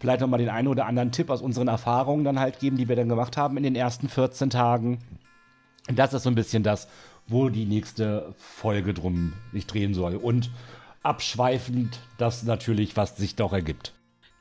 [0.00, 2.88] vielleicht noch mal den einen oder anderen Tipp aus unseren Erfahrungen dann halt geben, die
[2.88, 4.98] wir dann gemacht haben in den ersten 14 Tagen.
[5.94, 6.88] Das ist so ein bisschen das,
[7.28, 10.16] wo die nächste Folge drum sich drehen soll.
[10.16, 10.50] Und
[11.04, 13.92] abschweifend das natürlich, was sich doch ergibt.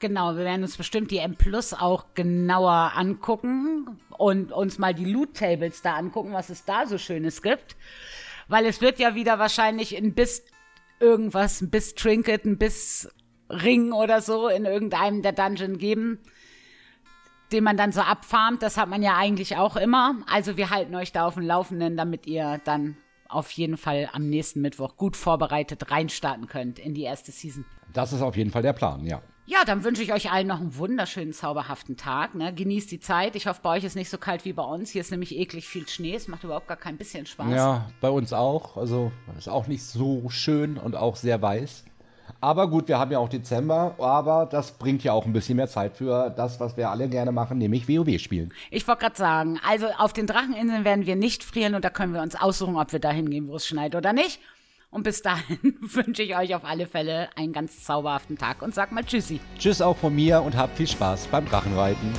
[0.02, 5.06] Genau, wir werden uns bestimmt die M Plus auch genauer angucken und uns mal die
[5.06, 7.76] Loot Tables da angucken, was es da so Schönes gibt.
[8.48, 10.44] Weil es wird ja wieder wahrscheinlich ein Biss
[11.00, 13.10] irgendwas, ein Biss Trinket, ein Biss
[13.48, 16.20] Ring oder so in irgendeinem der Dungeon geben,
[17.52, 18.64] den man dann so abfarmt.
[18.64, 20.16] Das hat man ja eigentlich auch immer.
[20.26, 22.98] Also wir halten euch da auf dem Laufenden, damit ihr dann
[23.30, 27.66] auf jeden Fall am nächsten Mittwoch gut vorbereitet reinstarten könnt in die erste Season.
[27.94, 29.22] Das ist auf jeden Fall der Plan, ja.
[29.52, 32.36] Ja, dann wünsche ich euch allen noch einen wunderschönen, zauberhaften Tag.
[32.36, 32.54] Ne?
[32.54, 33.36] Genießt die Zeit.
[33.36, 34.92] Ich hoffe, bei euch ist nicht so kalt wie bei uns.
[34.92, 36.16] Hier ist nämlich eklig viel Schnee.
[36.16, 37.54] Es macht überhaupt gar kein bisschen Spaß.
[37.54, 38.78] Ja, bei uns auch.
[38.78, 41.84] Also ist auch nicht so schön und auch sehr weiß.
[42.40, 45.68] Aber gut, wir haben ja auch Dezember, aber das bringt ja auch ein bisschen mehr
[45.68, 48.54] Zeit für das, was wir alle gerne machen, nämlich WoW spielen.
[48.70, 52.14] Ich wollte gerade sagen, also auf den Dracheninseln werden wir nicht frieren und da können
[52.14, 54.40] wir uns aussuchen, ob wir da hingehen, wo es schneit oder nicht.
[54.92, 58.92] Und bis dahin wünsche ich euch auf alle Fälle einen ganz zauberhaften Tag und sag
[58.92, 59.40] mal Tschüssi.
[59.58, 62.14] Tschüss auch von mir und habt viel Spaß beim Drachenreiten.